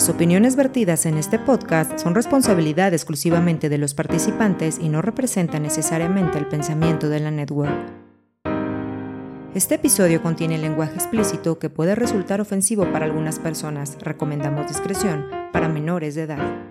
Las 0.00 0.08
opiniones 0.08 0.56
vertidas 0.56 1.04
en 1.04 1.18
este 1.18 1.38
podcast 1.38 1.98
son 1.98 2.14
responsabilidad 2.14 2.94
exclusivamente 2.94 3.68
de 3.68 3.76
los 3.76 3.92
participantes 3.92 4.78
y 4.78 4.88
no 4.88 5.02
representan 5.02 5.62
necesariamente 5.62 6.38
el 6.38 6.48
pensamiento 6.48 7.10
de 7.10 7.20
la 7.20 7.30
network. 7.30 7.70
Este 9.54 9.74
episodio 9.74 10.22
contiene 10.22 10.56
lenguaje 10.56 10.94
explícito 10.94 11.58
que 11.58 11.68
puede 11.68 11.96
resultar 11.96 12.40
ofensivo 12.40 12.90
para 12.90 13.04
algunas 13.04 13.38
personas. 13.38 13.98
Recomendamos 14.00 14.68
discreción 14.68 15.26
para 15.52 15.68
menores 15.68 16.14
de 16.14 16.22
edad. 16.22 16.62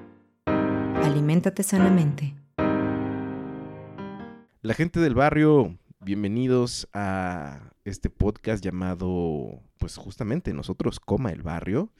Aliméntate 1.03 1.61
sanamente. 1.61 2.33
La 4.63 4.73
gente 4.73 4.99
del 4.99 5.13
barrio, 5.13 5.77
bienvenidos 5.99 6.89
a 6.93 7.59
este 7.85 8.09
podcast 8.09 8.63
llamado, 8.63 9.61
pues 9.77 9.97
justamente 9.97 10.51
nosotros, 10.51 10.99
Coma 10.99 11.29
el 11.31 11.43
Barrio 11.43 11.91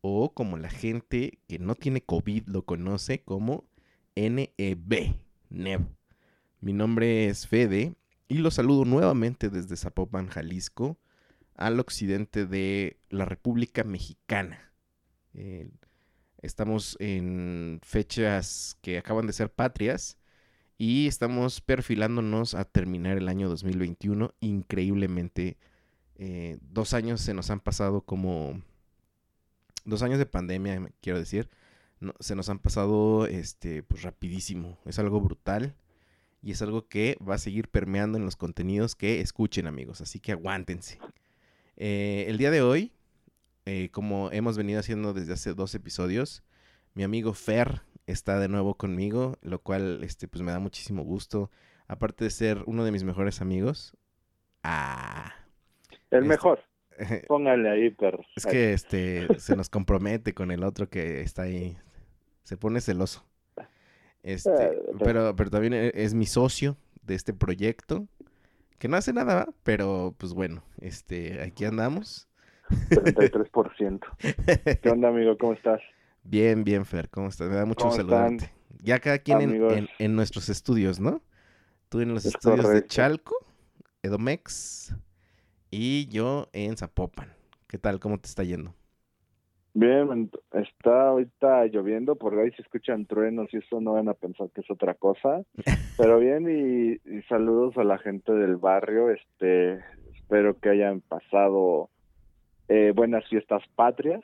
o 0.00 0.32
como 0.34 0.56
la 0.56 0.70
gente 0.70 1.38
que 1.46 1.58
no 1.58 1.74
tiene 1.74 2.02
COVID 2.02 2.46
lo 2.46 2.64
conoce 2.64 3.22
como 3.22 3.68
NEB, 4.16 5.14
NEB. 5.50 5.80
Mi 6.60 6.72
nombre 6.72 7.28
es 7.28 7.46
Fede 7.46 7.94
y 8.28 8.38
los 8.38 8.54
saludo 8.54 8.84
nuevamente 8.84 9.48
desde 9.48 9.76
Zapopan, 9.76 10.28
Jalisco, 10.28 10.98
al 11.54 11.80
occidente 11.80 12.46
de 12.46 12.98
la 13.08 13.24
República 13.24 13.84
Mexicana. 13.84 14.72
estamos 16.42 16.96
en 17.00 17.80
fechas 17.82 18.78
que 18.80 18.98
acaban 18.98 19.26
de 19.26 19.32
ser 19.32 19.52
patrias 19.52 20.18
y 20.78 21.06
estamos 21.06 21.60
perfilándonos 21.60 22.54
a 22.54 22.64
terminar 22.64 23.18
el 23.18 23.28
año 23.28 23.50
2021 23.50 24.32
increíblemente. 24.40 25.58
Eh, 26.16 26.58
dos 26.62 26.94
años 26.94 27.20
se 27.20 27.34
nos 27.34 27.50
han 27.50 27.60
pasado 27.60 28.00
como 28.02 28.62
dos 29.90 30.02
años 30.02 30.18
de 30.18 30.26
pandemia, 30.26 30.90
quiero 31.02 31.18
decir, 31.18 31.50
se 32.20 32.34
nos 32.34 32.48
han 32.48 32.58
pasado 32.58 33.26
este, 33.26 33.82
pues 33.82 34.02
rapidísimo. 34.02 34.78
Es 34.86 34.98
algo 34.98 35.20
brutal 35.20 35.74
y 36.42 36.52
es 36.52 36.62
algo 36.62 36.88
que 36.88 37.18
va 37.26 37.34
a 37.34 37.38
seguir 37.38 37.68
permeando 37.68 38.16
en 38.16 38.24
los 38.24 38.36
contenidos 38.36 38.96
que 38.96 39.20
escuchen, 39.20 39.66
amigos. 39.66 40.00
Así 40.00 40.20
que 40.20 40.32
aguántense. 40.32 40.98
Eh, 41.76 42.24
el 42.28 42.38
día 42.38 42.50
de 42.50 42.62
hoy, 42.62 42.92
eh, 43.66 43.90
como 43.92 44.30
hemos 44.32 44.56
venido 44.56 44.80
haciendo 44.80 45.12
desde 45.12 45.34
hace 45.34 45.52
dos 45.52 45.74
episodios, 45.74 46.42
mi 46.94 47.02
amigo 47.02 47.34
Fer 47.34 47.82
está 48.06 48.38
de 48.38 48.48
nuevo 48.48 48.74
conmigo, 48.74 49.38
lo 49.42 49.60
cual 49.60 50.02
este, 50.02 50.26
pues 50.26 50.42
me 50.42 50.52
da 50.52 50.58
muchísimo 50.58 51.02
gusto. 51.02 51.50
Aparte 51.86 52.24
de 52.24 52.30
ser 52.30 52.62
uno 52.66 52.84
de 52.84 52.92
mis 52.92 53.04
mejores 53.04 53.40
amigos. 53.40 53.96
Ah. 54.62 55.34
El 56.10 56.20
este, 56.20 56.28
mejor. 56.28 56.69
Póngale 57.28 57.70
ahí, 57.70 57.90
perro. 57.90 58.24
Es 58.36 58.46
que 58.46 58.72
este 58.72 59.28
se 59.38 59.56
nos 59.56 59.68
compromete 59.68 60.34
con 60.34 60.50
el 60.50 60.64
otro 60.64 60.88
que 60.88 61.22
está 61.22 61.42
ahí. 61.42 61.76
Se 62.44 62.56
pone 62.56 62.80
celoso. 62.80 63.24
Este, 64.22 64.50
ah, 64.50 64.70
pero, 65.02 65.34
pero 65.34 65.50
también 65.50 65.72
e, 65.72 65.92
es 65.94 66.14
mi 66.14 66.26
socio 66.26 66.76
de 67.02 67.14
este 67.14 67.32
proyecto. 67.32 68.06
Que 68.78 68.88
no 68.88 68.96
hace 68.96 69.12
nada, 69.12 69.48
pero 69.62 70.14
pues 70.16 70.32
bueno, 70.32 70.62
este, 70.80 71.42
aquí 71.42 71.64
andamos. 71.64 72.28
33%. 72.70 74.00
¿Qué 74.80 74.88
onda, 74.88 75.08
amigo? 75.08 75.36
¿Cómo 75.36 75.52
estás? 75.52 75.80
Bien, 76.22 76.64
bien, 76.64 76.84
Fer, 76.84 77.10
¿cómo 77.10 77.28
estás? 77.28 77.48
Me 77.48 77.56
da 77.56 77.66
mucho 77.66 77.90
saludarte. 77.90 78.52
Ya 78.82 79.00
cada 79.00 79.18
quien 79.18 79.40
en, 79.40 79.88
en, 79.98 80.16
nuestros 80.16 80.48
estudios, 80.48 81.00
¿no? 81.00 81.20
Tú 81.88 82.00
en 82.00 82.14
los 82.14 82.24
estudios 82.24 82.70
de 82.70 82.86
Chalco, 82.86 83.34
Edomex, 84.02 84.94
y 85.70 86.08
yo 86.08 86.48
en 86.52 86.76
Zapopan. 86.76 87.28
¿Qué 87.66 87.78
tal? 87.78 88.00
¿Cómo 88.00 88.18
te 88.18 88.26
está 88.26 88.42
yendo? 88.42 88.74
Bien, 89.72 90.30
está 90.52 91.10
ahorita 91.10 91.66
lloviendo, 91.66 92.16
por 92.16 92.36
ahí 92.36 92.50
se 92.52 92.62
escuchan 92.62 93.06
truenos 93.06 93.48
y 93.52 93.58
eso 93.58 93.80
no 93.80 93.92
van 93.92 94.08
a 94.08 94.14
pensar 94.14 94.48
que 94.52 94.62
es 94.62 94.70
otra 94.70 94.94
cosa. 94.94 95.42
Pero 95.96 96.18
bien 96.18 96.48
y, 96.48 97.22
saludos 97.22 97.76
a 97.76 97.84
la 97.84 97.98
gente 97.98 98.32
del 98.32 98.56
barrio. 98.56 99.10
Este, 99.10 99.80
espero 100.12 100.58
que 100.58 100.70
hayan 100.70 101.00
pasado 101.02 101.88
eh, 102.68 102.92
buenas 102.94 103.28
fiestas 103.28 103.62
patrias, 103.76 104.22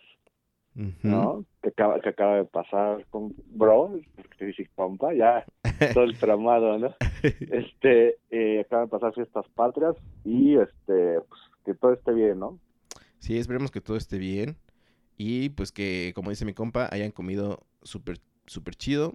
¿no? 1.03 1.45
Que 1.63 1.71
acaba, 1.71 2.01
que 2.01 2.09
acaba 2.09 2.37
de 2.37 2.45
pasar 2.45 3.07
con 3.09 3.33
bro, 3.47 3.99
compa, 4.75 5.15
ya 5.15 5.45
todo 5.95 6.05
el 6.05 6.19
tramado, 6.19 6.79
¿no? 6.79 6.95
Este, 7.23 8.19
eh, 8.31 8.61
acaba 8.61 8.83
de 8.83 8.89
pasar 8.89 9.15
fiestas 9.15 9.47
patrias 9.55 9.97
y 10.25 10.57
este, 10.57 11.21
pues, 11.29 11.41
que 11.65 11.75
todo 11.75 11.93
esté 11.93 12.13
bien, 12.13 12.39
¿no? 12.39 12.59
Sí, 13.19 13.39
esperemos 13.39 13.71
que 13.71 13.81
todo 13.81 13.97
esté 13.97 14.19
bien 14.19 14.57
y 15.17 15.49
pues 15.51 15.73
que, 15.73 16.13
como 16.15 16.31
dice 16.31 16.45
mi 16.45 16.55
compa, 16.55 16.89
hayan 16.93 17.11
comido 17.11 17.67
súper, 17.83 18.21
súper 18.47 18.77
chido 18.77 19.15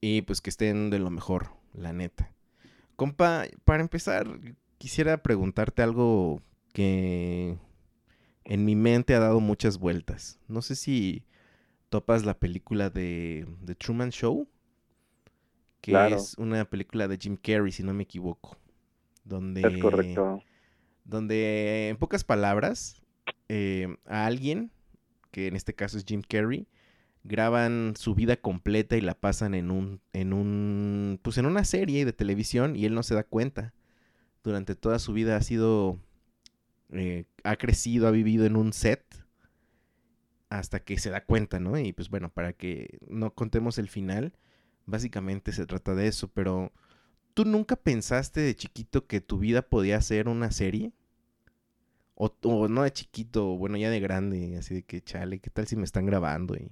y 0.00 0.22
pues 0.22 0.40
que 0.40 0.50
estén 0.50 0.90
de 0.90 0.98
lo 0.98 1.10
mejor, 1.10 1.48
la 1.72 1.92
neta. 1.92 2.32
Compa, 2.96 3.44
para 3.64 3.82
empezar, 3.82 4.26
quisiera 4.78 5.22
preguntarte 5.22 5.82
algo 5.82 6.40
que 6.72 7.56
en 8.44 8.64
mi 8.64 8.76
mente 8.76 9.14
ha 9.14 9.20
dado 9.20 9.40
muchas 9.40 9.78
vueltas. 9.78 10.40
No 10.48 10.62
sé 10.62 10.76
si 10.76 11.24
topas 11.88 12.24
la 12.24 12.38
película 12.38 12.90
de 12.90 13.46
The 13.64 13.74
Truman 13.74 14.10
Show 14.10 14.48
que 15.92 16.14
es 16.14 16.34
una 16.38 16.64
película 16.64 17.08
de 17.08 17.18
Jim 17.18 17.36
Carrey, 17.36 17.72
si 17.72 17.82
no 17.82 17.94
me 17.94 18.02
equivoco. 18.02 18.56
Donde, 19.24 19.60
es 19.60 19.78
correcto. 19.82 20.42
Donde, 21.04 21.88
en 21.88 21.96
pocas 21.96 22.24
palabras, 22.24 23.02
eh, 23.48 23.96
a 24.06 24.26
alguien, 24.26 24.70
que 25.30 25.46
en 25.46 25.56
este 25.56 25.74
caso 25.74 25.98
es 25.98 26.04
Jim 26.04 26.22
Carrey, 26.26 26.66
graban 27.24 27.94
su 27.96 28.14
vida 28.14 28.36
completa 28.36 28.96
y 28.96 29.00
la 29.00 29.14
pasan 29.14 29.54
en 29.54 29.70
un, 29.70 30.00
en 30.12 30.32
un, 30.32 31.18
pues 31.22 31.38
en 31.38 31.46
una 31.46 31.64
serie 31.64 32.04
de 32.04 32.12
televisión 32.12 32.76
y 32.76 32.84
él 32.84 32.94
no 32.94 33.02
se 33.02 33.14
da 33.14 33.24
cuenta. 33.24 33.74
Durante 34.42 34.76
toda 34.76 34.98
su 34.98 35.12
vida 35.12 35.36
ha 35.36 35.42
sido, 35.42 35.98
eh, 36.90 37.24
ha 37.42 37.56
crecido, 37.56 38.06
ha 38.06 38.12
vivido 38.12 38.46
en 38.46 38.56
un 38.56 38.72
set 38.72 39.02
hasta 40.48 40.80
que 40.80 40.98
se 40.98 41.10
da 41.10 41.24
cuenta, 41.24 41.58
¿no? 41.58 41.78
Y 41.78 41.92
pues 41.92 42.08
bueno, 42.10 42.30
para 42.30 42.52
que 42.52 42.98
no 43.08 43.34
contemos 43.34 43.78
el 43.78 43.88
final, 43.88 44.32
Básicamente 44.86 45.52
se 45.52 45.66
trata 45.66 45.94
de 45.94 46.06
eso, 46.08 46.28
pero 46.28 46.72
¿tú 47.34 47.44
nunca 47.44 47.76
pensaste 47.76 48.40
de 48.40 48.54
chiquito 48.54 49.06
que 49.06 49.20
tu 49.20 49.38
vida 49.38 49.62
podía 49.62 50.00
ser 50.00 50.28
una 50.28 50.50
serie? 50.50 50.92
O, 52.14 52.68
no 52.68 52.82
de 52.82 52.92
chiquito, 52.92 53.56
bueno, 53.58 53.76
ya 53.76 53.90
de 53.90 54.00
grande, 54.00 54.56
así 54.56 54.74
de 54.74 54.82
que, 54.82 55.02
chale, 55.02 55.38
¿qué 55.38 55.50
tal 55.50 55.66
si 55.66 55.76
me 55.76 55.84
están 55.84 56.06
grabando 56.06 56.54
y, 56.56 56.70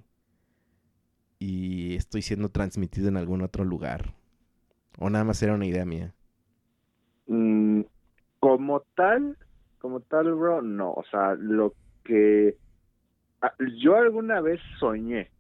y 1.39 1.97
estoy 1.97 2.23
siendo 2.23 2.49
transmitido 2.49 3.09
en 3.09 3.19
algún 3.19 3.43
otro 3.43 3.65
lugar? 3.65 4.15
¿O 4.99 5.11
nada 5.11 5.25
más 5.25 5.43
era 5.43 5.55
una 5.55 5.67
idea 5.67 5.85
mía? 5.85 6.15
Mm, 7.27 7.83
como 8.41 8.81
tal, 8.95 9.37
como 9.81 10.01
tal, 10.01 10.35
bro, 10.35 10.63
no. 10.63 10.93
O 10.93 11.05
sea, 11.11 11.35
lo 11.35 11.75
que 12.05 12.57
ah, 13.43 13.53
yo 13.79 13.97
alguna 13.97 14.41
vez 14.41 14.61
soñé 14.79 15.31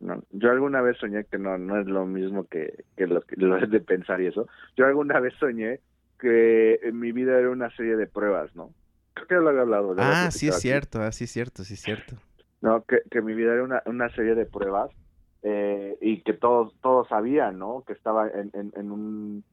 no, 0.00 0.22
yo 0.30 0.50
alguna 0.50 0.82
vez 0.82 0.98
soñé 0.98 1.24
que 1.24 1.38
no, 1.38 1.56
no 1.58 1.80
es 1.80 1.86
lo 1.86 2.04
mismo 2.06 2.44
que, 2.44 2.84
que 2.96 3.06
lo 3.06 3.22
que 3.22 3.36
lo 3.36 3.56
es 3.56 3.70
de 3.70 3.80
pensar 3.80 4.20
y 4.20 4.26
eso. 4.26 4.46
Yo 4.76 4.86
alguna 4.86 5.20
vez 5.20 5.34
soñé 5.38 5.80
que 6.18 6.80
en 6.82 6.98
mi 6.98 7.12
vida 7.12 7.38
era 7.38 7.50
una 7.50 7.70
serie 7.76 7.96
de 7.96 8.06
pruebas, 8.06 8.54
¿no? 8.54 8.70
Creo 9.14 9.26
que 9.26 9.34
lo 9.36 9.48
había 9.48 9.62
hablado. 9.62 9.94
Ah, 9.98 10.30
sí 10.30 10.48
es 10.48 10.58
cierto, 10.60 11.00
ah, 11.00 11.12
sí 11.12 11.24
es 11.24 11.30
cierto, 11.30 11.64
sí 11.64 11.74
es 11.74 11.80
cierto. 11.80 12.16
No, 12.60 12.82
que, 12.84 13.00
que 13.10 13.22
mi 13.22 13.34
vida 13.34 13.54
era 13.54 13.62
una, 13.62 13.82
una 13.86 14.08
serie 14.10 14.34
de 14.34 14.44
pruebas 14.44 14.90
eh, 15.42 15.96
y 16.00 16.22
que 16.22 16.34
todos 16.34 16.74
todos 16.82 17.08
sabían, 17.08 17.58
¿no? 17.58 17.84
Que 17.86 17.92
estaba 17.92 18.28
en, 18.28 18.50
en, 18.52 18.72
en 18.76 18.90
un 18.90 19.44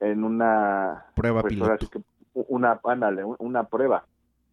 en 0.00 0.24
una 0.24 1.06
prueba 1.14 1.42
pues, 1.42 1.54
piloto. 1.54 1.86
una, 2.34 2.80
ándale, 2.84 3.22
una 3.24 3.64
prueba, 3.68 4.04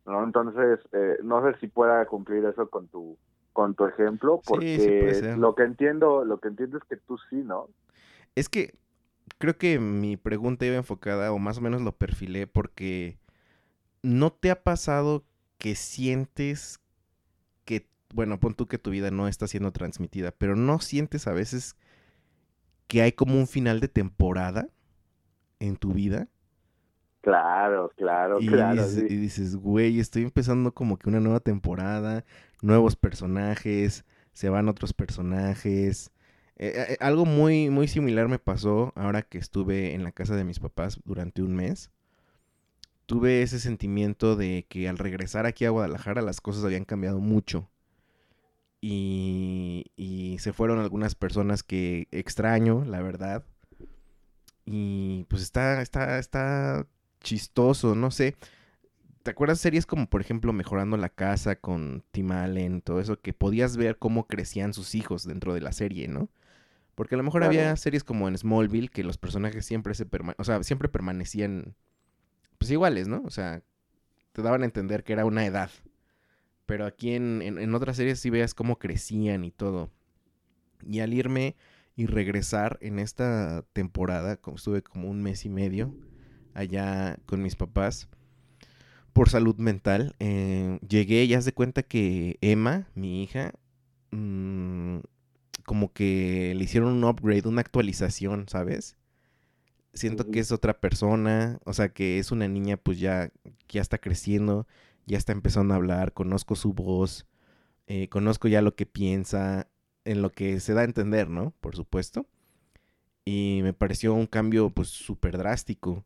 ¿no? 0.05 0.23
Entonces, 0.23 0.79
eh, 0.91 1.17
no 1.23 1.43
sé 1.43 1.57
si 1.59 1.67
pueda 1.67 2.05
cumplir 2.05 2.45
eso 2.45 2.69
con 2.69 2.87
tu 2.87 3.17
con 3.59 3.76
tu 3.76 3.85
ejemplo, 3.88 4.41
porque 4.47 5.35
lo 5.38 5.53
que 5.53 5.64
entiendo, 5.64 6.23
lo 6.23 6.40
que 6.40 6.47
entiendo 6.47 6.78
es 6.78 6.84
que 6.85 6.96
tú 6.96 7.17
sí, 7.29 7.35
¿no? 7.35 7.67
Es 8.34 8.47
que 8.47 8.73
creo 9.38 9.58
que 9.58 9.79
mi 9.79 10.16
pregunta 10.16 10.66
iba 10.66 10.78
enfocada, 10.78 11.34
o 11.34 11.40
más 11.40 11.58
o 11.58 11.61
menos 11.61 11.82
lo 11.82 11.91
perfilé, 11.91 12.47
porque 12.47 13.20
¿no 14.02 14.32
te 14.32 14.50
ha 14.50 14.64
pasado 14.64 15.26
que 15.58 15.76
sientes 15.76 16.79
que, 17.66 17.85
bueno, 18.14 18.40
pon 18.40 18.53
tú 18.53 18.66
que 18.66 18.78
tu 18.78 18.91
vida 18.91 19.11
no 19.11 19.28
está 19.28 19.46
siendo 19.46 19.73
transmitida, 19.73 20.32
pero 20.32 20.55
no 20.55 20.79
sientes 20.79 21.28
a 21.28 21.34
veces 21.34 21.76
que 22.88 23.02
hay 23.02 23.12
como 23.12 23.35
un 23.35 23.46
final 23.46 23.82
de 23.82 23.90
temporada 23.90 24.70
en 25.59 25.76
tu 25.76 25.91
vida? 25.91 26.29
Claro, 27.20 27.91
claro, 27.97 28.38
claro. 28.40 28.85
y 29.09 29.17
dices, 29.17 29.58
güey, 29.58 30.00
estoy 30.00 30.23
empezando 30.23 30.73
como 30.73 30.97
que 30.97 31.09
una 31.09 31.20
nueva 31.20 31.41
temporada, 31.41 32.23
nuevos 32.61 32.96
personajes, 32.96 34.06
se 34.34 34.50
van 34.50 34.70
otros 34.70 34.94
personajes. 34.94 36.11
Eh, 36.58 36.73
eh, 36.94 36.97
algo 37.00 37.26
muy, 37.26 37.70
muy 37.70 37.88
similar 37.88 38.28
me 38.28 38.40
pasó 38.40 38.94
ahora 38.96 39.22
que 39.23 39.38
estuve 39.38 39.94
en 39.94 40.03
la 40.03 40.11
casa 40.11 40.35
de 40.35 40.44
mis 40.44 40.59
papás 40.59 41.00
durante 41.06 41.41
un 41.41 41.56
mes. 41.56 41.91
Tuve 43.08 43.41
ese 43.41 43.59
sentimiento 43.59 44.38
de 44.38 44.66
que 44.70 44.88
al 44.88 44.97
regresar 44.97 45.46
aquí 45.46 45.66
a 45.66 45.70
Guadalajara 45.72 46.22
las 46.22 46.40
cosas 46.40 46.64
habían 46.64 46.85
cambiado 46.85 47.20
mucho. 47.20 47.70
y, 48.82 49.91
y 49.97 50.38
se 50.40 50.53
fueron 50.53 50.79
algunas 50.79 51.16
personas 51.16 51.64
que 51.64 52.08
extraño, 52.12 52.85
la 52.85 53.02
verdad. 53.02 53.44
Y 54.66 55.26
pues 55.29 55.41
está, 55.41 55.82
está, 55.82 56.20
está 56.20 56.88
chistoso, 57.22 57.96
no 57.96 58.12
sé. 58.12 58.35
¿Te 59.23 59.31
acuerdas 59.31 59.59
series 59.59 59.85
como, 59.85 60.09
por 60.09 60.21
ejemplo, 60.21 60.53
Mejorando 60.53 60.95
la 60.95 61.09
Casa 61.09 61.57
con 61.57 62.03
Tim 62.11 62.31
Allen, 62.31 62.81
todo 62.81 63.01
eso, 63.01 63.19
que 63.19 63.33
podías 63.33 63.75
ver 63.75 63.97
cómo 63.97 64.27
crecían 64.27 64.73
sus 64.73 64.95
hijos 64.95 65.25
dentro 65.25 65.53
de 65.53 65.61
la 65.61 65.73
serie, 65.73 66.07
¿no? 66.07 66.29
Porque 66.95 67.16
a 67.16 67.17
lo 67.17 67.23
mejor 67.23 67.43
había 67.43 67.75
series 67.75 68.03
como 68.03 68.27
en 68.27 68.37
Smallville 68.37 68.89
que 68.89 69.03
los 69.03 69.17
personajes 69.17 69.66
siempre 69.66 69.93
se 69.93 70.05
o 70.37 70.43
sea, 70.43 70.63
siempre 70.63 70.89
permanecían 70.89 71.75
pues 72.57 72.71
iguales, 72.71 73.07
¿no? 73.07 73.21
O 73.25 73.29
sea, 73.29 73.61
te 74.33 74.41
daban 74.41 74.63
a 74.63 74.66
entender 74.66 75.03
que 75.03 75.13
era 75.13 75.25
una 75.25 75.45
edad. 75.45 75.69
Pero 76.66 76.85
aquí 76.85 77.13
en, 77.13 77.41
en, 77.41 77.73
otras 77.73 77.97
series 77.97 78.19
sí 78.19 78.29
veas 78.29 78.53
cómo 78.53 78.79
crecían 78.79 79.43
y 79.43 79.51
todo. 79.51 79.89
Y 80.85 80.99
al 80.99 81.13
irme 81.13 81.55
y 81.95 82.05
regresar 82.05 82.77
en 82.81 82.99
esta 82.99 83.63
temporada, 83.73 84.37
como 84.37 84.57
estuve 84.57 84.83
como 84.83 85.09
un 85.09 85.21
mes 85.21 85.45
y 85.45 85.49
medio 85.49 85.95
allá 86.53 87.17
con 87.25 87.41
mis 87.41 87.55
papás 87.55 88.09
por 89.19 89.27
salud 89.27 89.57
mental, 89.57 90.16
eh, 90.19 90.79
llegué 90.87 91.25
y 91.25 91.33
haz 91.33 91.43
de 91.43 91.51
cuenta 91.51 91.83
que 91.83 92.37
Emma, 92.39 92.87
mi 92.95 93.21
hija, 93.21 93.51
mmm, 94.11 94.99
como 95.66 95.91
que 95.91 96.53
le 96.55 96.63
hicieron 96.63 96.93
un 96.93 97.03
upgrade, 97.03 97.49
una 97.49 97.59
actualización, 97.59 98.47
¿sabes? 98.47 98.95
Siento 99.93 100.31
que 100.31 100.39
es 100.39 100.53
otra 100.53 100.79
persona, 100.79 101.59
o 101.66 101.73
sea, 101.73 101.89
que 101.89 102.17
es 102.17 102.31
una 102.31 102.47
niña 102.47 102.77
pues 102.77 102.97
ya, 102.97 103.29
ya 103.67 103.81
está 103.81 103.97
creciendo, 103.97 104.67
ya 105.05 105.17
está 105.17 105.33
empezando 105.33 105.73
a 105.73 105.77
hablar, 105.77 106.13
conozco 106.13 106.55
su 106.55 106.71
voz, 106.71 107.27
eh, 107.87 108.07
conozco 108.07 108.47
ya 108.47 108.61
lo 108.61 108.77
que 108.77 108.85
piensa, 108.85 109.67
en 110.05 110.21
lo 110.21 110.31
que 110.31 110.61
se 110.61 110.73
da 110.73 110.79
a 110.79 110.85
entender, 110.85 111.29
¿no? 111.29 111.53
Por 111.59 111.75
supuesto. 111.75 112.25
Y 113.25 113.59
me 113.63 113.73
pareció 113.73 114.13
un 114.13 114.27
cambio 114.27 114.69
pues 114.69 114.87
súper 114.87 115.37
drástico. 115.37 116.05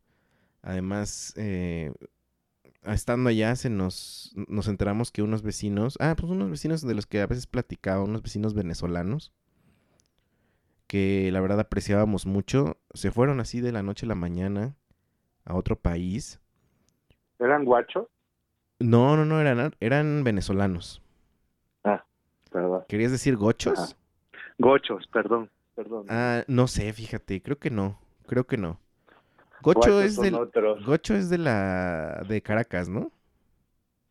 Además, 0.62 1.32
eh, 1.36 1.92
estando 2.86 3.30
allá 3.30 3.54
se 3.56 3.70
nos, 3.70 4.32
nos 4.48 4.68
enteramos 4.68 5.10
que 5.10 5.22
unos 5.22 5.42
vecinos, 5.42 5.96
ah, 6.00 6.14
pues 6.16 6.30
unos 6.30 6.50
vecinos 6.50 6.82
de 6.82 6.94
los 6.94 7.06
que 7.06 7.20
a 7.20 7.26
veces 7.26 7.46
platicaba, 7.46 8.02
unos 8.02 8.22
vecinos 8.22 8.54
venezolanos, 8.54 9.32
que 10.86 11.30
la 11.32 11.40
verdad 11.40 11.60
apreciábamos 11.60 12.26
mucho, 12.26 12.76
se 12.92 13.10
fueron 13.10 13.40
así 13.40 13.60
de 13.60 13.72
la 13.72 13.82
noche 13.82 14.06
a 14.06 14.08
la 14.08 14.14
mañana 14.14 14.76
a 15.44 15.54
otro 15.54 15.76
país. 15.76 16.40
¿Eran 17.38 17.64
guachos? 17.64 18.06
No, 18.78 19.16
no, 19.16 19.24
no, 19.24 19.40
eran, 19.40 19.74
eran 19.80 20.24
venezolanos. 20.24 21.02
Ah, 21.84 22.04
perdón. 22.50 22.84
¿Querías 22.88 23.12
decir 23.12 23.36
gochos? 23.36 23.96
Gochos, 24.58 25.06
perdón, 25.08 25.50
perdón. 25.74 26.06
Ah, 26.08 26.44
no 26.48 26.66
sé, 26.66 26.92
fíjate, 26.92 27.42
creo 27.42 27.58
que 27.58 27.70
no, 27.70 27.98
creo 28.26 28.46
que 28.46 28.56
no. 28.56 28.78
Gocho 29.64 30.02
es, 30.02 30.20
del, 30.20 30.36
Gocho 30.84 31.14
es 31.14 31.30
de 31.30 31.38
la 31.38 32.22
de 32.28 32.42
Caracas, 32.42 32.88
¿no? 32.88 33.10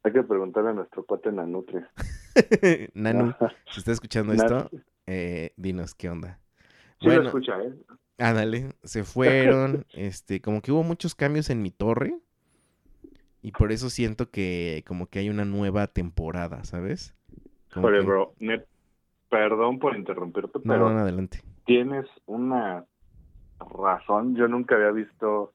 Hay 0.04 0.12
que 0.12 0.24
preguntarle 0.24 0.72
a 0.72 0.74
nuestro 0.74 1.06
cuate 1.06 1.32
Nanutria. 1.32 1.90
Nanu, 2.96 3.34
si 3.72 3.80
está 3.80 3.92
escuchando 3.92 4.34
esto, 4.34 4.70
eh, 5.06 5.54
dinos 5.56 5.94
qué 5.96 6.10
onda. 6.10 6.40
Sí 7.00 7.06
bueno, 7.06 7.22
lo 7.22 7.28
escucha, 7.28 7.62
¿eh? 7.62 7.74
Ándale, 8.18 8.74
se 8.84 9.04
fueron, 9.04 9.86
este, 9.94 10.42
como 10.42 10.62
que 10.62 10.72
hubo 10.72 10.84
muchos 10.84 11.16
cambios 11.16 11.50
en 11.50 11.62
mi 11.62 11.72
torre. 11.72 12.18
Y 13.42 13.52
por 13.52 13.72
eso 13.72 13.90
siento 13.90 14.32
que 14.32 14.84
como 14.88 15.08
que 15.08 15.20
hay 15.20 15.30
una 15.30 15.46
nueva 15.46 15.88
temporada, 15.88 16.64
¿sabes? 16.64 17.14
Oye, 17.76 18.00
bro, 18.02 18.34
perdón 19.30 19.80
por 19.80 19.98
interrumpirte, 19.98 20.60
pero 20.60 20.90
no, 20.90 21.00
adelante. 21.00 21.42
tienes 21.66 22.06
una 22.26 22.86
razón. 23.70 24.36
Yo 24.36 24.48
nunca 24.48 24.76
había 24.76 24.92
visto 24.92 25.54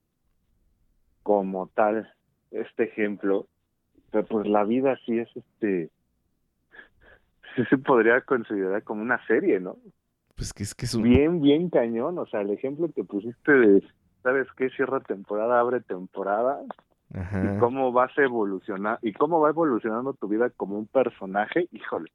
como 1.22 1.69
tal 1.69 2.12
este 2.50 2.84
ejemplo. 2.84 3.46
Pero 4.10 4.25
pues 4.26 4.46
la 4.46 4.64
vida 4.64 4.99
sí 5.05 5.19
es 5.19 5.28
este 5.37 5.90
sí 7.56 7.64
se 7.69 7.78
podría 7.78 8.20
considerar 8.22 8.82
como 8.82 9.02
una 9.02 9.25
serie, 9.26 9.60
¿no? 9.60 9.76
Pues 10.37 10.52
que 10.52 10.62
es 10.62 10.75
que 10.75 10.87
es 10.87 10.94
un... 10.94 11.02
Bien, 11.02 11.40
bien 11.40 11.69
cañón, 11.69 12.16
o 12.19 12.26
sea, 12.26 12.43
el 12.43 12.50
ejemplo 12.50 12.88
que 12.94 13.02
pusiste 13.02 13.52
de, 13.52 13.82
¿sabes 14.22 14.46
qué? 14.56 14.70
Cierra 14.70 15.00
temporada, 15.00 15.58
abre 15.58 15.81
temporada, 15.81 16.60
Ajá. 17.12 17.56
y 17.56 17.58
cómo 17.58 17.90
vas 17.90 18.16
a 18.16 18.22
evolucionar, 18.22 19.00
y 19.02 19.12
cómo 19.12 19.40
va 19.40 19.50
evolucionando 19.50 20.14
tu 20.14 20.28
vida 20.28 20.49
como 20.50 20.78
un 20.78 20.87
personaje, 20.87 21.69
híjole. 21.72 22.12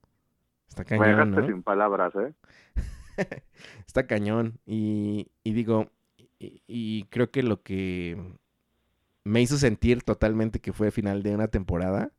Está 0.69 0.86
cañón, 0.86 1.06
Me 1.06 1.12
dejaste 1.12 1.51
sin 1.51 1.63
palabras, 1.63 2.16
¿eh? 2.16 2.34
Está 3.88 4.07
cañón, 4.07 4.60
y, 4.65 5.27
y 5.44 5.54
digo, 5.54 5.92
y, 6.39 6.62
y 6.68 7.04
creo 7.06 7.31
que 7.31 7.44
lo 7.44 7.62
que 7.63 8.18
me 9.24 9.42
hizo 9.42 9.57
sentir 9.57 10.04
totalmente 10.04 10.60
que 10.60 10.74
fue 10.74 10.92
final 10.92 11.24
de 11.24 11.33
una 11.33 11.48
temporada 11.48 12.12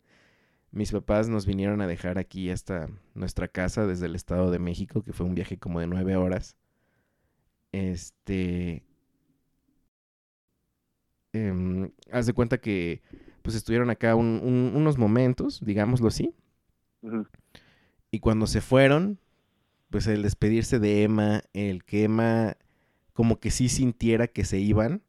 mis 0.75 0.91
papás 0.91 1.29
nos 1.29 1.47
vinieron 1.47 1.81
a 1.81 1.87
dejar 1.87 2.19
aquí 2.19 2.51
hasta 2.51 2.89
nuestra 3.15 3.47
casa 3.47 3.87
desde 3.87 4.07
el 4.07 4.17
Estado 4.17 4.51
de 4.51 4.59
México, 4.59 5.03
que 5.03 5.13
fue 5.13 5.25
un 5.25 5.37
viaje 5.37 5.57
como 5.57 5.79
de 5.79 5.87
nueve 5.87 6.17
horas. 6.17 6.57
Este. 7.71 8.83
Eh, 11.33 11.91
haz 12.11 12.27
de 12.27 12.33
cuenta 12.33 12.59
que 12.59 13.03
pues 13.43 13.55
estuvieron 13.55 13.89
acá 13.91 14.17
unos 14.17 14.99
momentos, 14.99 15.61
digámoslo 15.65 16.09
así. 16.09 16.35
Y 18.11 18.19
cuando 18.19 18.49
se 18.49 18.61
fueron, 18.61 19.21
pues 19.95 20.09
el 20.09 20.23
despedirse 20.23 20.81
de 20.81 21.05
Emma, 21.05 21.43
el 21.53 21.85
que 21.85 22.03
Emma 22.03 22.57
como 23.13 23.39
que 23.39 23.53
sí 23.53 23.69
sintiera 23.69 24.27
que 24.27 24.45
se 24.45 24.59
iban, 24.59 25.03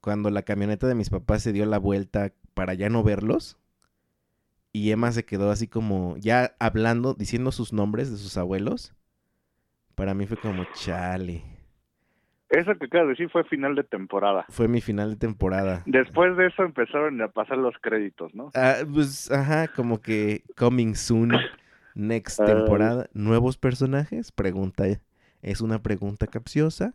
cuando 0.00 0.28
la 0.30 0.42
camioneta 0.42 0.88
de 0.88 0.96
mis 0.96 1.08
papás 1.08 1.40
se 1.40 1.52
dio 1.52 1.64
la 1.66 1.78
vuelta 1.78 2.32
para 2.52 2.74
ya 2.74 2.88
no 2.88 3.04
verlos, 3.04 3.60
y 4.72 4.90
Emma 4.90 5.12
se 5.12 5.24
quedó 5.24 5.52
así 5.52 5.68
como 5.68 6.16
ya 6.16 6.56
hablando, 6.58 7.14
diciendo 7.14 7.52
sus 7.52 7.72
nombres 7.72 8.10
de 8.10 8.16
sus 8.16 8.36
abuelos. 8.36 8.92
Para 9.94 10.14
mí 10.14 10.26
fue 10.26 10.36
como 10.36 10.64
chale. 10.74 11.44
Eso 12.48 12.74
que 12.76 12.86
acabas 12.86 13.06
de 13.06 13.10
decir 13.10 13.30
fue 13.30 13.44
final 13.44 13.76
de 13.76 13.84
temporada. 13.84 14.46
Fue 14.48 14.66
mi 14.66 14.80
final 14.80 15.10
de 15.10 15.16
temporada. 15.16 15.84
Después 15.86 16.36
de 16.36 16.48
eso 16.48 16.64
empezaron 16.64 17.22
a 17.22 17.28
pasar 17.28 17.58
los 17.58 17.76
créditos, 17.80 18.34
¿no? 18.34 18.50
Ah, 18.56 18.78
pues, 18.92 19.30
ajá, 19.30 19.68
como 19.68 20.00
que 20.00 20.42
coming 20.56 20.96
soon, 20.96 21.30
next 21.98 22.38
temporada, 22.38 23.08
nuevos 23.12 23.58
personajes, 23.58 24.32
pregunta, 24.32 24.84
es 25.42 25.60
una 25.60 25.82
pregunta 25.82 26.26
capciosa, 26.26 26.94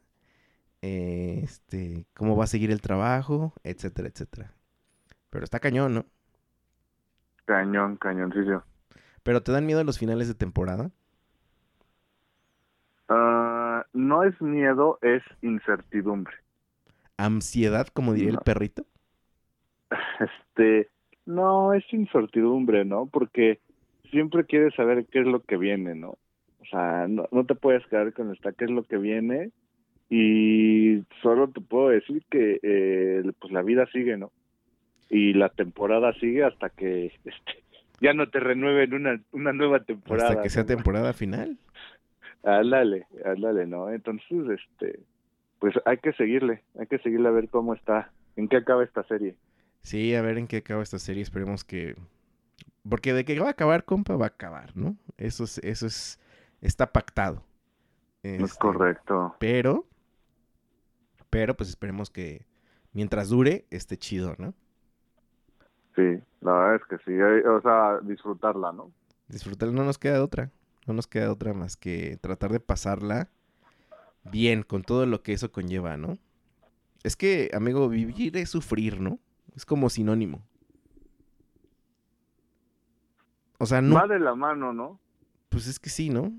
este, 0.81 2.05
cómo 2.13 2.35
va 2.35 2.45
a 2.45 2.47
seguir 2.47 2.71
el 2.71 2.81
trabajo, 2.81 3.53
etcétera, 3.63 4.07
etcétera. 4.07 4.53
Pero 5.29 5.43
está 5.43 5.59
cañón, 5.59 5.93
¿no? 5.93 6.05
Cañón, 7.45 7.97
cañoncillo. 7.97 8.63
¿Pero 9.23 9.41
te 9.43 9.51
dan 9.51 9.65
miedo 9.65 9.83
los 9.83 9.99
finales 9.99 10.27
de 10.27 10.35
temporada? 10.35 10.91
Ah, 13.09 13.85
no 13.93 14.23
es 14.23 14.39
miedo, 14.41 14.99
es 15.01 15.23
incertidumbre. 15.41 16.35
¿Ansiedad, 17.17 17.87
como 17.87 18.13
diría 18.13 18.31
el 18.31 18.39
perrito? 18.39 18.85
Este, 20.19 20.89
no, 21.25 21.73
es 21.73 21.83
incertidumbre, 21.91 22.83
¿no? 22.83 23.05
Porque 23.05 23.59
siempre 24.13 24.45
quieres 24.45 24.73
saber 24.75 25.05
qué 25.11 25.19
es 25.19 25.27
lo 25.27 25.41
que 25.41 25.57
viene, 25.57 25.95
¿no? 25.95 26.17
O 26.61 26.65
sea, 26.71 27.07
no, 27.09 27.27
no 27.31 27.45
te 27.45 27.55
puedes 27.55 27.85
quedar 27.87 28.13
con 28.13 28.31
esta 28.31 28.53
qué 28.53 28.65
es 28.65 28.71
lo 28.71 28.83
que 28.83 28.97
viene 28.97 29.51
y 30.09 31.03
solo 31.21 31.49
te 31.49 31.59
puedo 31.59 31.89
decir 31.89 32.23
que 32.29 32.59
eh, 32.63 33.23
pues 33.39 33.51
la 33.51 33.61
vida 33.61 33.85
sigue, 33.91 34.15
¿no? 34.15 34.31
y 35.13 35.33
la 35.33 35.49
temporada 35.49 36.11
sigue 36.13 36.43
hasta 36.43 36.69
que 36.69 37.05
este, 37.25 37.63
ya 38.01 38.13
no 38.13 38.29
te 38.29 38.39
renueven 38.39 38.93
una, 38.93 39.21
una 39.31 39.53
nueva 39.53 39.83
temporada. 39.83 40.29
Hasta 40.29 40.41
que 40.41 40.49
sea 40.49 40.65
temporada 40.65 41.13
final. 41.13 41.57
Ándale, 42.43 43.05
ándale, 43.23 43.67
¿no? 43.67 43.89
Entonces, 43.89 44.59
este, 44.59 44.99
pues 45.59 45.75
hay 45.85 45.97
que 45.99 46.11
seguirle, 46.13 46.63
hay 46.77 46.87
que 46.87 46.97
seguirle 46.97 47.29
a 47.29 47.31
ver 47.31 47.47
cómo 47.47 47.73
está, 47.73 48.11
en 48.35 48.49
qué 48.49 48.57
acaba 48.57 48.83
esta 48.83 49.03
serie. 49.03 49.35
Sí, 49.81 50.15
a 50.15 50.21
ver 50.21 50.37
en 50.37 50.47
qué 50.47 50.57
acaba 50.57 50.83
esta 50.83 50.99
serie, 50.99 51.21
esperemos 51.21 51.63
que... 51.63 51.95
Porque 52.87 53.13
de 53.13 53.25
que 53.25 53.39
va 53.39 53.47
a 53.47 53.51
acabar, 53.51 53.85
compa, 53.85 54.15
va 54.15 54.25
a 54.25 54.29
acabar, 54.29 54.75
¿no? 54.75 54.97
Eso 55.17 55.45
es, 55.45 55.57
eso 55.59 55.85
es, 55.85 56.19
está 56.61 56.91
pactado. 56.91 57.43
es 58.23 58.41
este, 58.41 58.59
correcto. 58.59 59.35
Pero, 59.39 59.87
pero 61.29 61.55
pues 61.55 61.69
esperemos 61.69 62.09
que 62.09 62.45
mientras 62.91 63.29
dure, 63.29 63.65
esté 63.69 63.97
chido, 63.97 64.35
¿no? 64.37 64.53
Sí, 65.95 66.19
la 66.41 66.53
verdad 66.53 66.75
es 66.75 66.85
que 66.89 66.97
sí, 67.05 67.19
o 67.21 67.61
sea, 67.61 67.99
disfrutarla, 68.01 68.71
¿no? 68.71 68.91
Disfrutarla, 69.27 69.73
no 69.73 69.85
nos 69.85 69.97
queda 69.97 70.23
otra, 70.23 70.51
no 70.87 70.93
nos 70.93 71.07
queda 71.07 71.31
otra 71.31 71.53
más 71.53 71.77
que 71.77 72.17
tratar 72.19 72.51
de 72.51 72.59
pasarla 72.59 73.29
bien 74.23 74.63
con 74.63 74.83
todo 74.83 75.05
lo 75.05 75.21
que 75.21 75.33
eso 75.33 75.51
conlleva, 75.51 75.97
¿no? 75.97 76.17
Es 77.03 77.15
que, 77.15 77.51
amigo, 77.53 77.89
vivir 77.89 78.37
es 78.37 78.49
sufrir, 78.49 78.99
¿no? 78.99 79.19
Es 79.55 79.65
como 79.65 79.89
sinónimo. 79.89 80.41
O 83.59 83.65
sea, 83.65 83.81
no. 83.81 83.95
Va 83.95 84.07
de 84.07 84.19
la 84.19 84.35
mano, 84.35 84.73
¿no? 84.73 84.99
pues 85.53 85.67
es 85.67 85.79
que 85.79 85.91
sí, 85.91 86.09
¿no? 86.09 86.33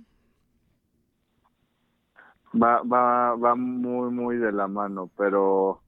Va, 2.60 2.82
va, 2.82 3.36
va 3.36 3.54
muy, 3.54 4.10
muy 4.10 4.36
de 4.38 4.50
la 4.50 4.66
mano, 4.66 5.08
pero 5.16 5.80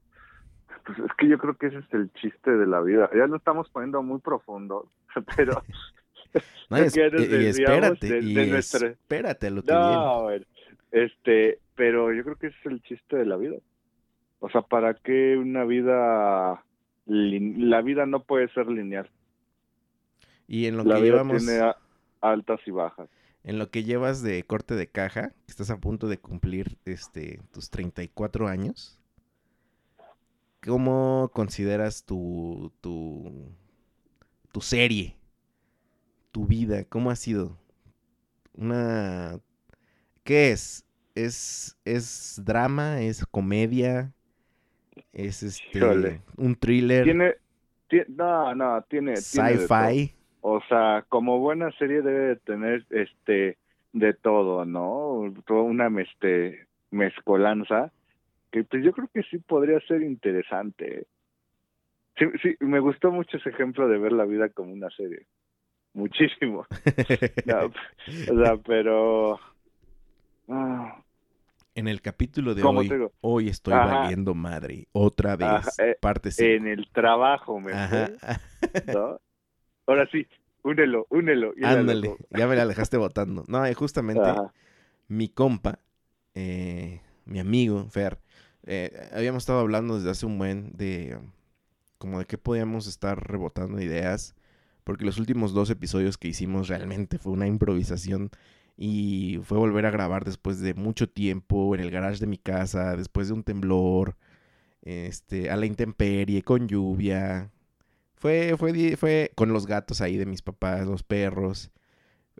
pues 0.85 0.97
es 0.99 1.11
que 1.17 1.27
yo 1.27 1.37
creo 1.37 1.57
que 1.57 1.67
ese 1.67 1.79
es 1.79 1.93
el 1.93 2.11
chiste 2.13 2.51
de 2.51 2.65
la 2.65 2.79
vida. 2.79 3.09
Ya 3.13 3.27
lo 3.27 3.35
estamos 3.35 3.69
poniendo 3.69 4.01
muy 4.01 4.19
profundo, 4.19 4.89
pero... 5.35 5.61
No, 6.69 6.77
y, 6.77 6.81
espérate, 6.81 8.19
y 8.21 8.51
espérate 8.51 9.49
lo 9.49 9.63
que 9.63 9.73
no, 9.73 10.29
este, 10.91 11.59
pero 11.75 12.13
yo 12.13 12.23
creo 12.23 12.35
que 12.37 12.47
ese 12.47 12.57
es 12.59 12.65
el 12.67 12.81
chiste 12.83 13.17
de 13.17 13.25
la 13.25 13.35
vida. 13.35 13.57
O 14.39 14.49
sea, 14.49 14.61
¿para 14.61 14.93
qué 14.93 15.35
una 15.37 15.65
vida... 15.65 16.63
La 17.05 17.81
vida 17.81 18.05
no 18.05 18.23
puede 18.23 18.49
ser 18.49 18.67
lineal. 18.67 19.09
Y 20.47 20.65
en 20.65 20.77
lo 20.77 20.83
que 20.83 21.01
llevamos... 21.01 21.45
Tiene 21.45 21.73
altas 22.21 22.59
y 22.65 22.71
bajas. 22.71 23.09
En 23.43 23.59
lo 23.59 23.69
que 23.69 23.83
llevas 23.83 24.21
de 24.23 24.43
corte 24.43 24.75
de 24.75 24.87
caja, 24.87 25.33
estás 25.47 25.69
a 25.69 25.77
punto 25.77 26.07
de 26.07 26.17
cumplir 26.17 26.77
este, 26.85 27.41
tus 27.51 27.69
34 27.69 28.47
años, 28.47 28.99
¿cómo 30.65 31.31
consideras 31.33 32.03
tu, 32.03 32.73
tu, 32.81 33.51
tu 34.51 34.61
serie? 34.61 35.15
Tu 36.31 36.45
vida, 36.45 36.83
¿cómo 36.85 37.09
ha 37.09 37.15
sido? 37.15 37.57
Una... 38.53 39.39
¿Qué 40.23 40.51
es? 40.51 40.85
¿Es, 41.15 41.77
es 41.85 42.41
drama? 42.43 43.01
¿Es 43.01 43.25
comedia? 43.25 44.13
¿Es 45.13 45.41
este 45.41 46.21
un 46.35 46.55
thriller? 46.55 47.05
Tiene, 47.05 47.35
no, 48.09 48.53
no, 48.53 48.81
tiene... 48.89 49.15
Sci-fi. 49.15 50.13
O 50.41 50.61
sea, 50.69 51.05
como 51.09 51.39
buena 51.39 51.71
serie 51.73 52.01
debe 52.01 52.35
tener 52.37 52.85
este 52.89 53.57
de 53.93 54.13
todo, 54.13 54.65
¿no? 54.65 55.33
Toda 55.45 55.63
una 55.63 55.87
este, 56.01 56.67
mezcolanza 56.91 57.91
que 58.51 58.63
pues 58.63 58.83
yo 58.83 58.91
creo 58.93 59.09
que 59.13 59.23
sí 59.23 59.39
podría 59.39 59.79
ser 59.81 60.01
interesante. 60.01 61.07
Sí, 62.17 62.25
sí, 62.41 62.55
me 62.59 62.79
gustó 62.79 63.11
mucho 63.11 63.37
ese 63.37 63.49
ejemplo 63.49 63.87
de 63.87 63.97
ver 63.97 64.11
la 64.11 64.25
vida 64.25 64.49
como 64.49 64.73
una 64.73 64.89
serie. 64.91 65.27
Muchísimo. 65.93 66.65
o 68.31 68.43
sea, 68.43 68.57
pero... 68.65 69.39
Ah. 70.47 71.01
En 71.75 71.87
el 71.87 72.01
capítulo 72.01 72.55
de 72.55 72.63
hoy, 72.63 72.89
hoy 73.21 73.49
estoy 73.49 73.73
valiendo 73.73 74.33
madre. 74.33 74.87
Otra 74.93 75.35
vez, 75.35 75.77
eh, 75.77 75.95
parte 76.01 76.29
En 76.39 76.65
el 76.65 76.89
trabajo, 76.91 77.59
me 77.59 77.71
¿no? 78.93 79.19
Ahora 79.87 80.07
sí, 80.11 80.27
únelo, 80.63 81.07
únelo. 81.09 81.53
Ándale, 81.63 82.15
ya 82.29 82.47
me 82.47 82.55
la 82.55 82.65
dejaste 82.65 82.97
votando. 82.97 83.43
No, 83.47 83.63
justamente 83.73 84.21
mi 85.07 85.29
compa, 85.29 85.79
eh, 86.35 87.01
mi 87.25 87.39
amigo, 87.39 87.87
Fer, 87.89 88.19
eh, 88.63 89.09
habíamos 89.13 89.43
estado 89.43 89.59
hablando 89.59 89.95
desde 89.95 90.09
hace 90.09 90.25
un 90.25 90.37
buen 90.37 90.75
de 90.75 91.17
como 91.97 92.19
de 92.19 92.25
qué 92.25 92.37
podíamos 92.37 92.85
estar 92.85 93.27
rebotando 93.27 93.81
ideas, 93.81 94.35
porque 94.83 95.05
los 95.05 95.17
últimos 95.17 95.53
dos 95.53 95.69
episodios 95.69 96.17
que 96.17 96.27
hicimos 96.27 96.67
realmente 96.67 97.17
fue 97.17 97.31
una 97.31 97.47
improvisación 97.47 98.29
y 98.77 99.39
fue 99.43 99.57
volver 99.57 99.85
a 99.85 99.91
grabar 99.91 100.23
después 100.25 100.59
de 100.59 100.73
mucho 100.75 101.09
tiempo 101.09 101.73
en 101.73 101.81
el 101.81 101.89
garage 101.89 102.19
de 102.19 102.27
mi 102.27 102.37
casa, 102.37 102.95
después 102.95 103.29
de 103.29 103.33
un 103.33 103.43
temblor, 103.43 104.15
este, 104.83 105.49
a 105.49 105.55
la 105.55 105.65
intemperie, 105.65 106.43
con 106.43 106.67
lluvia, 106.67 107.49
fue, 108.17 108.55
fue, 108.57 108.97
fue 108.97 109.31
con 109.35 109.53
los 109.53 109.67
gatos 109.67 110.01
ahí 110.01 110.17
de 110.17 110.25
mis 110.25 110.41
papás, 110.41 110.85
los 110.87 111.03
perros. 111.03 111.71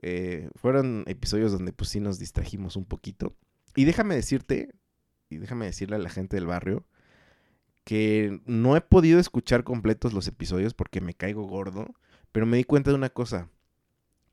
Eh, 0.01 0.50
fueron 0.55 1.03
episodios 1.07 1.51
donde 1.51 1.72
pues 1.72 1.91
sí 1.91 2.00
nos 2.00 2.19
distrajimos 2.19 2.75
un 2.75 2.86
poquito. 2.86 3.36
Y 3.75 3.86
déjame 3.86 4.15
decirte, 4.15 4.74
y 5.29 5.38
déjame 5.38 5.65
decirle 5.65 5.96
a 5.96 6.00
la 6.00 6.10
gente 6.10 6.36
del 6.36 6.48
barrio, 6.48 6.86
que 7.84 8.41
no 8.46 8.75
he 8.75 8.81
podido 8.81 9.19
escuchar 9.19 9.63
completos 9.63 10.13
los 10.13 10.27
episodios 10.27 10.74
porque 10.74 11.00
me 11.00 11.13
caigo 11.13 11.43
gordo, 11.43 11.93
pero 12.31 12.46
me 12.46 12.57
di 12.57 12.63
cuenta 12.63 12.89
de 12.89 12.98
una 12.98 13.10
cosa, 13.10 13.50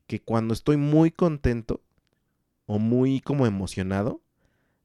que 0.07 0.19
cuando 0.19 0.53
estoy 0.53 0.77
muy 0.77 1.11
contento 1.11 1.81
o 2.65 2.79
muy 2.79 3.21
como 3.21 3.45
emocionado, 3.45 4.21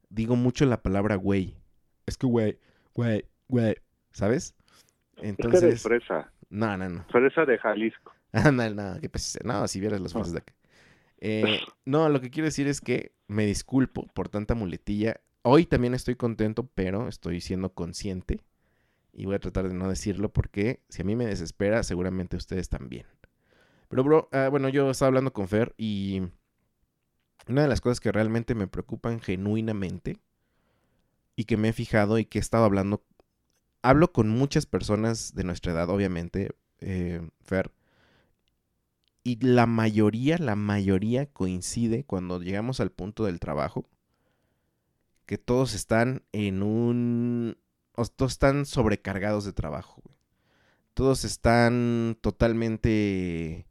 digo 0.09 0.35
mucho 0.35 0.65
la 0.65 0.83
palabra 0.83 1.15
güey. 1.15 1.57
Es 2.05 2.17
que 2.17 2.27
güey, 2.27 2.59
güey, 2.93 3.25
güey, 3.47 3.75
¿sabes? 4.11 4.55
Entonces... 5.17 5.81
fresa. 5.81 6.31
No, 6.51 6.77
no, 6.77 6.89
no. 6.89 7.05
Fresa 7.09 7.45
de 7.45 7.57
Jalisco. 7.57 8.13
Ah, 8.33 8.49
no, 8.49 8.69
no, 8.69 8.97
qué 9.01 9.09
No, 9.43 9.67
si 9.67 9.81
vieras 9.81 9.99
las 9.99 10.13
fresas 10.13 10.31
de 10.31 10.37
acá. 10.39 10.53
Eh, 11.17 11.59
no, 11.83 12.07
lo 12.07 12.21
que 12.21 12.29
quiero 12.29 12.45
decir 12.45 12.65
es 12.69 12.79
que 12.79 13.11
me 13.27 13.45
disculpo 13.45 14.07
por 14.13 14.29
tanta 14.29 14.55
muletilla. 14.55 15.19
Hoy 15.41 15.65
también 15.65 15.93
estoy 15.93 16.15
contento, 16.15 16.69
pero 16.73 17.09
estoy 17.09 17.41
siendo 17.41 17.73
consciente. 17.73 18.39
Y 19.11 19.25
voy 19.25 19.35
a 19.35 19.39
tratar 19.39 19.67
de 19.67 19.73
no 19.73 19.89
decirlo 19.89 20.31
porque 20.31 20.81
si 20.87 21.01
a 21.01 21.05
mí 21.05 21.17
me 21.17 21.25
desespera, 21.25 21.83
seguramente 21.83 22.37
ustedes 22.37 22.69
también. 22.69 23.05
Pero, 23.89 24.05
bro, 24.05 24.29
ah, 24.31 24.47
bueno, 24.49 24.69
yo 24.69 24.89
estaba 24.89 25.07
hablando 25.07 25.33
con 25.33 25.49
Fer 25.49 25.73
y 25.77 26.21
una 27.49 27.63
de 27.63 27.67
las 27.67 27.81
cosas 27.81 27.99
que 27.99 28.13
realmente 28.13 28.55
me 28.55 28.67
preocupan 28.67 29.19
genuinamente 29.19 30.19
y 31.35 31.43
que 31.43 31.57
me 31.57 31.69
he 31.69 31.73
fijado 31.73 32.17
y 32.17 32.25
que 32.25 32.39
he 32.39 32.41
estado 32.41 32.63
hablando 32.63 33.03
hablo 33.81 34.11
con 34.11 34.29
muchas 34.29 34.65
personas 34.65 35.33
de 35.35 35.43
nuestra 35.43 35.73
edad, 35.73 35.89
obviamente, 35.89 36.55
eh, 36.79 37.27
Fer. 37.41 37.71
Y 39.23 39.37
la 39.45 39.67
mayoría, 39.67 40.37
la 40.37 40.55
mayoría 40.55 41.27
coincide 41.27 42.03
cuando 42.03 42.41
llegamos 42.41 42.79
al 42.79 42.91
punto 42.91 43.25
del 43.25 43.39
trabajo. 43.39 43.87
Que 45.25 45.37
todos 45.37 45.73
están 45.75 46.23
en 46.31 46.63
un... 46.63 47.57
todos 48.15 48.31
están 48.31 48.65
sobrecargados 48.65 49.45
de 49.45 49.53
trabajo. 49.53 50.01
Todos 50.93 51.23
están 51.23 52.17
totalmente 52.21 53.67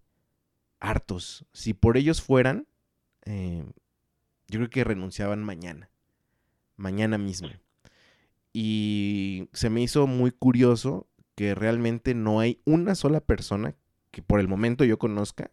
hartos. 0.79 1.45
Si 1.52 1.75
por 1.75 1.97
ellos 1.97 2.23
fueran, 2.23 2.67
eh, 3.25 3.64
yo 4.47 4.59
creo 4.59 4.71
que 4.71 4.85
renunciaban 4.85 5.43
mañana. 5.43 5.90
Mañana 6.76 7.19
mismo. 7.19 7.50
Y 8.52 9.49
se 9.52 9.71
me 9.71 9.83
hizo 9.83 10.07
muy 10.07 10.33
curioso 10.33 11.09
que 11.35 11.54
realmente 11.54 12.14
no 12.14 12.40
hay 12.40 12.61
una 12.64 12.95
sola 12.95 13.21
persona 13.21 13.75
que 14.11 14.23
por 14.23 14.40
el 14.40 14.49
momento 14.49 14.85
yo 14.85 14.99
conozca 14.99 15.50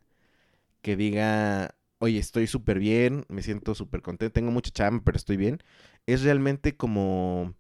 que 0.81 0.95
diga, 0.95 1.75
oye, 1.99 2.19
estoy 2.19 2.47
súper 2.47 2.79
bien, 2.79 3.25
me 3.29 3.43
siento 3.43 3.75
súper 3.75 4.01
contento, 4.01 4.33
tengo 4.33 4.51
mucha 4.51 4.71
chamba, 4.71 5.03
pero 5.03 5.17
estoy 5.17 5.37
bien. 5.37 5.59
Es 6.05 6.23
realmente 6.23 6.75
como, 6.75 7.53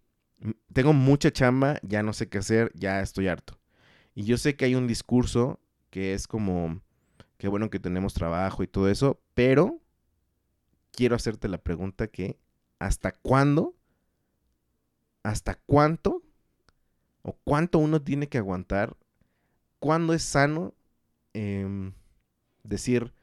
tengo 0.73 0.93
mucha 0.93 1.31
chamba, 1.31 1.79
ya 1.83 2.03
no 2.03 2.13
sé 2.13 2.29
qué 2.29 2.39
hacer, 2.39 2.71
ya 2.75 3.01
estoy 3.01 3.27
harto. 3.27 3.59
Y 4.15 4.23
yo 4.23 4.37
sé 4.37 4.55
que 4.55 4.65
hay 4.65 4.75
un 4.75 4.87
discurso 4.87 5.59
que 5.89 6.13
es 6.13 6.27
como, 6.27 6.81
qué 7.37 7.47
bueno 7.47 7.69
que 7.69 7.79
tenemos 7.79 8.13
trabajo 8.13 8.63
y 8.63 8.67
todo 8.67 8.89
eso, 8.89 9.21
pero 9.33 9.79
quiero 10.91 11.15
hacerte 11.15 11.47
la 11.47 11.59
pregunta 11.59 12.07
que, 12.07 12.39
¿hasta 12.79 13.11
cuándo 13.11 13.75
hasta 15.27 15.55
cuánto 15.65 16.23
o 17.21 17.33
cuánto 17.43 17.79
uno 17.79 18.01
tiene 18.01 18.29
que 18.29 18.37
aguantar, 18.37 18.95
cuándo 19.79 20.13
es 20.13 20.23
sano 20.23 20.73
em, 21.33 21.91
decir, 22.63 23.13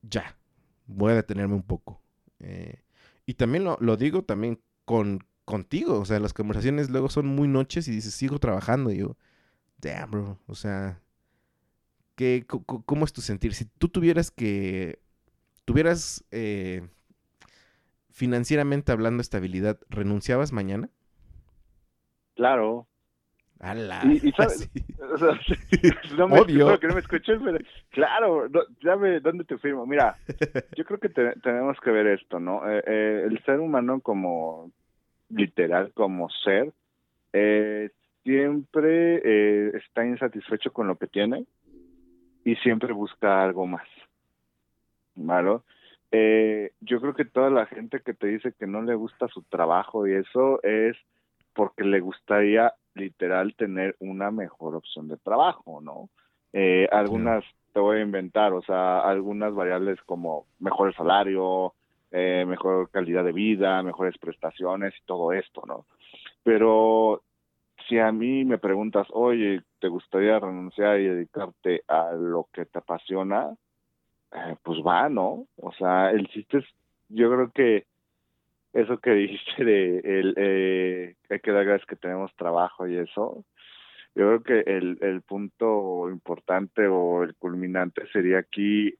ya, 0.00 0.38
voy 0.86 1.12
a 1.12 1.16
detenerme 1.16 1.56
un 1.56 1.62
poco. 1.62 2.00
Eh, 2.40 2.82
y 3.26 3.34
también 3.34 3.64
lo, 3.64 3.96
digo 3.98 4.24
también 4.24 4.62
con, 4.86 5.26
contigo, 5.44 6.00
o 6.00 6.06
sea, 6.06 6.18
las 6.20 6.32
conversaciones 6.32 6.88
luego 6.88 7.10
son 7.10 7.26
muy 7.26 7.48
noches 7.48 7.86
y 7.86 7.90
dices, 7.90 8.14
sigo 8.14 8.38
trabajando, 8.38 8.90
y 8.90 8.98
yo, 8.98 9.18
damn, 9.76 10.10
bro, 10.10 10.38
o 10.46 10.54
sea, 10.54 11.02
¿qué, 12.14 12.46
¿cómo 12.46 13.04
es 13.04 13.12
tu 13.12 13.20
sentir? 13.20 13.54
Si 13.54 13.66
tú 13.66 13.90
tuvieras 13.90 14.30
que, 14.30 15.02
tuvieras 15.66 16.24
eh, 16.30 16.88
financieramente 18.14 18.92
hablando 18.92 19.20
estabilidad, 19.20 19.78
¿renunciabas 19.90 20.52
mañana? 20.52 20.88
Claro. 22.36 22.86
Ala, 23.58 24.02
y, 24.04 24.30
sabes, 24.32 24.70
no 26.16 26.28
me, 26.28 26.40
Obvio. 26.40 26.78
que 26.78 26.86
no 26.86 26.94
me 26.94 27.00
escuches, 27.00 27.40
pero 27.42 27.58
claro, 27.90 28.48
no, 28.48 28.60
dónde 29.20 29.44
te 29.44 29.58
firmo. 29.58 29.84
Mira, 29.86 30.16
yo 30.76 30.84
creo 30.84 30.98
que 30.98 31.08
tenemos 31.08 31.78
que 31.80 31.90
ver 31.90 32.06
esto, 32.06 32.38
¿no? 32.38 32.68
Eh, 32.70 32.82
eh, 32.86 33.22
el 33.26 33.42
ser 33.44 33.60
humano 33.60 34.00
como 34.00 34.70
literal, 35.28 35.92
como 35.94 36.28
ser, 36.30 36.72
eh, 37.32 37.90
siempre 38.22 39.76
está 39.76 40.06
insatisfecho 40.06 40.72
con 40.72 40.86
lo 40.86 40.96
que 40.96 41.08
tiene 41.08 41.44
y 42.44 42.54
siempre 42.56 42.92
busca 42.92 43.42
algo 43.42 43.66
más. 43.66 43.86
¿Vale? 45.16 45.58
Eh, 46.16 46.70
yo 46.80 47.00
creo 47.00 47.12
que 47.12 47.24
toda 47.24 47.50
la 47.50 47.66
gente 47.66 47.98
que 47.98 48.14
te 48.14 48.28
dice 48.28 48.54
que 48.56 48.68
no 48.68 48.82
le 48.82 48.94
gusta 48.94 49.26
su 49.26 49.42
trabajo 49.42 50.06
y 50.06 50.12
eso 50.12 50.62
es 50.62 50.96
porque 51.54 51.82
le 51.82 51.98
gustaría 51.98 52.72
literal 52.94 53.56
tener 53.56 53.96
una 53.98 54.30
mejor 54.30 54.76
opción 54.76 55.08
de 55.08 55.16
trabajo, 55.16 55.80
¿no? 55.80 56.08
Eh, 56.52 56.86
algunas 56.92 57.44
te 57.72 57.80
voy 57.80 57.98
a 57.98 58.02
inventar, 58.02 58.52
o 58.52 58.62
sea, 58.62 59.00
algunas 59.00 59.52
variables 59.56 60.00
como 60.02 60.46
mejor 60.60 60.94
salario, 60.94 61.74
eh, 62.12 62.44
mejor 62.46 62.90
calidad 62.90 63.24
de 63.24 63.32
vida, 63.32 63.82
mejores 63.82 64.16
prestaciones 64.16 64.94
y 64.96 65.04
todo 65.06 65.32
esto, 65.32 65.64
¿no? 65.66 65.84
Pero 66.44 67.22
si 67.88 67.98
a 67.98 68.12
mí 68.12 68.44
me 68.44 68.58
preguntas, 68.58 69.08
oye, 69.10 69.62
¿te 69.80 69.88
gustaría 69.88 70.38
renunciar 70.38 71.00
y 71.00 71.08
dedicarte 71.08 71.82
a 71.88 72.12
lo 72.12 72.46
que 72.52 72.66
te 72.66 72.78
apasiona? 72.78 73.56
Eh, 74.34 74.56
pues 74.62 74.78
va, 74.80 75.08
¿no? 75.08 75.46
O 75.56 75.72
sea, 75.78 76.10
el 76.10 76.28
chiste 76.28 76.58
es, 76.58 76.64
yo 77.08 77.30
creo 77.30 77.50
que 77.52 77.86
eso 78.72 78.98
que 78.98 79.10
dijiste 79.14 79.64
de 79.64 79.98
el, 79.98 80.34
eh, 80.36 81.14
hay 81.30 81.40
que 81.40 81.52
dar 81.52 81.64
gracias 81.64 81.86
que 81.88 81.96
tenemos 81.96 82.34
trabajo 82.36 82.86
y 82.86 82.96
eso, 82.96 83.44
yo 84.16 84.40
creo 84.40 84.42
que 84.42 84.70
el, 84.70 84.98
el 85.00 85.22
punto 85.22 86.08
importante 86.10 86.86
o 86.86 87.22
el 87.22 87.34
culminante 87.36 88.02
sería 88.12 88.38
aquí 88.38 88.94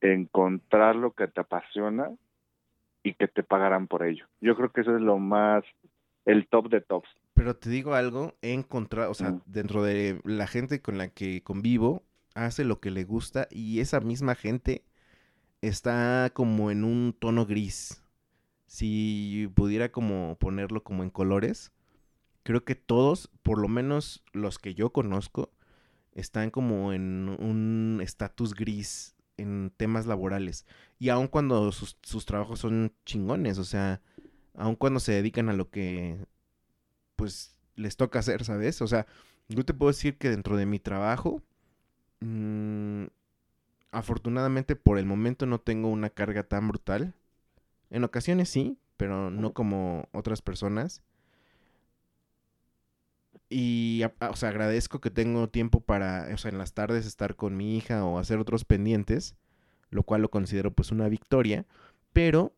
encontrar 0.00 0.96
lo 0.96 1.12
que 1.12 1.26
te 1.28 1.40
apasiona 1.40 2.10
y 3.02 3.14
que 3.14 3.28
te 3.28 3.42
pagaran 3.42 3.86
por 3.86 4.04
ello. 4.04 4.26
Yo 4.40 4.56
creo 4.56 4.70
que 4.70 4.80
eso 4.82 4.94
es 4.96 5.02
lo 5.02 5.18
más, 5.18 5.64
el 6.24 6.46
top 6.48 6.68
de 6.68 6.80
tops. 6.80 7.08
Pero 7.34 7.54
te 7.54 7.70
digo 7.70 7.94
algo, 7.94 8.34
he 8.42 8.52
encontrado, 8.52 9.10
o 9.10 9.14
sea, 9.14 9.30
Mm. 9.30 9.42
dentro 9.46 9.82
de 9.82 10.20
la 10.24 10.46
gente 10.46 10.80
con 10.80 10.98
la 10.98 11.08
que 11.08 11.42
convivo, 11.42 12.02
hace 12.36 12.64
lo 12.64 12.80
que 12.80 12.90
le 12.90 13.04
gusta 13.04 13.48
y 13.50 13.80
esa 13.80 14.00
misma 14.00 14.34
gente 14.34 14.84
está 15.62 16.30
como 16.34 16.70
en 16.70 16.84
un 16.84 17.16
tono 17.18 17.46
gris. 17.46 18.02
Si 18.66 19.50
pudiera 19.54 19.90
como 19.90 20.36
ponerlo 20.38 20.84
como 20.84 21.02
en 21.02 21.10
colores, 21.10 21.72
creo 22.42 22.64
que 22.64 22.74
todos, 22.74 23.30
por 23.42 23.58
lo 23.58 23.68
menos 23.68 24.22
los 24.32 24.58
que 24.58 24.74
yo 24.74 24.92
conozco, 24.92 25.50
están 26.12 26.50
como 26.50 26.92
en 26.92 27.28
un 27.40 28.00
estatus 28.02 28.54
gris 28.54 29.16
en 29.38 29.72
temas 29.76 30.06
laborales. 30.06 30.66
Y 30.98 31.08
aun 31.08 31.28
cuando 31.28 31.72
sus, 31.72 31.96
trabajos 32.26 32.60
son 32.60 32.92
chingones, 33.04 33.58
o 33.58 33.64
sea, 33.64 34.02
aun 34.54 34.76
cuando 34.76 35.00
se 35.00 35.12
dedican 35.12 35.48
a 35.48 35.54
lo 35.54 35.70
que 35.70 36.18
pues 37.16 37.56
les 37.76 37.96
toca 37.96 38.18
hacer, 38.18 38.44
¿sabes? 38.44 38.82
O 38.82 38.86
sea, 38.86 39.06
yo 39.48 39.64
te 39.64 39.74
puedo 39.74 39.90
decir 39.90 40.18
que 40.18 40.30
dentro 40.30 40.56
de 40.56 40.66
mi 40.66 40.78
trabajo, 40.78 41.42
mm, 42.20 43.06
afortunadamente 43.92 44.76
por 44.76 44.98
el 44.98 45.06
momento 45.06 45.46
no 45.46 45.60
tengo 45.60 45.88
una 45.88 46.10
carga 46.10 46.42
tan 46.42 46.68
brutal. 46.68 47.14
En 47.90 48.04
ocasiones 48.04 48.48
sí, 48.48 48.78
pero 48.96 49.30
no 49.30 49.52
como 49.52 50.08
otras 50.12 50.42
personas. 50.42 51.02
Y, 53.48 54.02
o 54.20 54.36
sea, 54.36 54.48
agradezco 54.48 55.00
que 55.00 55.10
tengo 55.10 55.48
tiempo 55.48 55.80
para, 55.80 56.28
o 56.34 56.36
sea, 56.36 56.50
en 56.50 56.58
las 56.58 56.72
tardes 56.74 57.06
estar 57.06 57.36
con 57.36 57.56
mi 57.56 57.76
hija 57.76 58.04
o 58.04 58.18
hacer 58.18 58.38
otros 58.38 58.64
pendientes, 58.64 59.36
lo 59.90 60.02
cual 60.02 60.22
lo 60.22 60.30
considero 60.30 60.72
pues 60.72 60.90
una 60.90 61.08
victoria, 61.08 61.64
pero 62.12 62.52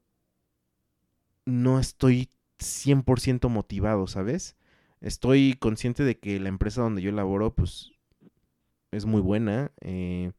no 1.45 1.79
estoy 1.79 2.31
100% 2.59 3.49
motivado, 3.49 4.07
¿sabes? 4.07 4.57
Estoy 5.01 5.55
consciente 5.61 6.05
de 6.05 6.19
que 6.19 6.41
la 6.41 6.49
empresa 6.49 6.83
donde 6.83 7.03
yo 7.03 7.13
laboro 7.13 7.55
pues 7.55 7.93
es 8.91 9.07
muy 9.07 9.21
buena, 9.21 9.73
eh, 9.81 10.33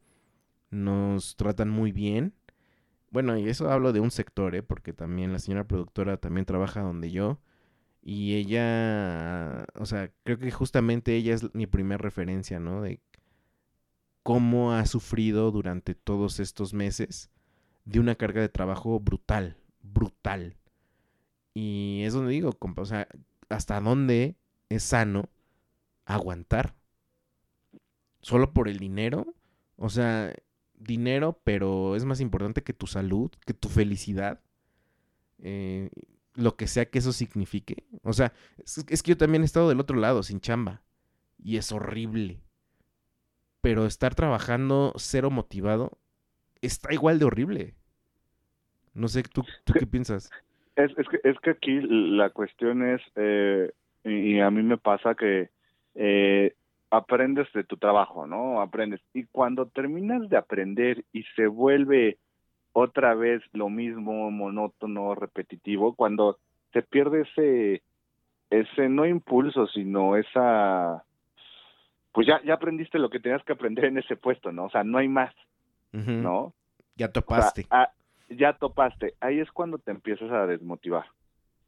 nos 0.71 1.35
tratan 1.35 1.69
muy 1.69 1.91
bien. 1.91 2.33
Bueno, 3.11 3.37
y 3.37 3.49
eso 3.49 3.71
hablo 3.71 3.93
de 3.93 3.99
un 3.99 4.11
sector, 4.11 4.55
¿eh? 4.55 4.63
Porque 4.63 4.93
también 4.93 5.33
la 5.33 5.39
señora 5.39 5.67
productora 5.67 6.17
también 6.17 6.45
trabaja 6.45 6.81
donde 6.81 7.11
yo. 7.11 7.39
Y 8.01 8.35
ella, 8.35 9.65
o 9.75 9.85
sea, 9.85 10.11
creo 10.23 10.39
que 10.39 10.51
justamente 10.51 11.15
ella 11.15 11.33
es 11.35 11.53
mi 11.53 11.67
primer 11.67 12.01
referencia, 12.01 12.59
¿no? 12.59 12.81
De 12.81 13.01
cómo 14.23 14.73
ha 14.73 14.85
sufrido 14.85 15.51
durante 15.51 15.95
todos 15.95 16.39
estos 16.39 16.73
meses 16.73 17.31
de 17.85 17.99
una 17.99 18.15
carga 18.15 18.41
de 18.41 18.49
trabajo 18.49 18.99
brutal, 18.99 19.57
brutal. 19.81 20.57
Y 21.53 22.03
es 22.05 22.13
donde 22.13 22.33
digo, 22.33 22.57
o 22.59 22.85
sea, 22.85 23.07
hasta 23.49 23.81
dónde 23.81 24.37
es 24.69 24.83
sano 24.83 25.29
aguantar. 26.05 26.75
Solo 28.21 28.53
por 28.53 28.67
el 28.67 28.77
dinero. 28.77 29.33
O 29.77 29.89
sea, 29.89 30.33
dinero, 30.79 31.39
pero 31.43 31.95
es 31.95 32.05
más 32.05 32.21
importante 32.21 32.63
que 32.63 32.73
tu 32.73 32.87
salud, 32.87 33.31
que 33.45 33.53
tu 33.53 33.69
felicidad. 33.69 34.41
Eh, 35.39 35.89
lo 36.35 36.55
que 36.55 36.67
sea 36.67 36.85
que 36.85 36.99
eso 36.99 37.11
signifique. 37.11 37.83
O 38.03 38.13
sea, 38.13 38.33
es, 38.65 39.03
que 39.03 39.09
yo 39.09 39.17
también 39.17 39.43
he 39.43 39.45
estado 39.45 39.69
del 39.69 39.79
otro 39.79 39.97
lado, 39.97 40.23
sin 40.23 40.39
chamba. 40.39 40.81
Y 41.37 41.57
es 41.57 41.71
horrible. 41.71 42.41
Pero 43.61 43.85
estar 43.85 44.15
trabajando 44.15 44.93
cero 44.95 45.29
motivado 45.29 45.97
está 46.61 46.93
igual 46.93 47.19
de 47.19 47.25
horrible. 47.25 47.75
No 48.93 49.07
sé, 49.07 49.23
¿tú, 49.23 49.43
qué 49.77 49.85
piensas? 49.85 50.29
Es, 50.75 50.91
es, 50.97 51.39
que, 51.41 51.49
aquí 51.49 51.79
la 51.81 52.29
cuestión 52.29 52.87
es, 52.87 53.01
eh, 53.15 53.71
y 54.05 54.35
y 54.35 54.39
a 54.39 54.49
mí 54.49 54.63
me 54.63 54.77
pasa 54.77 55.13
que 55.15 55.49
eh, 55.95 56.55
aprendes 56.91 57.51
de 57.53 57.63
tu 57.63 57.77
trabajo, 57.77 58.25
¿no? 58.25 58.61
Aprendes. 58.61 59.01
Y 59.13 59.25
cuando 59.25 59.67
terminas 59.67 60.27
de 60.29 60.37
aprender 60.37 61.05
y 61.13 61.23
se 61.35 61.47
vuelve 61.47 62.17
otra 62.73 63.13
vez 63.15 63.41
lo 63.53 63.69
mismo, 63.69 64.31
monótono, 64.31 65.15
repetitivo, 65.15 65.93
cuando 65.95 66.37
se 66.73 66.81
pierde 66.81 67.21
ese, 67.21 67.83
ese 68.49 68.89
no 68.89 69.05
impulso, 69.05 69.67
sino 69.67 70.15
esa, 70.15 71.03
pues 72.11 72.27
ya, 72.27 72.41
ya 72.43 72.55
aprendiste 72.55 72.99
lo 72.99 73.09
que 73.09 73.19
tenías 73.19 73.43
que 73.43 73.53
aprender 73.53 73.85
en 73.85 73.97
ese 73.97 74.15
puesto, 74.15 74.51
¿no? 74.51 74.65
O 74.65 74.69
sea, 74.69 74.83
no 74.83 74.97
hay 74.97 75.07
más, 75.07 75.33
¿no? 75.91 76.53
Ya 76.95 77.07
O 77.07 77.11
sea, 77.11 77.13
topaste. 77.13 77.65
ah, 77.71 77.91
ya 78.29 78.53
topaste. 78.53 79.15
Ahí 79.19 79.39
es 79.39 79.51
cuando 79.51 79.77
te 79.77 79.91
empiezas 79.91 80.31
a 80.31 80.45
desmotivar, 80.45 81.05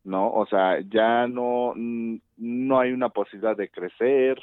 ¿no? 0.03 0.31
O 0.31 0.45
sea, 0.45 0.79
ya 0.81 1.27
no, 1.27 1.73
no 1.75 2.79
hay 2.79 2.91
una 2.91 3.09
posibilidad 3.09 3.55
de 3.55 3.69
crecer, 3.69 4.39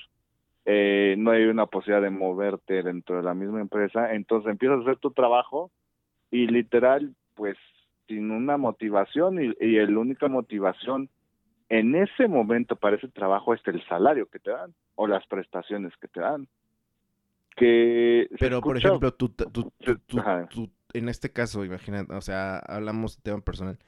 eh, 0.70 1.14
no 1.16 1.30
hay 1.30 1.44
una 1.44 1.64
posibilidad 1.64 2.02
de 2.02 2.10
moverte 2.10 2.82
dentro 2.82 3.16
de 3.16 3.22
la 3.22 3.32
misma 3.32 3.62
empresa, 3.62 4.12
entonces 4.12 4.50
empiezas 4.50 4.78
a 4.78 4.82
hacer 4.82 4.96
tu 4.98 5.12
trabajo 5.12 5.70
y 6.30 6.46
literal, 6.46 7.14
pues, 7.34 7.56
sin 8.06 8.30
una 8.30 8.58
motivación 8.58 9.42
y, 9.42 9.54
y 9.60 9.76
la 9.86 9.98
única 9.98 10.28
motivación 10.28 11.08
en 11.70 11.94
ese 11.94 12.28
momento 12.28 12.76
para 12.76 12.96
ese 12.96 13.08
trabajo 13.08 13.54
es 13.54 13.62
el 13.66 13.82
salario 13.88 14.26
que 14.28 14.40
te 14.40 14.50
dan 14.50 14.74
o 14.94 15.06
las 15.06 15.26
prestaciones 15.26 15.94
que 16.00 16.08
te 16.08 16.20
dan. 16.20 16.48
Que 17.56 18.28
Pero, 18.38 18.60
por 18.60 18.76
ejemplo, 18.76 19.12
tú, 19.14 19.30
tú- 19.30 19.50
tú- 19.50 19.72
tú- 20.06 20.18
Ajá. 20.20 20.46
tú- 20.48 20.70
en 20.92 21.08
este 21.08 21.32
caso, 21.32 21.64
imagínate, 21.64 22.12
o 22.14 22.20
sea, 22.20 22.58
hablamos 22.58 23.16
de 23.16 23.22
tema 23.22 23.40
personal. 23.40 23.78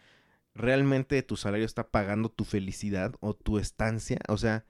¿Realmente 0.54 1.22
tu 1.22 1.36
salario 1.36 1.64
está 1.66 1.88
pagando 1.90 2.30
tu 2.30 2.44
felicidad 2.44 3.14
o 3.20 3.34
tu 3.34 3.58
estancia? 3.58 4.18
O 4.28 4.36
sea, 4.36 4.64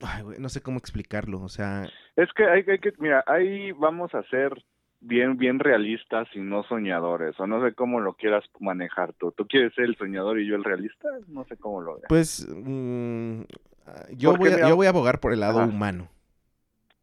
ay, 0.00 0.22
güey, 0.22 0.38
no 0.38 0.48
sé 0.48 0.60
cómo 0.62 0.78
explicarlo. 0.78 1.40
O 1.42 1.48
sea, 1.48 1.84
Es 2.16 2.32
que 2.34 2.44
hay, 2.44 2.64
hay 2.68 2.78
que, 2.78 2.92
mira, 2.98 3.24
ahí 3.26 3.72
vamos 3.72 4.14
a 4.14 4.22
ser 4.24 4.64
bien, 5.00 5.36
bien 5.36 5.58
realistas 5.58 6.26
y 6.34 6.40
no 6.40 6.62
soñadores, 6.64 7.38
o 7.38 7.46
no 7.46 7.62
sé 7.66 7.74
cómo 7.74 8.00
lo 8.00 8.14
quieras 8.14 8.44
manejar 8.60 9.12
tú. 9.14 9.32
¿Tú 9.32 9.46
quieres 9.46 9.74
ser 9.74 9.84
el 9.84 9.96
soñador 9.96 10.40
y 10.40 10.46
yo 10.46 10.56
el 10.56 10.64
realista? 10.64 11.08
No 11.28 11.44
sé 11.44 11.56
cómo 11.56 11.80
lo 11.80 11.94
veas. 11.96 12.06
pues 12.08 12.46
mm, 12.48 13.40
ah, 13.86 14.06
yo, 14.16 14.30
Porque 14.30 14.38
voy 14.44 14.52
a, 14.52 14.56
mira- 14.56 14.68
yo 14.68 14.76
voy 14.76 14.86
a 14.86 14.90
abogar 14.90 15.20
por 15.20 15.32
el 15.32 15.40
lado 15.40 15.60
Ajá. 15.60 15.68
humano. 15.68 16.08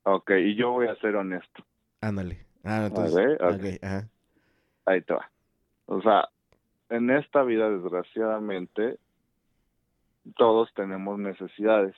Ok, 0.03 0.31
y 0.31 0.55
yo 0.55 0.71
voy 0.71 0.87
a 0.87 0.95
ser 0.97 1.15
honesto. 1.15 1.63
Ándale. 2.01 2.45
Ah, 2.65 2.85
entonces, 2.87 3.37
ajá. 3.81 4.07
Ahí 4.85 5.01
te 5.01 5.13
va. 5.13 5.29
O 5.85 6.01
sea, 6.01 6.27
en 6.89 7.09
esta 7.09 7.43
vida, 7.43 7.69
desgraciadamente, 7.69 8.97
todos 10.35 10.73
tenemos 10.73 11.19
necesidades. 11.19 11.95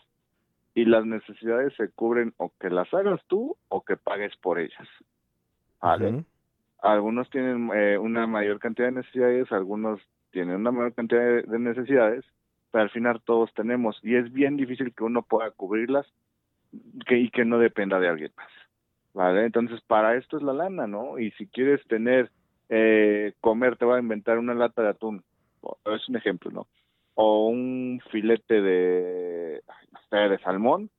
Y 0.75 0.85
las 0.85 1.05
necesidades 1.05 1.73
se 1.75 1.89
cubren 1.89 2.33
o 2.38 2.51
que 2.59 2.69
las 2.69 2.93
hagas 2.93 3.19
tú 3.27 3.57
o 3.69 3.83
que 3.83 3.97
pagues 3.97 4.35
por 4.38 4.59
ellas. 4.59 4.88
¿Vale? 5.81 6.23
Algunos 6.81 7.29
tienen 7.31 7.71
eh, 7.73 7.97
una 7.97 8.27
mayor 8.27 8.59
cantidad 8.59 8.89
de 8.89 8.95
necesidades, 8.95 9.51
algunos 9.51 9.99
tienen 10.31 10.57
una 10.57 10.71
mayor 10.71 10.93
cantidad 10.93 11.21
de, 11.21 11.41
de 11.43 11.59
necesidades, 11.59 12.23
pero 12.71 12.83
al 12.83 12.89
final 12.91 13.21
todos 13.23 13.51
tenemos 13.53 13.97
y 14.03 14.15
es 14.15 14.31
bien 14.31 14.57
difícil 14.57 14.93
que 14.93 15.03
uno 15.03 15.23
pueda 15.23 15.49
cubrirlas 15.51 16.05
que, 17.05 17.17
y 17.17 17.29
que 17.29 17.45
no 17.45 17.59
dependa 17.59 17.99
de 17.99 18.09
alguien 18.09 18.31
más. 18.35 18.49
¿Vale? 19.13 19.45
Entonces, 19.45 19.79
para 19.88 20.15
esto 20.17 20.38
es 20.38 20.43
la 20.43 20.51
lana, 20.51 20.88
¿no? 20.88 21.17
Y 21.19 21.31
si 21.31 21.47
quieres 21.47 21.81
tener, 21.88 22.29
eh, 22.67 23.33
comer, 23.39 23.77
te 23.77 23.85
voy 23.85 23.95
a 23.95 24.01
inventar 24.01 24.38
una 24.38 24.53
lata 24.53 24.81
de 24.81 24.89
atún, 24.89 25.23
es 25.85 26.09
un 26.09 26.17
ejemplo, 26.17 26.51
¿no? 26.51 26.67
O 27.15 27.47
un 27.47 28.01
filete 28.12 28.62
de, 28.62 29.62
no 29.91 29.99
sé, 30.10 30.17
de 30.17 30.38
salmón, 30.39 30.89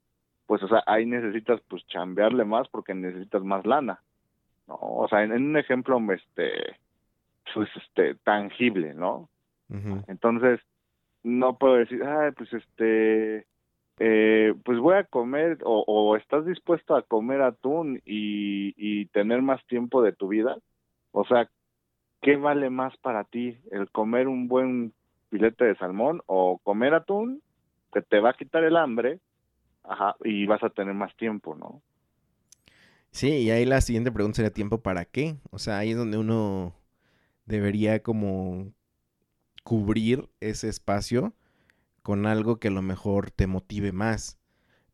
pues, 0.47 0.63
o 0.63 0.69
sea, 0.69 0.83
ahí 0.87 1.07
necesitas, 1.07 1.61
pues, 1.69 1.87
chambearle 1.87 2.45
más 2.45 2.69
porque 2.69 2.95
necesitas 2.95 3.43
más 3.43 3.65
lana. 3.67 4.01
¿no? 4.67 4.79
O 4.81 5.07
sea, 5.09 5.23
en, 5.23 5.33
en 5.33 5.45
un 5.47 5.57
ejemplo, 5.57 6.01
este, 6.13 6.77
pues, 7.55 7.69
este, 7.77 8.15
tangible, 8.17 8.95
¿no? 8.95 9.29
Entonces, 10.07 10.61
no 11.25 11.59
puedo 11.59 11.75
decir, 11.75 12.03
ay, 12.05 12.31
pues, 12.33 12.53
este, 12.53 13.47
eh, 13.99 14.55
pues 14.65 14.79
voy 14.79 14.95
a 14.95 15.05
comer 15.05 15.59
o, 15.65 15.85
o, 15.87 16.17
estás 16.17 16.45
dispuesto 16.45 16.95
a 16.95 17.03
comer 17.03 17.41
atún 17.41 18.01
y, 18.05 18.75
y 18.77 19.07
tener 19.07 19.43
más 19.43 19.65
tiempo 19.67 20.03
de 20.03 20.13
tu 20.13 20.29
vida. 20.29 20.57
O 21.13 21.25
sea, 21.25 21.49
¿qué 22.21 22.37
vale 22.37 22.69
más 22.69 22.97
para 22.99 23.25
ti? 23.25 23.59
¿El 23.71 23.91
comer 23.91 24.29
un 24.29 24.49
buen 24.49 24.93
filete 25.31 25.65
de 25.65 25.77
salmón 25.77 26.23
o 26.27 26.59
comer 26.59 26.95
atún 26.95 27.43
que 27.93 28.03
te 28.03 28.21
va 28.21 28.31
a 28.31 28.35
quitar 28.35 28.65
el 28.65 28.77
hambre 28.77 29.21
ajá, 29.85 30.17
y 30.25 30.47
vas 30.47 30.63
a 30.63 30.71
tener 30.71 30.95
más 30.95 31.17
tiempo, 31.17 31.55
¿no? 31.55 31.83
Sí, 33.11 33.29
y 33.29 33.51
ahí 33.51 33.65
la 33.65 33.81
siguiente 33.81 34.13
pregunta 34.13 34.37
sería 34.37 34.53
tiempo 34.53 34.83
para 34.83 35.05
qué. 35.07 35.39
O 35.51 35.59
sea, 35.59 35.79
ahí 35.79 35.93
es 35.93 35.97
donde 35.97 36.19
uno 36.19 36.75
debería 37.47 38.03
como 38.03 38.73
cubrir 39.65 40.29
ese 40.41 40.69
espacio 40.69 41.33
con 42.03 42.27
algo 42.27 42.59
que 42.59 42.69
a 42.69 42.73
lo 42.73 42.83
mejor 42.83 43.31
te 43.31 43.47
motive 43.47 43.93
más. 43.93 44.39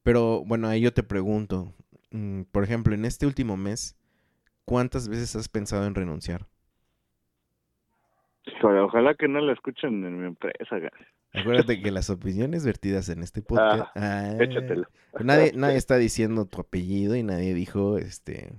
Pero 0.03 0.45
bueno, 0.45 0.69
ahí 0.69 0.81
yo 0.81 0.93
te 0.93 1.03
pregunto, 1.03 1.75
mm, 2.11 2.43
por 2.45 2.65
ejemplo, 2.65 2.95
en 2.95 3.05
este 3.05 3.27
último 3.27 3.57
mes, 3.57 3.97
¿cuántas 4.65 5.09
veces 5.09 5.37
has 5.37 5.49
pensado 5.49 5.87
en 5.87 5.95
renunciar? 5.95 6.47
Ojalá 8.85 9.15
que 9.15 9.29
no 9.29 9.41
la 9.41 9.53
escuchen 9.53 10.05
en 10.05 10.21
mi 10.21 10.27
empresa. 10.27 10.77
Acuérdate 11.35 11.81
que 11.81 11.91
las 11.91 12.11
opiniones 12.11 12.65
vertidas 12.67 13.09
en 13.09 13.23
este 13.23 13.41
podcast. 13.43 13.91
Ah, 13.97 14.35
échatelo. 14.39 14.87
Nadie, 15.21 15.53
nadie 15.57 15.77
está 15.77 15.97
diciendo 15.97 16.47
tu 16.47 16.61
apellido 16.61 17.17
y 17.17 17.23
nadie 17.23 17.55
dijo 17.55 17.99
este 17.99 18.53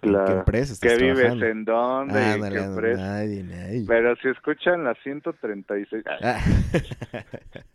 Claro. 0.00 0.24
¿Qué 0.26 0.32
empresa 0.32 0.72
estás 0.72 0.90
¿Qué 0.92 0.98
vives 0.98 1.16
trabajando? 1.18 1.46
en 1.46 1.64
dónde? 1.64 2.14
Ah, 2.18 2.34
¿En 2.34 2.40
no, 2.40 2.48
qué 2.48 2.54
no, 2.56 2.62
empresa? 2.64 3.00
nadie, 3.02 3.42
nadie. 3.44 3.84
Pero 3.86 4.16
si 4.16 4.28
escuchan 4.28 4.82
las 4.84 4.98
136, 5.04 6.04
ay, 6.06 6.18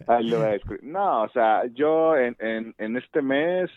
Ah. 0.08 0.20
lo 0.22 0.40
voy 0.40 0.48
a 0.48 0.56
escu- 0.60 0.82
No, 0.82 1.24
o 1.24 1.30
sea, 1.30 1.66
yo 1.74 2.18
en, 2.18 2.36
en, 2.40 2.76
en 2.80 2.98
este 2.98 3.22
mes, 3.22 3.70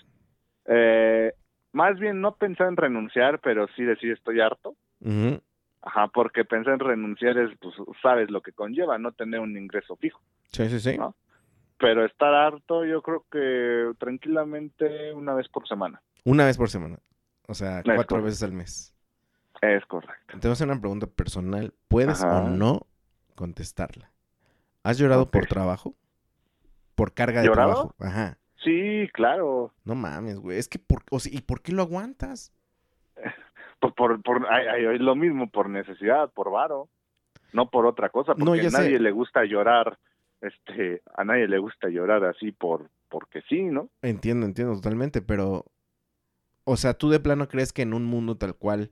eh, 0.67 1.33
más 1.73 1.99
bien 2.01 2.21
no 2.21 2.35
pensé 2.35 2.65
en 2.65 2.77
renunciar, 2.77 3.41
pero 3.41 3.67
sí 3.77 3.85
decir 3.85 4.13
estoy 4.13 4.41
harto. 4.41 4.75
Ujú. 5.01 5.41
Ajá, 5.87 6.09
porque 6.09 6.45
pensé 6.45 6.71
en 6.71 6.79
renunciar 6.79 7.37
es, 7.39 7.51
pues, 7.61 7.75
sabes 8.03 8.31
lo 8.31 8.41
que 8.41 8.53
conlleva, 8.53 8.97
no 8.99 9.13
tener 9.13 9.41
un 9.41 9.57
ingreso 9.57 9.97
fijo. 9.97 10.21
Sí, 10.49 10.69
sí, 10.69 10.81
sí. 10.81 10.97
No. 10.97 11.15
Pero 11.79 12.05
estar 12.07 12.33
harto, 12.35 12.85
yo 12.85 13.03
creo 13.03 13.27
que 13.31 13.93
tranquilamente 13.99 15.13
una 15.13 15.35
vez 15.35 15.49
por 15.49 15.69
semana. 15.69 16.01
Una 16.25 16.47
vez 16.47 16.57
por 16.57 16.71
semana. 16.71 16.99
O 17.49 17.55
sea, 17.55 17.79
Es 17.81 17.85
cuatro 17.85 18.07
correcto. 18.07 18.25
veces 18.25 18.43
al 18.43 18.53
mes. 18.53 18.95
Es 19.61 19.85
correcto. 19.87 20.39
Te 20.39 20.49
voy 20.49 20.51
a 20.51 20.53
hacer 20.53 20.69
una 20.69 20.81
pregunta 20.81 21.07
personal. 21.07 21.75
¿Puedes 21.89 22.23
Ajá. 22.23 22.43
o 22.45 22.49
no 22.49 22.87
contestarla? 23.35 24.11
¿Has 24.83 24.99
llorado 24.99 25.31
por 25.31 25.47
trabajo? 25.47 25.95
¿Por 26.95 27.13
carga 27.13 27.41
de 27.41 27.47
¿Llorado? 27.49 27.73
trabajo? 27.73 27.95
Ajá. 27.99 28.39
Sí, 28.63 29.09
claro. 29.13 29.73
No 29.85 29.95
mames, 29.95 30.39
güey. 30.39 30.59
Es 30.59 30.69
que, 30.69 30.79
por, 30.79 31.03
o 31.11 31.19
sea, 31.21 31.33
¿y 31.37 31.43
por 31.43 31.61
qué 31.61 31.73
lo 31.73 31.83
aguantas? 31.83 32.53
Por, 33.93 34.23
por, 34.23 34.47
lo 35.01 35.15
mismo, 35.17 35.51
por 35.51 35.69
necesidad, 35.69 36.31
por 36.33 36.51
varo, 36.51 36.89
no 37.53 37.69
por 37.71 37.87
otra 37.87 38.09
cosa, 38.09 38.35
porque 38.35 38.63
No, 38.63 38.69
a 38.69 38.71
sé. 38.71 38.71
nadie 38.71 38.99
le 38.99 39.11
gusta 39.11 39.45
llorar, 39.45 39.99
este, 40.41 41.03
a 41.15 41.25
nadie 41.25 41.49
le 41.49 41.59
gusta 41.59 41.89
llorar 41.89 42.25
así 42.25 42.53
por, 42.53 42.91
porque 43.09 43.43
sí, 43.49 43.63
¿no? 43.63 43.89
Entiendo, 44.03 44.47
entiendo 44.47 44.75
totalmente, 44.75 45.23
pero... 45.23 45.65
O 46.65 46.77
sea, 46.77 46.95
¿tú 46.95 47.11
de 47.11 47.21
plano 47.21 47.47
crees 47.47 47.73
que 47.75 47.83
en 47.83 47.93
un 47.93 48.07
mundo 48.07 48.37
tal 48.39 48.55
cual, 48.55 48.91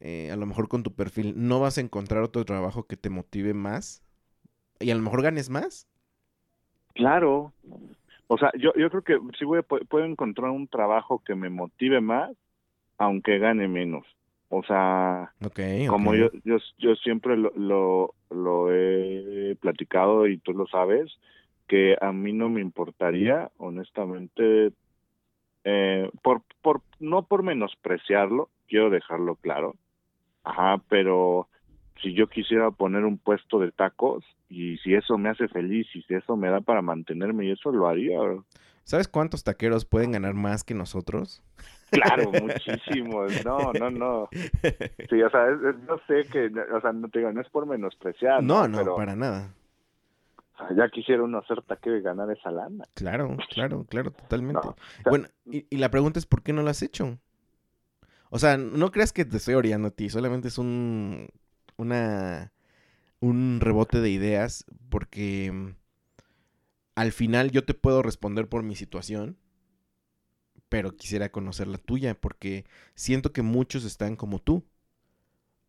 eh, 0.00 0.30
a 0.32 0.36
lo 0.36 0.44
mejor 0.44 0.66
con 0.68 0.82
tu 0.82 0.94
perfil, 0.94 1.34
no 1.36 1.60
vas 1.60 1.78
a 1.78 1.82
encontrar 1.82 2.22
otro 2.22 2.44
trabajo 2.44 2.84
que 2.88 2.96
te 2.96 3.10
motive 3.10 3.54
más? 3.54 4.02
¿Y 4.80 4.90
a 4.90 4.94
lo 4.96 5.02
mejor 5.02 5.22
ganes 5.22 5.50
más? 5.50 5.86
Claro. 6.94 7.52
O 8.26 8.38
sea, 8.38 8.50
yo, 8.58 8.72
yo 8.74 8.90
creo 8.90 9.02
que 9.02 9.18
sí 9.38 9.44
voy 9.44 9.60
a, 9.60 9.62
pu- 9.62 9.86
puedo 9.86 10.04
encontrar 10.04 10.50
un 10.50 10.66
trabajo 10.66 11.22
que 11.24 11.34
me 11.36 11.48
motive 11.48 12.00
más, 12.00 12.32
aunque 13.00 13.38
gane 13.38 13.66
menos. 13.66 14.06
O 14.50 14.62
sea, 14.62 15.32
como 15.88 16.14
yo, 16.14 16.30
yo, 16.44 16.58
yo 16.78 16.94
siempre 16.96 17.36
lo, 17.36 17.50
lo, 17.56 18.14
lo 18.30 18.72
he 18.72 19.56
platicado 19.60 20.26
y 20.26 20.38
tú 20.38 20.52
lo 20.52 20.66
sabes, 20.66 21.10
que 21.66 21.96
a 22.00 22.12
mí 22.12 22.32
no 22.32 22.48
me 22.50 22.60
importaría, 22.60 23.50
honestamente, 23.56 24.72
eh, 25.64 26.10
por, 26.22 26.42
por, 26.62 26.82
no 26.98 27.22
por 27.22 27.42
menospreciarlo, 27.42 28.50
quiero 28.68 28.90
dejarlo 28.90 29.36
claro, 29.36 29.76
ajá, 30.44 30.82
pero 30.88 31.48
si 32.02 32.14
yo 32.14 32.26
quisiera 32.28 32.70
poner 32.70 33.04
un 33.04 33.18
puesto 33.18 33.58
de 33.58 33.72
tacos 33.72 34.24
y 34.48 34.78
si 34.78 34.94
eso 34.94 35.18
me 35.18 35.28
hace 35.28 35.48
feliz 35.48 35.86
y 35.94 36.02
si 36.02 36.14
eso 36.14 36.36
me 36.36 36.48
da 36.48 36.60
para 36.60 36.82
mantenerme 36.82 37.46
y 37.46 37.52
eso 37.52 37.70
lo 37.72 37.88
haría, 37.88 38.18
bro. 38.20 38.44
¿Sabes 38.84 39.08
cuántos 39.08 39.44
taqueros 39.44 39.84
pueden 39.84 40.12
ganar 40.12 40.34
más 40.34 40.64
que 40.64 40.74
nosotros? 40.74 41.42
Claro, 41.90 42.30
muchísimos, 42.42 43.44
no, 43.44 43.72
no, 43.72 43.90
no. 43.90 44.28
Sí, 45.10 45.22
o 45.22 45.30
sea, 45.30 45.46
yo 45.86 46.00
sé 46.06 46.28
que, 46.30 46.50
o 46.72 46.80
sea, 46.80 46.92
no 46.92 47.08
te 47.08 47.20
digo, 47.20 47.32
no 47.32 47.40
es 47.40 47.48
por 47.50 47.66
menospreciar, 47.66 48.42
no, 48.42 48.66
no, 48.66 48.78
Pero, 48.78 48.96
para 48.96 49.14
nada. 49.14 49.54
o 50.54 50.58
sea, 50.58 50.76
ya 50.76 50.88
quisiera 50.88 51.22
uno 51.22 51.38
hacer 51.38 51.62
taquero 51.62 51.96
y 51.96 52.02
ganar 52.02 52.30
esa 52.30 52.50
lana. 52.50 52.84
Claro, 52.94 53.36
claro, 53.50 53.84
claro, 53.88 54.10
totalmente. 54.10 54.60
No, 54.64 54.70
o 54.70 54.74
sea, 54.74 55.10
Bueno, 55.10 55.28
y, 55.44 55.66
y 55.70 55.78
la 55.78 55.90
pregunta 55.90 56.18
es 56.18 56.26
¿por 56.26 56.42
qué 56.42 56.52
no 56.52 56.62
lo 56.62 56.70
has 56.70 56.82
hecho? 56.82 57.18
O 58.30 58.38
sea, 58.38 58.56
no 58.56 58.90
creas 58.90 59.12
que 59.12 59.24
te 59.24 59.36
estoy 59.36 59.54
oreando 59.54 59.88
a 59.88 59.90
ti, 59.90 60.08
solamente 60.08 60.48
es 60.48 60.58
un 60.58 61.28
una 61.80 62.52
un 63.20 63.58
rebote 63.60 64.00
de 64.00 64.10
ideas 64.10 64.64
porque 64.88 65.50
mm, 65.52 65.74
al 66.94 67.12
final 67.12 67.50
yo 67.50 67.64
te 67.64 67.74
puedo 67.74 68.02
responder 68.02 68.48
por 68.48 68.62
mi 68.62 68.74
situación, 68.74 69.36
pero 70.68 70.96
quisiera 70.96 71.30
conocer 71.30 71.66
la 71.68 71.78
tuya 71.78 72.14
porque 72.14 72.64
siento 72.94 73.32
que 73.32 73.42
muchos 73.42 73.84
están 73.84 74.16
como 74.16 74.38
tú. 74.38 74.64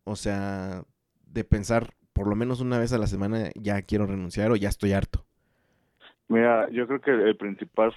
O 0.04 0.16
sea, 0.16 0.84
de 1.26 1.44
pensar 1.44 1.94
por 2.12 2.26
lo 2.26 2.34
menos 2.34 2.60
una 2.60 2.78
vez 2.78 2.92
a 2.92 2.98
la 2.98 3.06
semana 3.06 3.50
ya 3.54 3.82
quiero 3.82 4.06
renunciar 4.06 4.50
o 4.50 4.56
ya 4.56 4.68
estoy 4.68 4.92
harto. 4.92 5.24
Mira, 6.28 6.68
yo 6.70 6.86
creo 6.86 7.00
que 7.00 7.10
el 7.10 7.36
principal 7.36 7.92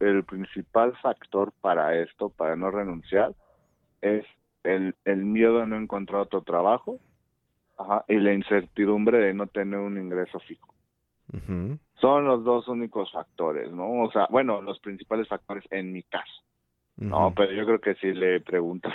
el 0.00 0.24
principal 0.24 0.96
factor 1.02 1.52
para 1.60 1.98
esto, 2.00 2.30
para 2.30 2.56
no 2.56 2.70
renunciar, 2.70 3.34
es 4.00 4.24
el, 4.64 4.94
el 5.04 5.24
miedo 5.24 5.60
a 5.60 5.66
no 5.66 5.76
encontrar 5.76 6.22
otro 6.22 6.42
trabajo 6.42 6.98
ajá, 7.80 8.04
y 8.08 8.16
la 8.16 8.32
incertidumbre 8.32 9.18
de 9.18 9.34
no 9.34 9.46
tener 9.46 9.78
un 9.78 9.98
ingreso 9.98 10.38
fijo. 10.40 10.74
Son 12.00 12.24
los 12.24 12.42
dos 12.42 12.66
únicos 12.66 13.12
factores, 13.12 13.70
¿no? 13.70 14.02
O 14.02 14.10
sea, 14.10 14.26
bueno, 14.30 14.60
los 14.62 14.80
principales 14.80 15.28
factores 15.28 15.64
en 15.70 15.92
mi 15.92 16.02
caso. 16.02 16.42
No, 16.96 17.32
pero 17.34 17.52
yo 17.52 17.64
creo 17.64 17.80
que 17.80 17.94
si 17.94 18.12
le 18.12 18.40
preguntas 18.40 18.92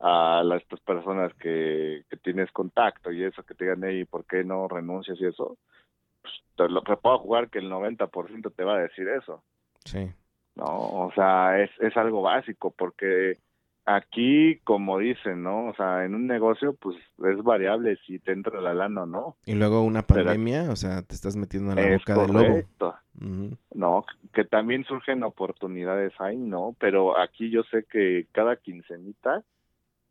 a, 0.00 0.40
a 0.40 0.44
las 0.44 0.62
estas 0.62 0.80
personas 0.80 1.32
que, 1.34 2.04
que 2.10 2.16
tienes 2.18 2.50
contacto 2.52 3.10
y 3.10 3.24
eso, 3.24 3.42
que 3.42 3.54
te 3.54 3.64
digan, 3.64 3.82
hey, 3.84 4.04
¿por 4.04 4.24
qué 4.26 4.44
no 4.44 4.68
renuncias 4.68 5.18
y 5.20 5.26
eso? 5.26 5.56
Pues 6.22 6.34
te, 6.56 6.68
lo, 6.68 6.82
te 6.82 6.96
puedo 6.96 7.18
jugar 7.18 7.48
que 7.50 7.58
el 7.60 7.70
90% 7.70 8.52
te 8.54 8.64
va 8.64 8.76
a 8.76 8.80
decir 8.82 9.08
eso, 9.08 9.42
Sí. 9.84 10.10
¿no? 10.54 10.64
O 10.66 11.12
sea, 11.14 11.60
es, 11.60 11.70
es 11.80 11.96
algo 11.96 12.22
básico 12.22 12.70
porque 12.76 13.38
aquí, 13.86 14.58
como 14.64 14.98
dicen, 14.98 15.42
¿no? 15.42 15.66
O 15.66 15.74
sea, 15.74 16.04
en 16.04 16.14
un 16.14 16.26
negocio, 16.26 16.74
pues 16.74 16.96
es 16.96 17.42
variable 17.42 17.96
si 18.06 18.18
te 18.18 18.32
entra 18.32 18.60
la 18.60 18.74
lana 18.74 19.02
o 19.02 19.06
no. 19.06 19.36
Y 19.46 19.54
luego 19.54 19.82
una 19.82 20.02
Pero- 20.02 20.24
pandemia, 20.24 20.70
o 20.70 20.76
sea, 20.76 21.02
te 21.02 21.14
estás 21.14 21.36
metiendo 21.36 21.70
en 21.72 21.76
la 21.76 21.82
Es 21.94 21.98
boca 22.00 22.14
del 22.22 22.32
lobo. 22.32 22.46
correcto. 22.46 22.94
Ujú. 23.20 23.56
No, 23.74 24.04
que 24.32 24.44
también 24.44 24.84
surgen 24.84 25.22
oportunidades 25.22 26.12
ahí, 26.18 26.36
¿no? 26.36 26.74
Pero 26.80 27.18
aquí 27.18 27.50
yo 27.50 27.62
sé 27.64 27.84
que 27.90 28.26
cada 28.32 28.56
quincenita, 28.56 29.42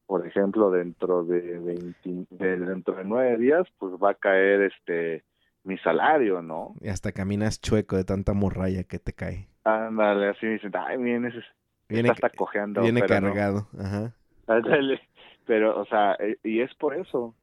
por 0.05 0.25
ejemplo, 0.27 0.69
dentro 0.71 1.23
de 1.25 1.59
20, 1.59 2.25
de- 2.29 2.57
dentro 2.59 2.95
de 2.95 3.03
nueve 3.03 3.37
días, 3.37 3.65
pues 3.79 3.93
va 3.93 4.11
a 4.11 4.15
caer 4.15 4.61
este 4.63 5.23
mi 5.65 5.77
salario, 5.77 6.41
¿no? 6.41 6.75
Y 6.81 6.89
hasta 6.89 7.13
caminas 7.13 7.61
chueco 7.61 7.95
de 7.95 8.03
tanta 8.03 8.33
morralla 8.33 8.83
que 8.83 8.99
te 8.99 9.13
cae. 9.13 9.47
Ándale, 9.63 10.27
así 10.29 10.45
me 10.45 10.53
dicen, 10.53 10.71
ay, 10.75 10.97
bien, 10.97 11.23
ese 11.25 11.39
Viene, 11.89 12.09
está 12.09 12.27
hasta 12.27 12.37
cojeando. 12.37 12.81
viene 12.81 13.01
pero 13.01 13.21
no". 13.21 13.27
cargado. 13.27 13.67
Ajá. 13.79 14.13
Pero, 15.45 15.79
o 15.79 15.85
sea, 15.85 16.13
eh, 16.19 16.37
y 16.43 16.61
es 16.61 16.73
por 16.75 16.95
eso. 16.95 17.35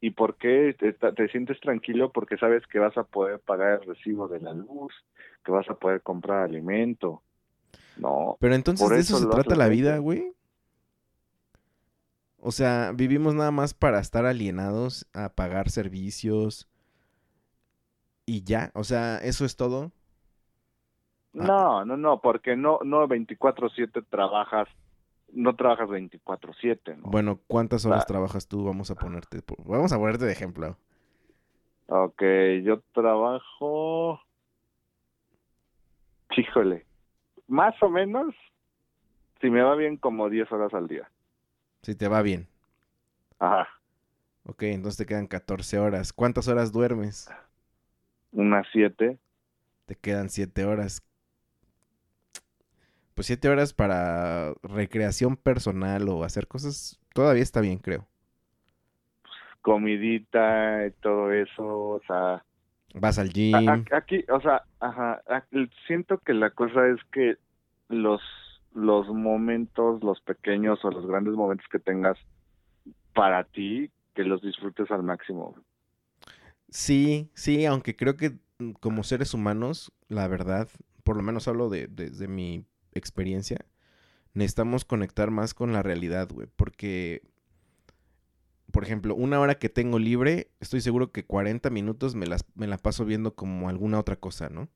¿Y 0.00 0.10
por 0.10 0.36
qué 0.36 0.76
te, 0.78 0.92
te 0.92 1.28
sientes 1.28 1.58
tranquilo? 1.60 2.12
Porque 2.12 2.36
sabes 2.36 2.66
que 2.66 2.78
vas 2.78 2.96
a 2.98 3.04
poder 3.04 3.40
pagar 3.40 3.80
el 3.80 3.88
recibo 3.88 4.28
de 4.28 4.40
la 4.40 4.52
luz, 4.52 4.92
que 5.44 5.52
vas 5.52 5.68
a 5.70 5.74
poder 5.74 6.02
comprar 6.02 6.42
alimento. 6.42 7.22
No, 7.96 8.36
Pero 8.40 8.54
entonces 8.54 8.84
Por 8.84 8.94
de 8.94 9.00
eso 9.00 9.16
eso 9.16 9.24
se 9.24 9.34
trata 9.34 9.56
la 9.56 9.68
vida, 9.68 9.96
güey. 9.98 10.32
O 12.38 12.52
sea, 12.52 12.92
vivimos 12.94 13.34
nada 13.34 13.50
más 13.50 13.74
para 13.74 13.98
estar 13.98 14.26
alienados 14.26 15.06
a 15.14 15.30
pagar 15.30 15.70
servicios 15.70 16.68
y 18.26 18.44
ya. 18.44 18.70
O 18.74 18.84
sea, 18.84 19.18
eso 19.18 19.44
es 19.44 19.56
todo. 19.56 19.92
No, 21.44 21.84
no, 21.84 21.96
no, 21.96 22.20
porque 22.20 22.56
no, 22.56 22.78
no 22.84 23.06
24/7 23.06 24.02
trabajas, 24.08 24.68
no 25.32 25.54
trabajas 25.54 25.88
24/7, 25.88 26.96
¿no? 26.96 27.02
Bueno, 27.10 27.40
¿cuántas 27.46 27.84
horas 27.84 28.04
Ah. 28.04 28.06
trabajas 28.06 28.48
tú? 28.48 28.64
Vamos 28.64 28.90
a 28.90 28.94
ponerte, 28.94 29.40
vamos 29.66 29.92
a 29.92 29.98
ponerte 29.98 30.24
de 30.24 30.32
ejemplo. 30.32 30.76
Ok, 31.88 32.22
yo 32.64 32.80
trabajo, 32.92 34.20
Híjole, 36.36 36.84
más 37.48 37.74
o 37.82 37.88
menos, 37.88 38.34
si 39.40 39.48
me 39.48 39.62
va 39.62 39.74
bien, 39.74 39.96
como 39.96 40.28
10 40.28 40.50
horas 40.52 40.74
al 40.74 40.86
día. 40.88 41.08
Si 41.82 41.94
te 41.94 42.08
va 42.08 42.20
bien. 42.22 42.48
Ajá, 43.38 43.68
Ok, 44.48 44.62
entonces 44.64 44.96
te 44.98 45.06
quedan 45.06 45.26
14 45.26 45.78
horas. 45.78 46.12
¿Cuántas 46.12 46.46
horas 46.48 46.72
duermes? 46.72 47.28
unas 48.32 48.66
7. 48.72 49.18
Te 49.86 49.94
quedan 49.96 50.28
7 50.28 50.64
horas. 50.64 51.02
Pues 53.16 53.26
7 53.28 53.50
horas 53.50 53.74
para 53.74 54.54
recreación 54.62 55.36
personal 55.38 56.08
o 56.10 56.24
hacer 56.24 56.48
cosas, 56.48 57.00
todavía 57.14 57.42
está 57.44 57.60
bien, 57.62 57.78
creo. 57.80 58.08
comidita 59.62 60.86
y 60.86 60.92
todo 61.02 61.32
eso, 61.32 61.62
o 61.66 62.00
sea, 62.06 62.44
Vas 63.04 63.18
al 63.20 63.30
gym. 63.32 63.88
a- 63.90 63.96
aquí, 63.96 64.24
o 64.28 64.40
sea, 64.40 64.64
ajá, 64.80 65.22
siento 65.86 66.18
que 66.18 66.34
la 66.34 66.50
cosa 66.50 66.88
es 66.88 66.98
que 67.12 67.36
los 67.88 68.20
los 68.72 69.08
momentos, 69.08 70.02
los 70.04 70.20
pequeños 70.20 70.84
o 70.84 70.90
los 70.90 71.06
grandes 71.06 71.34
momentos 71.34 71.66
que 71.70 71.78
tengas 71.78 72.18
para 73.14 73.44
ti, 73.44 73.90
que 74.14 74.24
los 74.24 74.42
disfrutes 74.42 74.90
al 74.90 75.02
máximo. 75.02 75.56
Sí, 76.70 77.30
sí, 77.34 77.64
aunque 77.66 77.96
creo 77.96 78.16
que 78.16 78.38
mm, 78.58 78.72
como 78.80 79.02
seres 79.04 79.34
humanos, 79.34 79.92
la 80.08 80.28
verdad, 80.28 80.68
por 81.04 81.16
lo 81.16 81.22
menos 81.22 81.48
hablo 81.48 81.68
de, 81.68 81.86
desde 81.88 82.28
mi 82.28 82.66
experiencia, 82.98 83.64
necesitamos 84.34 84.84
conectar 84.84 85.30
más 85.30 85.54
con 85.54 85.72
la 85.72 85.82
realidad, 85.82 86.28
güey, 86.32 86.48
porque, 86.56 87.22
por 88.70 88.84
ejemplo, 88.84 89.14
una 89.14 89.40
hora 89.40 89.56
que 89.56 89.68
tengo 89.68 89.98
libre, 89.98 90.50
estoy 90.60 90.80
seguro 90.80 91.12
que 91.12 91.24
40 91.24 91.70
minutos 91.70 92.14
me, 92.14 92.26
las, 92.26 92.44
me 92.54 92.66
la 92.66 92.78
paso 92.78 93.04
viendo 93.04 93.34
como 93.34 93.68
alguna 93.68 93.98
otra 93.98 94.16
cosa, 94.16 94.48
¿no? 94.48 94.68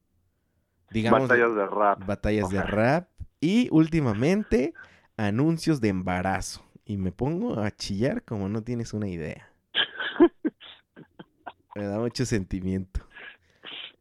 Digamos, 0.90 1.28
Batallas 1.28 1.54
de 1.54 1.66
rap. 1.66 2.06
batallas 2.06 2.50
de 2.50 2.62
rap 2.62 3.08
y 3.40 3.68
últimamente 3.70 4.74
anuncios 5.16 5.80
de 5.80 5.88
embarazo. 5.88 6.64
Y 6.84 6.96
me 6.96 7.12
pongo 7.12 7.60
a 7.60 7.70
chillar 7.70 8.24
como 8.24 8.48
no 8.48 8.62
tienes 8.62 8.92
una 8.92 9.08
idea. 9.08 9.52
Me 11.76 11.84
da 11.84 11.98
mucho 11.98 12.26
sentimiento. 12.26 13.00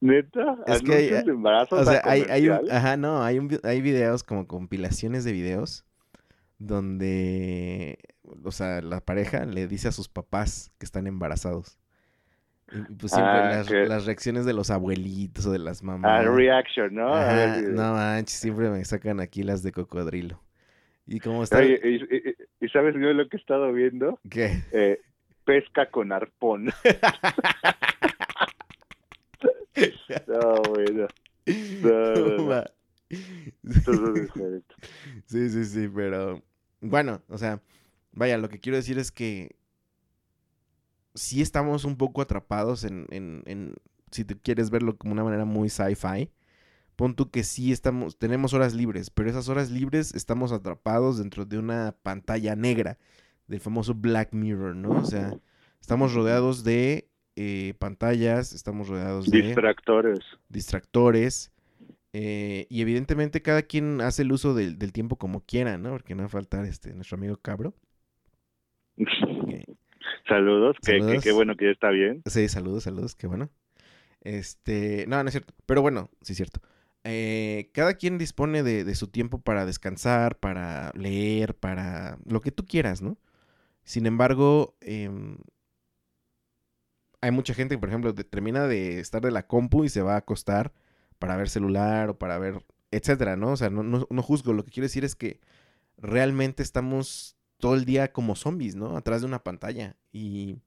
Neta, 0.01 0.55
Es 0.65 0.81
que 0.81 0.93
hay- 0.93 1.09
de 1.09 1.31
O 1.71 1.83
sea, 1.85 2.01
hay, 2.05 2.21
hay 2.29 2.47
un, 2.49 2.71
ajá, 2.71 2.95
no, 2.97 3.21
hay 3.23 3.37
un, 3.39 3.49
hay 3.63 3.81
videos 3.81 4.23
como 4.23 4.47
compilaciones 4.47 5.25
de 5.25 5.33
videos 5.33 5.85
donde, 6.57 7.97
o 8.43 8.51
sea, 8.51 8.81
la 8.81 9.01
pareja 9.01 9.45
le 9.45 9.67
dice 9.67 9.87
a 9.87 9.91
sus 9.91 10.07
papás 10.09 10.71
que 10.77 10.85
están 10.85 11.07
embarazados. 11.07 11.77
Y 12.71 12.81
pues 12.93 13.13
siempre 13.13 13.39
Ah, 13.39 13.49
las, 13.49 13.67
que- 13.67 13.85
las 13.87 14.05
reacciones 14.05 14.45
de 14.45 14.53
los 14.53 14.69
abuelitos 14.69 15.45
o 15.47 15.51
de 15.51 15.59
las 15.59 15.81
Ah, 15.81 15.85
mamás. 15.85 16.25
reaction, 16.25 16.93
¿no? 16.93 17.13
Ajá, 17.13 17.57
no 17.61 17.93
manches, 17.93 18.39
siempre 18.39 18.69
me 18.69 18.85
sacan 18.85 19.19
aquí 19.19 19.43
las 19.43 19.63
de 19.63 19.71
cocodrilo. 19.71 20.41
Y 21.07 21.19
como 21.19 21.41
está, 21.43 21.57
Oye, 21.57 21.79
y, 21.83 21.95
y- 21.95 22.29
y- 22.29 22.65
y 22.65 22.69
sabes 22.69 22.93
yo 22.93 23.11
lo 23.13 23.27
que 23.27 23.37
he 23.37 23.39
estado 23.39 23.73
viendo? 23.73 24.19
¿qué? 24.29 24.61
Eh, 24.71 25.01
pesca 25.45 25.87
con 25.89 26.11
arpón. 26.11 26.69
no, 30.27 30.61
bueno. 30.69 31.07
No. 31.81 32.63
Sí, 35.25 35.49
sí, 35.49 35.65
sí, 35.65 35.89
pero 35.93 36.43
bueno, 36.79 37.23
o 37.27 37.37
sea, 37.37 37.61
vaya, 38.11 38.37
lo 38.37 38.49
que 38.49 38.59
quiero 38.59 38.77
decir 38.77 38.99
es 38.99 39.11
que 39.11 39.55
sí 41.15 41.41
estamos 41.41 41.85
un 41.85 41.97
poco 41.97 42.21
atrapados 42.21 42.83
en, 42.83 43.07
en, 43.09 43.43
en 43.45 43.73
si 44.11 44.25
te 44.25 44.37
quieres 44.37 44.69
verlo 44.69 44.97
como 44.97 45.13
una 45.13 45.23
manera 45.23 45.45
muy 45.45 45.69
sci-fi, 45.69 46.31
pon 46.95 47.15
tú 47.15 47.31
que 47.31 47.43
sí 47.43 47.71
estamos, 47.71 48.17
tenemos 48.17 48.53
horas 48.53 48.73
libres, 48.73 49.09
pero 49.09 49.29
esas 49.29 49.49
horas 49.49 49.71
libres 49.71 50.13
estamos 50.13 50.51
atrapados 50.51 51.17
dentro 51.17 51.45
de 51.45 51.57
una 51.57 51.95
pantalla 52.03 52.55
negra, 52.55 52.97
del 53.47 53.59
famoso 53.59 53.95
Black 53.95 54.33
Mirror, 54.33 54.75
¿no? 54.75 54.91
O 54.91 55.05
sea, 55.05 55.33
estamos 55.81 56.13
rodeados 56.13 56.63
de 56.63 57.09
eh, 57.39 57.73
pantallas, 57.79 58.53
estamos 58.53 58.89
rodeados 58.89 59.31
de 59.31 59.41
Distractores. 59.41 60.19
distractores. 60.49 61.51
eh, 62.13 62.67
y 62.69 62.81
evidentemente 62.81 63.41
cada 63.41 63.63
quien 63.63 64.01
hace 64.01 64.23
el 64.23 64.31
uso 64.31 64.53
del, 64.55 64.77
del 64.79 64.91
tiempo 64.93 65.17
como 65.17 65.41
quiera, 65.45 65.77
¿no? 65.77 65.91
Porque 65.91 66.15
no 66.15 66.23
va 66.23 66.27
a 66.27 66.29
faltar 66.29 66.65
este, 66.65 66.93
nuestro 66.93 67.17
amigo 67.17 67.37
Cabro. 67.37 67.75
que, 70.83 70.85
Saludos. 70.85 71.23
qué 71.23 71.31
bueno 71.31 71.55
que 71.55 71.65
ya 71.65 71.71
está 71.71 71.89
bien. 71.91 72.23
sí, 72.25 72.47
saludos, 72.49 72.83
saludos, 72.83 73.15
qué 73.15 73.27
bueno. 73.27 73.49
Este, 74.21 75.05
no, 75.07 75.21
no 75.23 75.29
es 75.29 75.33
cierto. 75.33 75.53
Pero 75.65 75.81
bueno, 75.81 76.09
sí 76.21 76.33
es 76.33 76.37
cierto. 76.37 76.61
Eh, 77.05 77.69
cada 77.73 77.95
quien 77.95 78.17
dispone 78.17 78.63
de, 78.63 78.83
de 78.83 78.95
su 78.95 79.07
tiempo 79.07 79.41
para 79.41 79.65
descansar, 79.65 80.37
para 80.39 80.91
leer, 80.95 81.55
para 81.55 82.19
lo 82.25 82.41
que 82.41 82.51
tú 82.51 82.65
quieras, 82.65 83.01
¿no? 83.01 83.17
Sin 83.83 84.05
embargo, 84.07 84.75
em, 84.81 85.37
hay 87.21 87.31
mucha 87.31 87.53
gente 87.53 87.75
que, 87.75 87.79
por 87.79 87.89
ejemplo, 87.89 88.13
termina 88.15 88.67
de 88.67 88.99
estar 88.99 89.21
de 89.21 89.31
la 89.31 89.47
compu 89.47 89.83
y 89.83 89.89
se 89.89 90.01
va 90.01 90.15
a 90.15 90.17
acostar 90.17 90.73
para 91.19 91.35
ver 91.37 91.49
celular 91.49 92.09
o 92.09 92.17
para 92.17 92.37
ver, 92.39 92.65
etcétera, 92.91 93.35
¿no? 93.35 93.51
O 93.51 93.57
sea, 93.57 93.69
no, 93.69 93.83
no, 93.83 94.07
no 94.09 94.23
juzgo. 94.23 94.53
Lo 94.53 94.63
que 94.63 94.71
quiero 94.71 94.85
decir 94.85 95.05
es 95.05 95.15
que 95.15 95.39
realmente 95.97 96.63
estamos 96.63 97.37
todo 97.57 97.75
el 97.75 97.85
día 97.85 98.13
como 98.13 98.35
zombies, 98.35 98.75
¿no? 98.75 98.97
Atrás 98.97 99.21
de 99.21 99.27
una 99.27 99.43
pantalla. 99.43 99.97
Y, 100.13 100.59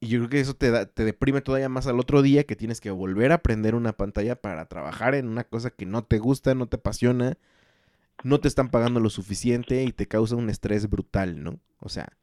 y 0.00 0.08
yo 0.08 0.18
creo 0.20 0.30
que 0.30 0.40
eso 0.40 0.54
te, 0.54 0.70
da, 0.70 0.86
te 0.86 1.04
deprime 1.04 1.40
todavía 1.42 1.68
más 1.68 1.86
al 1.86 2.00
otro 2.00 2.22
día 2.22 2.44
que 2.44 2.56
tienes 2.56 2.80
que 2.80 2.90
volver 2.90 3.32
a 3.32 3.42
prender 3.42 3.74
una 3.74 3.92
pantalla 3.92 4.36
para 4.36 4.66
trabajar 4.66 5.14
en 5.14 5.28
una 5.28 5.44
cosa 5.44 5.70
que 5.70 5.86
no 5.86 6.04
te 6.04 6.18
gusta, 6.18 6.54
no 6.54 6.68
te 6.68 6.76
apasiona, 6.76 7.38
no 8.24 8.40
te 8.40 8.48
están 8.48 8.70
pagando 8.70 9.00
lo 9.00 9.10
suficiente 9.10 9.82
y 9.84 9.92
te 9.92 10.08
causa 10.08 10.36
un 10.36 10.50
estrés 10.50 10.88
brutal, 10.88 11.42
¿no? 11.42 11.60
O 11.80 11.88
sea, 11.88 12.16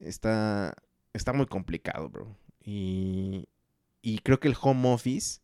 está, 0.00 0.74
está 1.12 1.32
muy 1.32 1.46
complicado, 1.46 2.08
bro. 2.10 2.36
Y, 2.70 3.48
y 4.02 4.18
creo 4.18 4.40
que 4.40 4.48
el 4.48 4.56
home 4.60 4.92
office, 4.92 5.40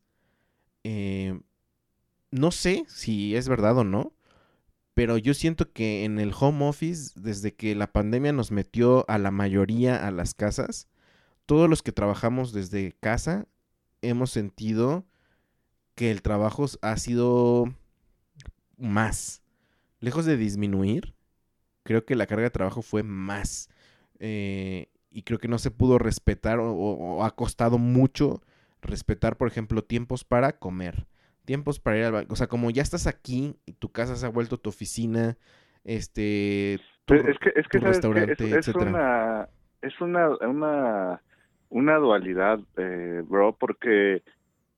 eh, 0.83 1.41
no 2.31 2.51
sé 2.51 2.85
si 2.87 3.35
es 3.35 3.49
verdad 3.49 3.79
o 3.79 3.85
no, 3.85 4.13
pero 4.93 5.17
yo 5.17 5.33
siento 5.33 5.73
que 5.73 6.05
en 6.05 6.19
el 6.19 6.35
home 6.39 6.69
office, 6.69 7.19
desde 7.19 7.55
que 7.55 7.75
la 7.75 7.91
pandemia 7.91 8.35
nos 8.35 8.51
metió 8.51 9.07
a 9.09 9.17
la 9.17 9.31
mayoría 9.31 10.07
a 10.07 10.11
las 10.11 10.35
casas, 10.35 10.87
todos 11.47 11.71
los 11.71 11.83
que 11.83 11.93
trabajamos 11.93 12.53
desde 12.53 12.93
casa 13.01 13.47
hemos 14.03 14.31
sentido 14.31 15.07
que 15.95 16.11
el 16.11 16.21
trabajo 16.21 16.67
ha 16.83 16.97
sido 16.99 17.75
más. 18.77 19.41
Lejos 19.99 20.27
de 20.27 20.37
disminuir, 20.37 21.15
creo 21.85 22.05
que 22.05 22.17
la 22.17 22.27
carga 22.27 22.45
de 22.45 22.51
trabajo 22.51 22.83
fue 22.83 23.03
más. 23.03 23.71
Eh, 24.19 24.91
y 25.15 25.23
creo 25.23 25.39
que 25.39 25.49
no 25.49 25.59
se 25.59 25.71
pudo 25.71 25.99
respetar 25.99 26.59
o, 26.61 27.25
ha 27.25 27.31
costado 27.31 27.79
mucho 27.79 28.43
respetar, 28.83 29.37
por 29.37 29.49
ejemplo, 29.49 29.83
tiempos 29.83 30.25
para 30.25 30.59
comer, 30.59 31.07
tiempos 31.45 31.79
para 31.79 31.99
ir 31.99 32.05
al 32.05 32.13
baño. 32.13 32.27
O 32.31 32.37
sea, 32.37 32.49
como 32.49 32.71
ya 32.71 32.83
estás 32.83 33.07
aquí 33.07 33.57
y 33.65 33.73
tu 33.73 33.91
casa 33.91 34.17
se 34.17 34.27
ha 34.27 34.31
vuelto 34.31 34.59
tu 34.59 34.69
oficina, 34.71 35.39
este... 35.85 36.81
tu- 37.07 37.15
es 37.15 37.39
que, 37.39 37.53
es 37.55 37.67
que 37.69 37.79
tu 37.79 37.87
restaurante, 37.87 38.59
es, 38.59 38.69
una 38.75 39.49
es 39.81 40.01
una 40.01 40.29
una 40.41 41.23
una 41.71 41.97
dualidad, 41.97 42.59
eh, 42.77 43.23
bro, 43.25 43.57
porque 43.59 44.23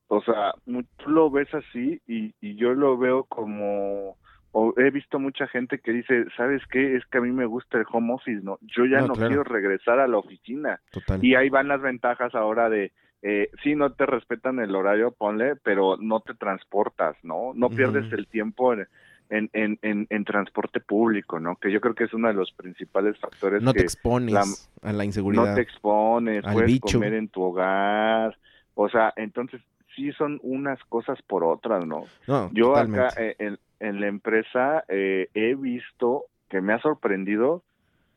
o 0.09 0.22
sea, 0.22 0.53
tú 0.99 1.11
lo 1.11 1.31
ves 1.31 1.49
así 1.55 2.01
y, 2.07 2.35
y 2.40 2.57
yo 2.57 2.75
lo 2.75 2.96
veo 2.96 3.25
como 3.25 4.16
o 4.52 4.72
he 4.78 4.90
visto 4.90 5.18
mucha 5.18 5.46
gente 5.48 5.78
que 5.80 5.92
dice, 5.92 6.24
¿sabes 6.37 6.62
qué? 6.70 6.96
Es 6.96 7.04
que 7.06 7.18
a 7.18 7.20
mí 7.20 7.30
me 7.30 7.46
gusta 7.46 7.78
el 7.78 7.85
home 7.92 8.14
office, 8.14 8.40
¿no? 8.42 8.59
Yo 8.62 8.85
ya 8.87 9.00
No, 9.00 9.09
no, 9.09 9.14
claro. 9.14 9.28
quiero 9.28 9.44
regresar 9.44 9.98
a 10.00 10.09
la 10.09 10.18
oficina. 10.18 10.80
Total. 10.90 11.22
Y 11.24 11.35
ahí 11.35 11.48
van 11.50 11.68
las 11.68 11.80
ventajas 11.82 12.35
ahora 12.35 12.68
de, 12.70 12.92
eh, 13.22 13.50
sí, 13.62 13.74
no 13.74 13.92
te 13.92 14.06
respetan 14.06 14.59
el 14.61 14.74
horario, 14.74 15.11
ponle, 15.12 15.56
pero 15.56 15.96
no 16.00 16.20
te 16.20 16.35
transportas, 16.35 17.16
¿no? 17.22 17.52
No 17.54 17.68
pierdes 17.70 18.11
el 18.12 18.26
tiempo 18.28 18.72
en, 18.72 18.87
en, 19.28 19.50
en, 19.52 19.78
en, 19.82 20.06
en 20.09 20.24
transporte 20.24 20.80
público, 20.80 21.38
¿no? 21.40 21.56
Que 21.56 21.70
yo 21.72 21.80
creo 21.80 21.94
que 21.94 22.04
es 22.04 22.14
uno 22.14 22.28
de 22.28 22.35
los 22.35 22.52
principales 22.52 23.18
factores 23.18 23.61
no 23.62 23.72
te 23.72 23.80
que 23.80 23.85
expones 23.85 24.32
la- 24.32 24.88
a 24.88 24.92
la 24.92 25.04
inseguridad. 25.04 25.48
no 25.50 25.54
te 25.54 25.61
expones, 25.62 26.44
al 26.44 26.52
puedes 26.54 26.70
bicho. 26.70 26.98
comer 26.98 27.14
en 27.14 27.28
tu 27.28 27.42
hogar, 27.42 28.38
o 28.74 28.88
sea, 28.88 29.12
entonces 29.16 29.61
sí 29.94 30.12
son 30.12 30.38
unas 30.42 30.78
cosas 30.85 31.20
por 31.22 31.42
otras, 31.42 31.85
¿no? 31.87 32.06
No, 32.28 32.50
Yo 32.52 32.66
totalmente. 32.74 33.00
acá 33.00 33.14
eh, 33.22 33.35
en, 33.38 33.59
en 33.80 34.00
la 34.00 34.06
empresa 34.06 34.84
eh, 34.88 35.28
he 35.34 35.54
visto 35.54 36.24
que 36.48 36.60
me 36.60 36.72
ha 36.72 36.80
sorprendido 36.80 37.62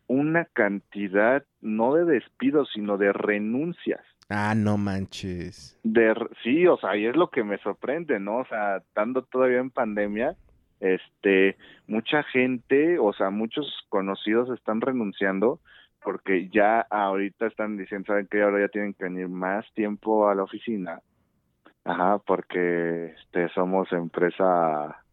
una 0.07 0.45
cantidad, 0.45 1.43
no 1.61 1.93
de 1.93 2.05
despidos, 2.05 2.69
sino 2.73 2.97
de 2.97 3.13
renuncias. 3.13 4.01
Ah, 4.29 4.53
no 4.55 4.77
manches. 4.77 5.79
De, 5.83 6.13
sí, 6.43 6.67
o 6.67 6.77
sea, 6.77 6.95
y 6.95 7.05
es 7.05 7.15
lo 7.15 7.29
que 7.29 7.43
me 7.43 7.57
sorprende, 7.59 8.19
¿no? 8.19 8.37
O 8.37 8.45
sea, 8.45 8.77
estando 8.77 9.23
todavía 9.23 9.59
en 9.59 9.71
pandemia, 9.71 10.35
este, 10.79 11.57
mucha 11.87 12.23
gente, 12.23 12.99
o 12.99 13.13
sea, 13.13 13.29
muchos 13.29 13.65
conocidos 13.89 14.49
están 14.51 14.81
renunciando 14.81 15.59
porque 16.01 16.49
ya 16.49 16.81
ahorita 16.81 17.47
están 17.47 17.77
diciendo, 17.77 18.07
¿saben 18.07 18.27
qué? 18.31 18.41
Ahora 18.41 18.61
ya 18.61 18.69
tienen 18.69 18.93
que 18.93 19.03
venir 19.03 19.27
más 19.27 19.65
tiempo 19.73 20.29
a 20.29 20.35
la 20.35 20.43
oficina 20.43 21.01
Ajá, 21.89 22.19
porque 22.19 23.15
este 23.19 23.49
somos 23.49 23.91
empresa 23.91 25.03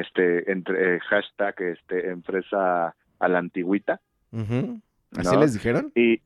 este 0.00 0.50
entre 0.50 0.96
eh, 0.96 1.00
hashtag 1.00 1.54
este 1.62 2.10
empresa 2.10 2.94
a 3.18 3.28
la 3.28 3.38
antigüita. 3.38 4.00
¿Así 4.32 5.34
¿no? 5.34 5.40
les 5.40 5.54
dijeron? 5.54 5.92
Y 5.94 6.20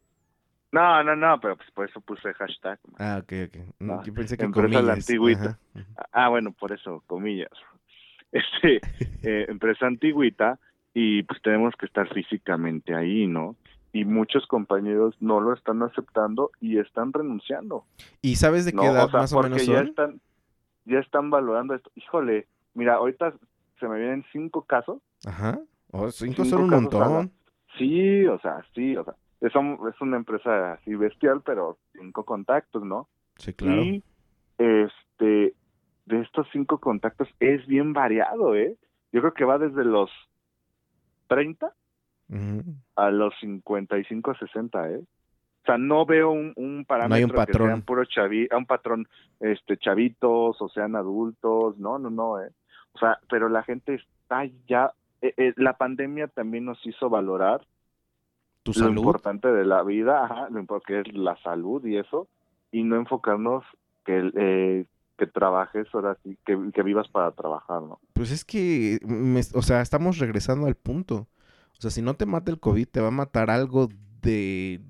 no, 0.73 1.03
no, 1.03 1.17
no, 1.17 1.41
pero 1.41 1.57
pues 1.57 1.71
por 1.73 1.89
eso 1.89 2.01
puse 2.01 2.33
hashtag. 2.35 2.79
Ah, 2.99 3.21
ok, 3.23 3.33
ok. 3.49 3.57
No, 3.81 4.05
Yo 4.05 4.15
pensé 4.15 4.37
que 4.37 4.45
empresa 4.45 4.79
a 4.79 4.83
la 4.83 4.93
antigüita. 4.95 5.59
Ajá. 5.75 6.09
Ah, 6.13 6.29
bueno, 6.29 6.53
por 6.53 6.73
eso, 6.73 7.03
comillas. 7.07 7.51
Este, 8.33 8.81
eh, 9.25 9.47
empresa 9.49 9.89
antigüita 9.89 10.61
y 10.95 11.25
pues 11.25 11.43
tenemos 11.43 11.75
que 11.75 11.87
estar 11.87 12.09
físicamente 12.15 12.95
ahí, 12.95 13.27
¿no? 13.27 13.57
Y 13.93 14.05
muchos 14.05 14.47
compañeros 14.47 15.17
no 15.19 15.41
lo 15.41 15.53
están 15.53 15.83
aceptando 15.83 16.53
y 16.61 16.79
están 16.79 17.13
renunciando. 17.13 17.87
¿Y 18.23 18.37
sabes 18.37 18.65
de 18.67 18.71
qué 18.71 18.77
No, 18.77 18.85
edad 18.85 19.07
o 19.07 19.11
sea, 19.11 19.21
más 19.23 19.33
o 19.33 19.43
menos 19.43 19.67
ya 19.67 19.79
son? 19.79 19.89
están, 19.89 20.21
ya 20.85 21.01
están 21.01 21.31
valorando 21.31 21.75
esto. 21.75 21.91
Híjole, 21.97 22.47
mira, 22.75 22.95
ahorita 22.95 23.35
se 23.81 23.89
me 23.89 23.99
vienen 23.99 24.25
cinco 24.33 24.63
casos. 24.63 25.03
Ajá. 25.27 25.59
Oh, 25.93 26.11
cinco, 26.11 26.45
Cinco 26.45 26.45
son 26.45 26.63
un 26.65 26.71
la- 26.71 26.77
montón. 26.81 27.33
Sí, 27.79 28.27
o 28.27 28.39
sea, 28.41 28.65
sí, 28.75 28.97
o 28.97 29.05
sea, 29.05 29.15
es, 29.41 29.55
un- 29.57 29.79
es 29.93 30.01
una 30.01 30.17
empresa 30.19 30.75
así 30.75 30.95
bestial, 30.95 31.43
pero 31.45 31.79
cinco 31.93 32.25
contactos, 32.25 32.85
¿no? 32.85 33.09
Sí, 33.37 33.53
claro. 33.55 33.83
Y 33.83 34.05
este, 34.59 35.55
de 36.07 36.21
estos 36.21 36.47
cinco 36.53 36.79
contactos 36.79 37.29
es 37.41 37.67
bien 37.67 37.93
variado, 37.93 38.55
¿eh? 38.55 38.77
Yo 39.13 39.21
creo 39.21 39.35
que 39.35 39.45
va 39.45 39.59
desde 39.59 39.85
los 39.85 40.11
30 41.29 41.73
Ujú. 42.29 42.75
a 42.97 43.11
los 43.11 43.35
55, 43.41 44.35
60, 44.35 44.91
¿eh? 44.91 44.99
O 44.99 45.67
sea, 45.67 45.79
no 45.79 46.07
veo 46.07 46.31
un, 46.31 46.53
un 46.57 46.85
parámetro 46.87 47.17
hay 47.17 47.25
un 47.25 47.31
que 47.31 47.37
patrón. 47.37 47.69
sean 47.69 47.83
puro 47.83 48.05
chavi, 48.05 48.49
un 48.57 48.67
patrón, 48.67 49.07
este, 49.41 49.77
chavitos 49.77 50.61
o 50.61 50.69
sean 50.69 50.97
adultos, 50.97 51.77
no, 51.79 51.99
no, 51.99 52.11
no, 52.11 52.41
¿eh? 52.43 52.51
O 52.93 52.99
sea, 52.99 53.19
pero 53.29 53.49
la 53.49 53.63
gente 53.63 53.95
está 53.95 54.45
ya, 54.69 54.93
eh, 55.23 55.35
eh, 55.37 55.53
la 55.57 55.75
pandemia 55.77 56.29
también 56.29 56.65
nos 56.65 56.85
hizo 56.87 57.09
valorar 57.09 57.67
Tu 58.63 58.73
lo 58.73 58.79
salud. 58.79 58.99
importante 58.99 59.49
de 59.49 59.65
la 59.65 59.83
vida, 59.83 60.25
ajá, 60.25 60.49
lo 60.51 60.61
impo- 60.63 60.83
que 60.87 61.01
es 61.01 61.13
la 61.15 61.37
salud 61.43 61.85
y 61.87 61.97
eso, 61.97 62.29
y 62.73 62.83
no 62.83 62.97
enfocarnos 62.97 63.65
que, 64.05 64.31
eh, 64.37 64.87
que 65.17 65.27
trabajes 65.27 65.87
ahora 65.95 66.17
sí, 66.23 66.37
que, 66.45 66.59
que 66.75 66.83
vivas 66.83 67.09
para 67.09 67.31
trabajar, 67.33 67.83
¿no? 67.83 68.01
Pues 68.15 68.31
es 68.31 68.45
que, 68.45 68.99
me- 69.07 69.41
o 69.55 69.63
sea, 69.63 69.81
estamos 69.83 70.19
regresando 70.19 70.67
al 70.67 70.75
punto. 70.75 71.29
O 71.79 71.81
sea, 71.81 71.91
si 71.91 72.03
no 72.03 72.15
te 72.15 72.27
mata 72.27 72.51
el 72.51 72.61
COVID, 72.61 72.87
te 72.89 73.01
va 73.01 73.09
a 73.09 73.13
matar 73.13 73.51
algo 73.51 73.89
de, 74.21 74.81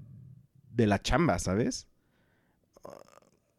de 0.73 0.87
la 0.87 0.99
chamba, 1.01 1.39
¿sabes? 1.39 1.87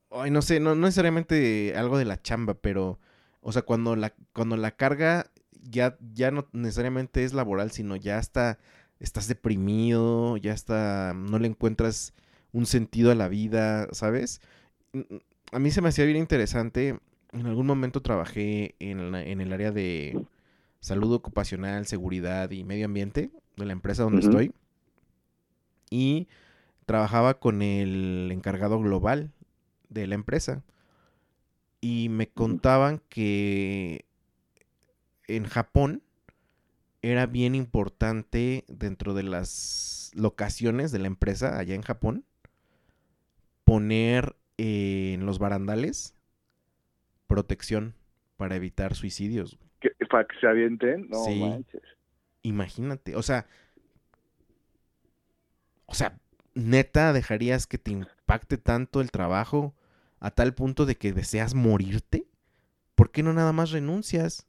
Ay, 0.10 0.30
no 0.32 0.42
sé, 0.42 0.60
no, 0.60 0.76
no 0.76 0.82
necesariamente 0.88 1.74
algo 1.78 1.98
de 1.98 2.06
la 2.06 2.22
chamba, 2.22 2.54
pero, 2.56 3.00
o 3.42 3.52
sea, 3.52 3.62
cuando 3.64 3.96
la, 3.96 4.14
cuando 4.34 4.56
la 4.58 4.72
carga 4.72 5.32
ya, 5.64 5.98
ya 6.14 6.32
no 6.32 6.48
necesariamente 6.54 7.24
es 7.24 7.34
laboral, 7.34 7.72
sino 7.72 7.96
ya 7.96 8.18
está, 8.20 8.58
estás 9.00 9.28
deprimido, 9.28 10.38
ya 10.38 10.54
está, 10.54 11.14
no 11.16 11.40
le 11.40 11.48
encuentras 11.48 12.14
un 12.54 12.66
sentido 12.66 13.12
a 13.12 13.16
la 13.16 13.28
vida, 13.28 13.88
¿sabes? 13.92 14.42
A 15.52 15.60
mí 15.60 15.72
se 15.72 15.82
me 15.82 15.90
hacía 15.90 16.06
bien 16.06 16.18
interesante 16.18 17.00
en 17.34 17.46
algún 17.46 17.66
momento 17.66 18.02
trabajé 18.02 18.76
en, 18.80 19.12
la- 19.14 19.24
en 19.24 19.40
el 19.40 19.54
área 19.54 19.72
de 19.72 20.22
salud 20.82 21.14
ocupacional, 21.14 21.86
seguridad 21.86 22.52
y 22.52 22.64
medio 22.66 22.86
ambiente 22.86 23.32
de 23.56 23.66
la 23.66 23.72
empresa 23.72 24.04
donde 24.04 24.20
estoy. 24.20 24.52
Y 25.90 26.28
trabajaba 26.86 27.40
con 27.40 27.62
el 27.62 28.30
encargado 28.32 28.80
global 28.80 29.32
de 29.90 30.08
la 30.08 30.16
empresa. 30.16 30.64
Y 31.82 32.10
me 32.10 32.28
contaban 32.28 33.02
que 33.10 34.06
en 35.28 35.46
Japón 35.46 36.04
era 37.02 37.26
bien 37.26 37.56
importante 37.56 38.64
dentro 38.68 39.14
de 39.14 39.24
las 39.24 40.12
locaciones 40.14 40.92
de 40.92 41.00
la 41.00 41.08
empresa 41.08 41.58
allá 41.58 41.74
en 41.74 41.82
Japón 41.82 42.26
poner 43.64 44.36
eh, 44.58 45.14
en 45.16 45.26
los 45.26 45.40
barandales 45.40 46.14
protección 47.28 47.96
para 48.38 48.56
evitar 48.56 48.96
suicidios. 48.96 49.58
Que, 49.80 49.92
para 50.10 50.26
que 50.26 50.40
se 50.40 50.48
avienten, 50.48 51.08
no 51.10 51.24
Sí. 51.24 51.40
manches. 51.40 51.82
Imagínate, 52.44 53.16
o 53.16 53.22
sea, 53.22 53.46
o 55.86 55.94
sea, 55.94 56.18
neta 56.56 57.14
dejarías 57.14 57.68
que 57.68 57.78
te 57.78 57.92
impacte 57.92 58.58
tanto 58.58 59.02
el 59.02 59.12
trabajo 59.12 59.74
a 60.22 60.32
tal 60.32 60.54
punto 60.54 60.86
de 60.86 60.96
que 60.98 61.12
deseas 61.14 61.54
morirte? 61.56 62.28
¿Por 62.96 63.12
qué 63.12 63.24
no 63.24 63.34
nada 63.34 63.54
más 63.54 63.72
renuncias? 63.72 64.48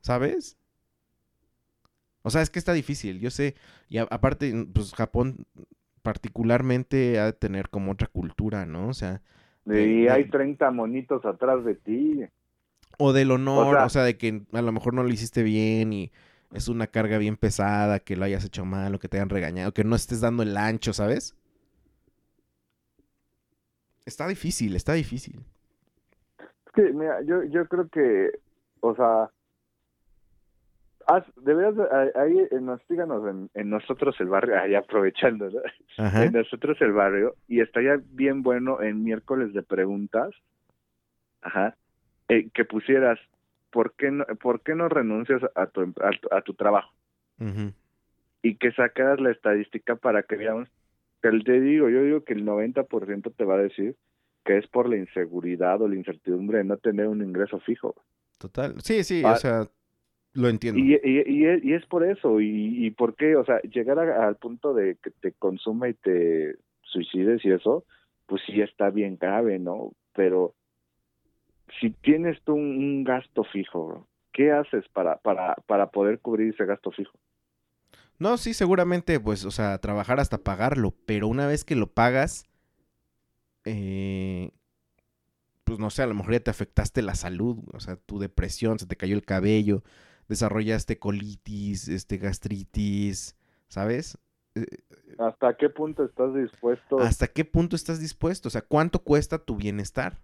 ¿Sabes? 0.00 0.56
O 2.22 2.30
sea, 2.30 2.40
es 2.42 2.50
que 2.50 2.58
está 2.58 2.72
difícil, 2.72 3.20
yo 3.20 3.30
sé, 3.30 3.54
y 3.88 3.98
a- 3.98 4.08
aparte, 4.10 4.66
pues 4.72 4.94
Japón 4.94 5.46
particularmente 6.02 7.18
ha 7.18 7.26
de 7.26 7.32
tener 7.34 7.68
como 7.70 7.92
otra 7.92 8.08
cultura, 8.08 8.66
¿no? 8.66 8.88
O 8.88 8.94
sea, 8.94 9.22
de- 9.64 9.82
Y 9.82 10.02
de- 10.04 10.10
hay 10.10 10.30
30 10.30 10.70
monitos 10.70 11.24
atrás 11.26 11.64
de 11.64 11.74
ti. 11.74 12.20
O 12.98 13.12
del 13.12 13.30
honor, 13.32 13.76
o 13.76 13.88
sea, 13.88 13.88
sea- 13.88 14.04
de 14.04 14.16
que 14.16 14.42
a 14.52 14.62
lo 14.62 14.72
mejor 14.72 14.94
no 14.94 15.02
lo 15.02 15.08
hiciste 15.10 15.42
bien 15.42 15.92
y 15.92 16.12
es 16.52 16.68
una 16.68 16.86
carga 16.86 17.18
bien 17.18 17.36
pesada, 17.36 17.98
que 18.00 18.16
lo 18.16 18.24
hayas 18.24 18.44
hecho 18.44 18.64
mal 18.64 18.94
o 18.94 18.98
que 18.98 19.08
te 19.08 19.16
hayan 19.18 19.30
regañado, 19.30 19.74
que 19.74 19.84
no 19.84 19.96
estés 19.96 20.20
dando 20.20 20.42
el 20.44 20.56
ancho, 20.56 20.92
¿sabes? 20.92 21.34
Está 24.06 24.28
difícil, 24.28 24.76
está 24.76 24.92
difícil. 24.94 25.40
Es 26.38 26.72
que, 26.74 26.82
mira, 26.92 27.22
yo, 27.22 27.42
yo 27.44 27.66
creo 27.68 27.88
que, 27.88 28.30
o 28.80 28.94
sea, 28.94 29.30
haz, 31.06 31.24
deberías, 31.36 31.76
de- 31.76 32.12
ahí- 32.20 32.48
eh, 32.50 32.60
nos, 32.60 32.80
síganos 32.88 33.26
en, 33.28 33.50
en 33.54 33.70
nosotros 33.70 34.14
el 34.20 34.28
barrio, 34.28 34.58
ahí 34.60 34.74
aprovechando, 34.74 35.50
¿no? 35.50 35.60
Ajá. 35.98 36.24
en 36.24 36.32
nosotros 36.32 36.76
el 36.80 36.92
barrio, 36.92 37.34
y 37.48 37.60
estaría 37.60 37.98
bien 38.10 38.42
bueno 38.42 38.82
en 38.82 39.04
miércoles 39.04 39.52
de 39.52 39.62
preguntas, 39.62 40.30
ajá, 41.42 41.76
eh, 42.28 42.48
que 42.52 42.64
pusieras, 42.64 43.18
¿por 43.70 43.92
qué 43.94 44.10
no, 44.10 44.24
por 44.40 44.60
qué 44.62 44.74
no 44.74 44.88
renuncias 44.88 45.42
a 45.54 45.66
tu, 45.66 45.82
a 45.82 46.10
tu, 46.20 46.28
a 46.30 46.40
tu 46.42 46.54
trabajo? 46.54 46.92
Y 48.42 48.56
que 48.56 48.72
sacaras 48.72 49.20
la 49.20 49.30
estadística 49.30 49.96
para 49.96 50.22
que 50.22 50.36
veamos, 50.36 50.68
que 51.30 51.38
te 51.44 51.60
digo, 51.60 51.88
yo 51.88 52.02
digo 52.02 52.24
que 52.24 52.32
el 52.34 52.44
90% 52.44 53.32
te 53.36 53.44
va 53.44 53.54
a 53.54 53.62
decir 53.62 53.96
que 54.44 54.58
es 54.58 54.66
por 54.68 54.88
la 54.88 54.96
inseguridad 54.96 55.80
o 55.80 55.88
la 55.88 55.94
incertidumbre 55.96 56.58
de 56.58 56.64
no 56.64 56.76
tener 56.76 57.08
un 57.08 57.22
ingreso 57.22 57.58
fijo. 57.60 57.94
Total. 58.38 58.74
Sí, 58.82 59.02
sí, 59.04 59.22
Ah. 59.24 59.32
o 59.32 59.36
sea, 59.36 59.68
lo 60.34 60.48
entiendo. 60.48 60.78
Y, 60.80 60.94
y, 61.02 61.22
y, 61.26 61.46
es- 61.46 61.64
y 61.64 61.72
es 61.72 61.86
por 61.86 62.04
eso, 62.04 62.40
y, 62.40 62.86
y 62.86 62.90
por 62.90 63.14
qué, 63.14 63.36
o 63.36 63.44
sea, 63.44 63.60
llegar 63.62 63.98
a- 63.98 64.26
al 64.26 64.36
punto 64.36 64.74
de 64.74 64.96
que 65.02 65.10
te 65.10 65.32
consuma 65.32 65.88
y 65.88 65.94
te 65.94 66.56
suicides 66.82 67.42
y 67.44 67.52
eso, 67.52 67.84
pues 68.26 68.42
sí 68.46 68.60
está 68.60 68.90
bien 68.90 69.16
grave, 69.18 69.58
¿no? 69.58 69.92
Pero 70.14 70.54
si 71.80 71.90
tienes 71.90 72.40
tú 72.42 72.54
un, 72.54 72.76
un 72.76 73.04
gasto 73.04 73.44
fijo, 73.44 74.06
¿qué 74.32 74.50
haces 74.52 74.84
para, 74.92 75.16
para, 75.18 75.54
para 75.66 75.86
poder 75.90 76.18
cubrir 76.20 76.52
ese 76.52 76.66
gasto 76.66 76.90
fijo? 76.90 77.18
No, 78.24 78.38
sí, 78.38 78.54
seguramente, 78.54 79.20
pues, 79.20 79.44
o 79.44 79.50
sea, 79.50 79.76
trabajar 79.76 80.18
hasta 80.18 80.38
pagarlo, 80.38 80.94
pero 81.04 81.28
una 81.28 81.46
vez 81.46 81.62
que 81.62 81.76
lo 81.76 81.92
pagas, 81.92 82.46
eh, 83.66 84.50
pues 85.64 85.78
no 85.78 85.90
sé, 85.90 86.04
a 86.04 86.06
lo 86.06 86.14
mejor 86.14 86.32
ya 86.32 86.40
te 86.40 86.50
afectaste 86.50 87.02
la 87.02 87.16
salud, 87.16 87.58
o 87.74 87.80
sea, 87.80 87.96
tu 87.96 88.18
depresión, 88.18 88.78
se 88.78 88.86
te 88.86 88.96
cayó 88.96 89.14
el 89.14 89.26
cabello, 89.26 89.82
desarrollaste 90.26 90.98
colitis, 90.98 91.88
este, 91.88 92.16
gastritis, 92.16 93.36
¿sabes? 93.68 94.16
Eh, 94.54 94.68
¿Hasta 95.18 95.54
qué 95.58 95.68
punto 95.68 96.02
estás 96.02 96.34
dispuesto? 96.34 97.00
¿Hasta 97.00 97.26
qué 97.26 97.44
punto 97.44 97.76
estás 97.76 98.00
dispuesto? 98.00 98.48
O 98.48 98.50
sea, 98.50 98.62
¿cuánto 98.62 99.00
cuesta 99.00 99.36
tu 99.36 99.56
bienestar? 99.56 100.16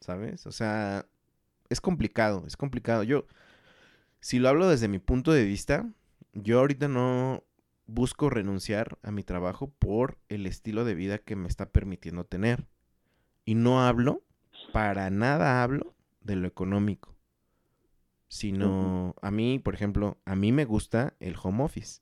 ¿Sabes? 0.00 0.46
O 0.46 0.52
sea, 0.52 1.06
es 1.70 1.80
complicado, 1.80 2.44
es 2.46 2.58
complicado. 2.58 3.04
Yo, 3.04 3.24
si 4.20 4.38
lo 4.38 4.50
hablo 4.50 4.68
desde 4.68 4.88
mi 4.88 4.98
punto 4.98 5.32
de 5.32 5.44
vista, 5.46 5.90
yo 6.32 6.60
ahorita 6.60 6.88
no 6.88 7.44
busco 7.86 8.30
renunciar 8.30 8.98
a 9.02 9.10
mi 9.10 9.22
trabajo 9.22 9.70
por 9.70 10.18
el 10.28 10.46
estilo 10.46 10.84
de 10.84 10.94
vida 10.94 11.18
que 11.18 11.36
me 11.36 11.48
está 11.48 11.70
permitiendo 11.70 12.24
tener. 12.24 12.66
Y 13.44 13.54
no 13.54 13.82
hablo, 13.82 14.22
para 14.72 15.10
nada 15.10 15.62
hablo 15.62 15.94
de 16.20 16.36
lo 16.36 16.46
económico. 16.46 17.16
Sino, 18.28 19.14
a 19.20 19.30
mí, 19.30 19.58
por 19.58 19.74
ejemplo, 19.74 20.18
a 20.24 20.36
mí 20.36 20.52
me 20.52 20.64
gusta 20.64 21.14
el 21.20 21.34
home 21.42 21.64
office. 21.64 22.00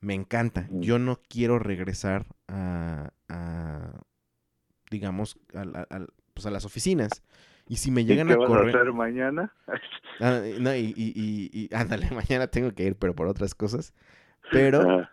Me 0.00 0.14
encanta. 0.14 0.66
Ujú. 0.68 0.82
Yo 0.82 0.98
no 0.98 1.20
quiero 1.28 1.60
regresar 1.60 2.26
a, 2.48 3.12
a, 3.28 4.02
digamos, 4.90 5.38
a, 5.54 6.06
pues 6.34 6.46
a 6.46 6.50
las 6.50 6.64
oficinas. 6.64 7.22
Y 7.68 7.76
si 7.76 7.90
me 7.90 8.04
¿Y 8.06 8.06
llegan 8.06 8.28
qué 8.28 8.34
a 8.34 8.36
vas 8.36 8.48
correr... 8.48 8.74
a 8.74 8.78
hacer 8.78 8.92
mañana? 8.92 9.52
Ah, 10.20 10.40
no, 10.60 10.74
y, 10.74 10.94
y, 10.96 11.12
y- 11.14 11.50
y- 11.52 11.74
ándale, 11.74 12.08
mañana 12.12 12.46
tengo 12.48 12.72
que 12.72 12.84
ir, 12.84 12.96
pero 12.96 13.14
por 13.14 13.26
otras 13.26 13.54
cosas. 13.54 13.92
Pero, 14.50 15.08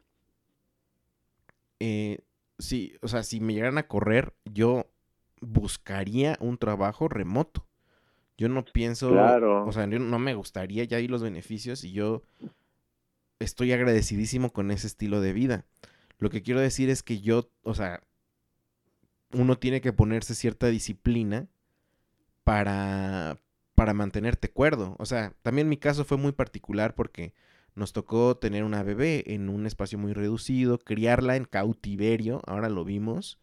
eh, 1.79 2.19
sí, 2.59 2.93
o 3.01 3.07
sea, 3.07 3.23
si 3.23 3.39
me 3.39 3.53
llegaran 3.53 3.77
a 3.77 3.87
correr, 3.87 4.33
yo 4.45 4.85
buscaría 5.41 6.37
un 6.39 6.57
trabajo 6.57 7.07
remoto. 7.07 7.67
Yo 8.37 8.49
no 8.49 8.65
pienso, 8.65 9.09
Claro. 9.09 9.67
o 9.67 9.71
sea, 9.71 9.87
yo 9.87 9.99
no 9.99 10.19
me 10.19 10.35
gustaría 10.35 10.83
ya 10.85 10.97
ahí 10.97 11.07
los 11.07 11.23
beneficios 11.23 11.83
y 11.83 11.93
yo 11.93 12.23
estoy 13.39 13.73
agradecidísimo 13.73 14.53
con 14.53 14.71
ese 14.71 14.87
estilo 14.87 15.19
de 15.21 15.33
vida. 15.33 15.65
Lo 16.19 16.29
que 16.29 16.43
quiero 16.43 16.59
decir 16.61 16.89
es 16.89 17.03
que 17.03 17.19
yo, 17.21 17.49
o 17.63 17.73
sea, 17.73 18.01
uno 19.33 19.57
tiene 19.57 19.81
que 19.81 19.93
ponerse 19.93 20.35
cierta 20.35 20.67
disciplina 20.67 21.47
para, 22.43 23.39
para 23.75 23.93
mantenerte 23.93 24.51
cuerdo. 24.51 24.95
O 24.99 25.05
sea, 25.05 25.33
también 25.43 25.69
mi 25.69 25.77
caso 25.77 26.05
fue 26.05 26.17
muy 26.17 26.31
particular 26.31 26.95
porque 26.95 27.33
nos 27.75 27.93
tocó 27.93 28.37
tener 28.37 28.63
una 28.63 28.83
bebé 28.83 29.23
en 29.33 29.49
un 29.49 29.65
espacio 29.65 29.97
muy 29.97 30.13
reducido, 30.13 30.79
criarla 30.79 31.35
en 31.37 31.45
cautiverio, 31.45 32.41
ahora 32.47 32.69
lo 32.69 32.83
vimos. 32.83 33.39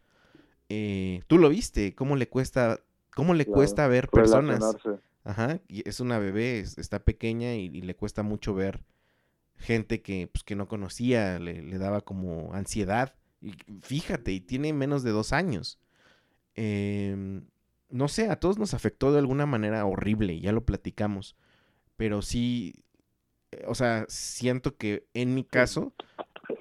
Eh, 0.69 1.21
Tú 1.27 1.37
lo 1.37 1.49
viste, 1.49 1.95
cómo 1.95 2.15
le 2.15 2.29
cuesta, 2.29 2.81
cómo 3.15 3.33
le 3.33 3.45
Claro, 3.45 3.53
cuesta 3.53 3.87
ver 3.87 4.09
personas. 4.11 4.79
Ajá, 5.25 5.59
y 5.67 5.87
es 5.87 5.99
una 5.99 6.19
bebé, 6.19 6.59
es- 6.59 6.77
está 6.77 7.03
pequeña 7.03 7.55
y, 7.55 7.65
y 7.65 7.81
le 7.81 7.95
cuesta 7.95 8.23
mucho 8.23 8.53
ver 8.53 8.81
gente 9.57 10.01
que, 10.01 10.27
pues, 10.27 10.43
que 10.43 10.55
no 10.55 10.67
conocía, 10.67 11.39
le, 11.39 11.61
le 11.61 11.77
daba 11.77 12.01
como 12.01 12.53
ansiedad. 12.53 13.15
Y 13.41 13.53
fíjate, 13.83 14.31
y 14.33 14.41
tiene 14.41 14.73
menos 14.73 15.03
de 15.03 15.11
dos 15.11 15.33
años. 15.33 15.79
Em, 16.55 17.45
no 17.89 18.07
sé, 18.07 18.29
a 18.29 18.39
todos 18.39 18.57
nos 18.57 18.73
afectó 18.73 19.11
de 19.11 19.19
alguna 19.19 19.45
manera 19.45 19.85
horrible, 19.85 20.39
ya 20.39 20.51
lo 20.51 20.65
platicamos. 20.65 21.35
Pero 21.97 22.21
sí, 22.21 22.83
eh, 23.51 23.63
o 23.67 23.75
sea, 23.75 24.05
siento 24.07 24.77
que 24.77 25.07
en 25.13 25.35
mi 25.35 25.43
caso, 25.43 25.93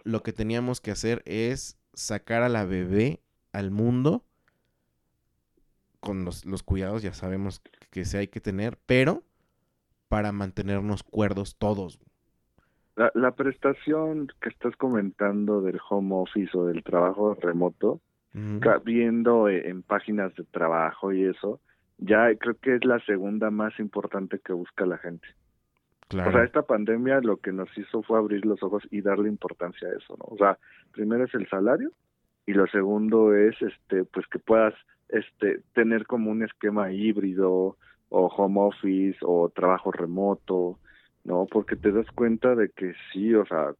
lo 0.05 0.23
que 0.23 0.33
teníamos 0.33 0.81
que 0.81 0.91
hacer 0.91 1.23
es 1.27 1.79
sacar 1.93 2.43
a 2.43 2.49
la 2.49 2.65
bebé 2.65 3.21
al 3.53 3.71
mundo 3.71 4.25
con 6.01 6.25
los, 6.25 6.45
los 6.47 6.63
cuidados, 6.63 7.03
ya 7.03 7.13
sabemos 7.13 7.61
que 7.91 8.05
sí 8.05 8.17
hay 8.17 8.29
que 8.29 8.41
tener, 8.41 8.79
pero 8.87 9.23
para 10.09 10.33
mantenernos 10.33 11.03
cuerdos 11.03 11.57
todos. 11.57 11.99
La, 12.97 13.11
la 13.15 13.33
prestación 13.33 14.29
que 14.41 14.49
estás 14.49 14.75
comentando 14.77 15.61
del 15.61 15.79
home 15.89 16.15
office 16.15 16.57
o 16.57 16.65
del 16.67 16.83
trabajo 16.83 17.35
remoto, 17.35 18.01
Viendo 18.85 19.49
eh, 19.49 19.69
en 19.69 19.83
páginas 19.83 20.35
de 20.35 20.45
trabajo 20.45 21.13
y 21.13 21.25
eso, 21.25 21.61
ya 21.99 22.35
creo 22.37 22.57
que 22.61 22.77
es 22.77 22.85
la 22.85 23.01
segunda 23.01 23.51
más 23.51 23.79
importante 23.79 24.39
que 24.39 24.53
busca 24.53 24.87
la 24.87 24.99
gente. 24.99 25.27
Claro. 26.09 26.31
O 26.31 26.33
sea, 26.33 26.45
esta 26.45 26.63
pandemia 26.63 27.21
lo 27.21 27.37
que 27.37 27.53
nos 27.53 27.69
hizo 27.77 28.03
fue 28.03 28.19
abrir 28.19 28.47
los 28.47 28.63
ojos 28.63 28.83
y 28.91 29.03
darle 29.03 29.29
importancia 29.29 29.89
a 29.89 29.93
eso, 29.93 30.17
¿no? 30.17 30.25
O 30.29 30.37
sea, 30.39 30.59
primero 30.93 31.25
es 31.25 31.35
el 31.35 31.49
salario 31.49 31.91
y 32.47 32.55
lo 32.55 32.67
segundo 32.67 33.35
es, 33.35 33.61
este, 33.61 34.05
pues 34.05 34.27
que 34.29 34.39
puedas, 34.39 34.75
este, 35.11 35.61
tener 35.75 36.07
como 36.07 36.31
un 36.31 36.43
esquema 36.43 36.91
híbrido 36.93 37.77
o 38.09 38.27
home 38.29 38.61
office 38.61 39.19
o 39.23 39.51
trabajo 39.51 39.93
remoto, 39.93 40.79
¿no? 41.25 41.47
Porque 41.51 41.77
te 41.77 41.93
das 41.93 42.07
cuenta 42.15 42.55
de 42.55 42.71
que 42.71 42.95
sí, 43.13 43.35
o 43.35 43.45
sea, 43.45 43.75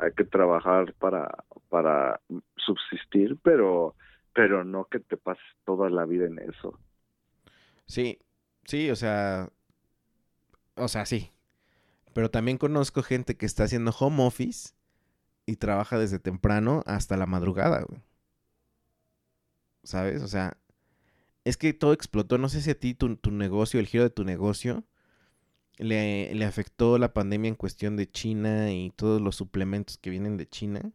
hay 0.00 0.12
que 0.12 0.24
trabajar 0.24 0.94
para, 0.94 1.44
para 1.68 2.20
subsistir, 2.56 3.38
pero, 3.42 3.94
pero 4.34 4.64
no 4.64 4.86
que 4.86 5.00
te 5.00 5.16
pases 5.16 5.44
toda 5.64 5.90
la 5.90 6.04
vida 6.06 6.26
en 6.26 6.38
eso. 6.38 6.78
Sí, 7.86 8.18
sí, 8.64 8.90
o 8.90 8.96
sea, 8.96 9.50
o 10.76 10.88
sea, 10.88 11.06
sí. 11.06 11.30
Pero 12.12 12.30
también 12.30 12.58
conozco 12.58 13.02
gente 13.02 13.36
que 13.36 13.46
está 13.46 13.64
haciendo 13.64 13.92
home 13.98 14.24
office 14.24 14.74
y 15.46 15.56
trabaja 15.56 15.98
desde 15.98 16.18
temprano 16.18 16.82
hasta 16.86 17.16
la 17.16 17.26
madrugada. 17.26 17.86
¿Sabes? 19.82 20.22
O 20.22 20.28
sea, 20.28 20.56
es 21.44 21.56
que 21.56 21.72
todo 21.72 21.92
explotó. 21.92 22.38
No 22.38 22.48
sé 22.48 22.60
si 22.62 22.70
a 22.70 22.78
ti 22.78 22.94
tu, 22.94 23.16
tu 23.16 23.30
negocio, 23.30 23.80
el 23.80 23.86
giro 23.86 24.04
de 24.04 24.10
tu 24.10 24.24
negocio, 24.24 24.84
le, 25.80 26.34
le 26.34 26.44
afectó 26.44 26.98
la 26.98 27.12
pandemia 27.14 27.48
en 27.50 27.54
cuestión 27.56 27.96
de 27.96 28.10
China 28.10 28.72
y 28.72 28.90
todos 28.92 29.20
los 29.20 29.36
suplementos 29.36 29.98
que 29.98 30.10
vienen 30.10 30.36
de 30.36 30.48
China. 30.48 30.92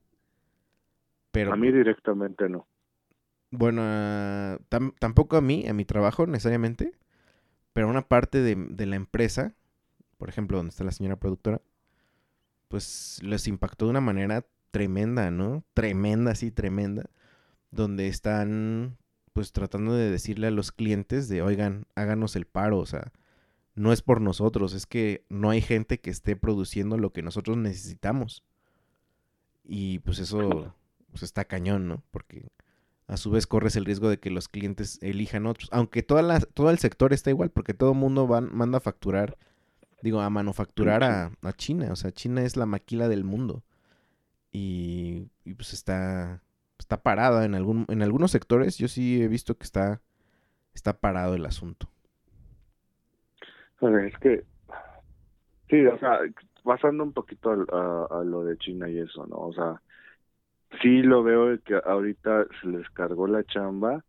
Pero 1.32 1.54
a 1.54 1.56
mí 1.56 1.72
directamente 1.72 2.48
no. 2.50 2.68
bueno, 3.52 3.82
ah, 3.84 4.58
tam- 4.70 4.94
tampoco 5.00 5.38
a 5.38 5.42
mí, 5.42 5.68
a 5.68 5.74
mi 5.74 5.86
trabajo 5.86 6.28
necesariamente, 6.28 6.94
pero 7.74 7.90
una 7.90 8.08
parte 8.08 8.42
de, 8.42 8.56
de 8.58 8.88
la 8.88 8.98
empresa, 8.98 9.56
por 10.18 10.30
ejemplo, 10.30 10.58
donde 10.58 10.72
está 10.72 10.84
la 10.86 10.92
señora 10.92 11.18
productora, 11.18 11.62
pues 12.68 13.20
les 13.24 13.48
impactó 13.48 13.86
de 13.86 13.92
una 13.92 14.02
manera 14.02 14.46
tremenda, 14.72 15.32
¿no? 15.32 15.64
Tremenda, 15.74 16.36
sí, 16.36 16.52
tremenda, 16.52 17.10
donde 17.72 18.08
están 18.08 18.98
pues 19.34 19.54
tratando 19.54 19.94
de 19.96 20.12
decirle 20.12 20.48
a 20.48 20.52
los 20.52 20.72
clientes 20.72 21.30
de, 21.30 21.42
oigan, 21.44 21.88
háganos 21.96 22.36
el 22.36 22.46
paro, 22.46 22.80
o 22.80 22.86
sea, 22.86 23.14
no 23.76 23.92
es 23.92 24.02
por 24.02 24.22
nosotros, 24.22 24.74
es 24.74 24.86
que 24.86 25.26
no 25.30 25.50
hay 25.50 25.62
gente 25.62 26.00
que 26.00 26.10
esté 26.10 26.36
produciendo 26.36 26.98
lo 26.98 27.12
que 27.12 27.22
nosotros 27.22 27.58
necesitamos. 27.58 28.44
Y 29.64 30.00
pues 30.00 30.20
eso 30.20 30.74
pues 31.10 31.24
está 31.24 31.46
cañón, 31.46 31.88
¿no? 31.88 32.04
Porque 32.12 32.52
a 33.08 33.18
su 33.18 33.32
vez 33.32 33.48
corres 33.48 33.76
el 33.76 33.86
riesgo 33.86 34.10
de 34.10 34.20
que 34.20 34.30
los 34.30 34.48
clientes 34.48 35.00
elijan 35.02 35.46
otros. 35.46 35.70
Aunque 35.72 36.04
toda 36.04 36.22
la, 36.22 36.40
todo 36.40 36.70
el 36.70 36.80
sector 36.80 37.14
está 37.14 37.30
igual, 37.30 37.52
porque 37.52 37.74
todo 37.74 37.92
el 37.92 37.98
mundo 37.98 38.28
va, 38.28 38.42
manda 38.42 38.78
a 38.78 38.82
facturar, 38.82 39.38
digo, 40.02 40.22
a 40.22 40.30
manufacturar 40.30 41.04
a, 41.04 41.32
a 41.42 41.54
China. 41.54 41.90
O 41.92 41.96
sea, 41.96 42.12
China 42.12 42.44
es 42.44 42.56
la 42.58 42.66
maquila 42.66 43.08
del 43.08 43.24
mundo. 43.24 43.64
Y, 44.52 45.30
y, 45.44 45.54
pues 45.54 45.74
está, 45.74 46.42
está 46.80 47.04
parada 47.04 47.44
en, 47.44 47.56
algún, 47.56 47.86
en 47.90 48.02
algunos 48.02 48.32
sectores. 48.32 48.78
Yo 48.78 48.88
sí 48.88 49.22
he 49.22 49.28
visto 49.28 49.58
que 49.58 49.66
está, 49.66 50.02
está 50.74 51.00
parado 51.00 51.36
el 51.36 51.46
asunto. 51.46 51.90
Sea, 53.80 54.06
es 54.06 54.18
que, 54.20 54.44
sí, 55.70 55.86
o 55.86 55.98
sea, 56.00 56.20
pasando 56.64 57.04
un 57.04 57.14
poquito 57.14 57.52
a, 57.52 58.08
a 58.20 58.24
lo 58.24 58.44
de 58.44 58.58
China 58.58 58.90
y 58.90 59.00
eso, 59.00 59.26
¿no? 59.28 59.38
O 59.38 59.54
sea, 59.54 59.82
sí 60.82 61.02
lo 61.02 61.24
veo 61.24 61.62
que 61.64 61.80
ahorita 61.84 62.46
se 62.62 62.68
les 62.68 62.90
cargó 62.92 63.28
la 63.28 63.44
chamba, 63.44 64.04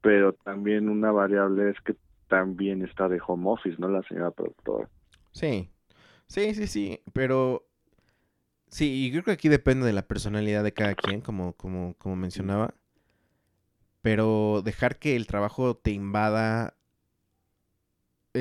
pero 0.00 0.32
también 0.32 0.88
una 0.88 1.12
variable 1.12 1.70
es 1.70 1.80
que 1.82 1.96
también 2.28 2.82
está 2.82 3.08
de 3.08 3.20
home 3.26 3.50
office, 3.50 3.76
¿no? 3.78 3.88
La 3.88 4.02
señora 4.02 4.30
productora. 4.30 4.88
Sí, 5.32 5.70
sí, 6.26 6.54
sí, 6.54 6.66
sí, 6.66 7.02
pero 7.12 7.66
sí, 8.68 9.06
y 9.06 9.10
creo 9.12 9.24
que 9.24 9.32
aquí 9.32 9.48
depende 9.48 9.86
de 9.86 9.92
la 9.92 10.06
personalidad 10.06 10.64
de 10.64 10.72
cada 10.72 10.94
quien, 10.94 11.20
como, 11.20 11.54
como, 11.54 11.94
como 11.98 12.16
mencionaba, 12.16 12.74
pero 14.02 14.62
dejar 14.64 14.98
que 14.98 15.16
el 15.16 15.26
trabajo 15.26 15.76
te 15.76 15.90
invada 15.90 16.77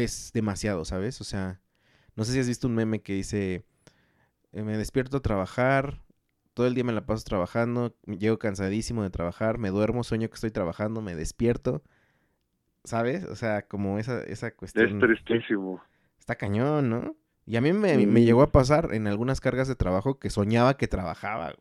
es 0.04 0.32
demasiado, 0.34 0.86
¿sabes? 0.86 1.22
O 1.22 1.24
sea, 1.24 1.62
no 2.16 2.26
sé 2.26 2.34
si 2.34 2.40
has 2.40 2.48
visto 2.48 2.68
un 2.68 2.76
meme 2.76 3.02
que 3.02 3.14
dice, 3.14 3.66
eh, 4.54 4.64
me 4.64 4.78
despierto 4.78 5.18
a 5.18 5.22
trabajar, 5.22 6.02
todo 6.54 6.68
el 6.68 6.76
día 6.76 6.84
me 6.86 6.94
la 6.94 7.06
paso 7.06 7.24
trabajando, 7.26 7.96
llego 8.08 8.40
cansadísimo 8.40 9.04
de 9.04 9.10
trabajar, 9.12 9.58
me 9.60 9.70
duermo, 9.70 10.04
sueño 10.04 10.30
que 10.30 10.36
estoy 10.36 10.52
trabajando, 10.52 11.02
me 11.02 11.16
despierto, 11.16 11.84
¿sabes? 12.84 13.24
O 13.26 13.36
sea, 13.36 13.68
como 13.68 14.00
esa, 14.00 14.22
esa 14.24 14.52
Es 14.74 14.96
cuestión 14.96 14.98
tristísimo. 14.98 15.82
está 16.20 16.36
cañón, 16.36 16.90
¿no? 16.90 17.16
Y 17.46 17.56
a 17.58 17.62
mí 17.62 17.74
me, 17.74 17.98
me 17.98 18.24
llegó 18.24 18.42
a 18.42 18.52
pasar 18.52 18.94
en 18.94 19.08
algunas 19.08 19.40
cargas 19.42 19.68
de 19.68 19.76
trabajo 19.76 20.20
que 20.20 20.30
soñaba 20.30 20.78
que 20.78 20.88
trabajaba 20.88 21.54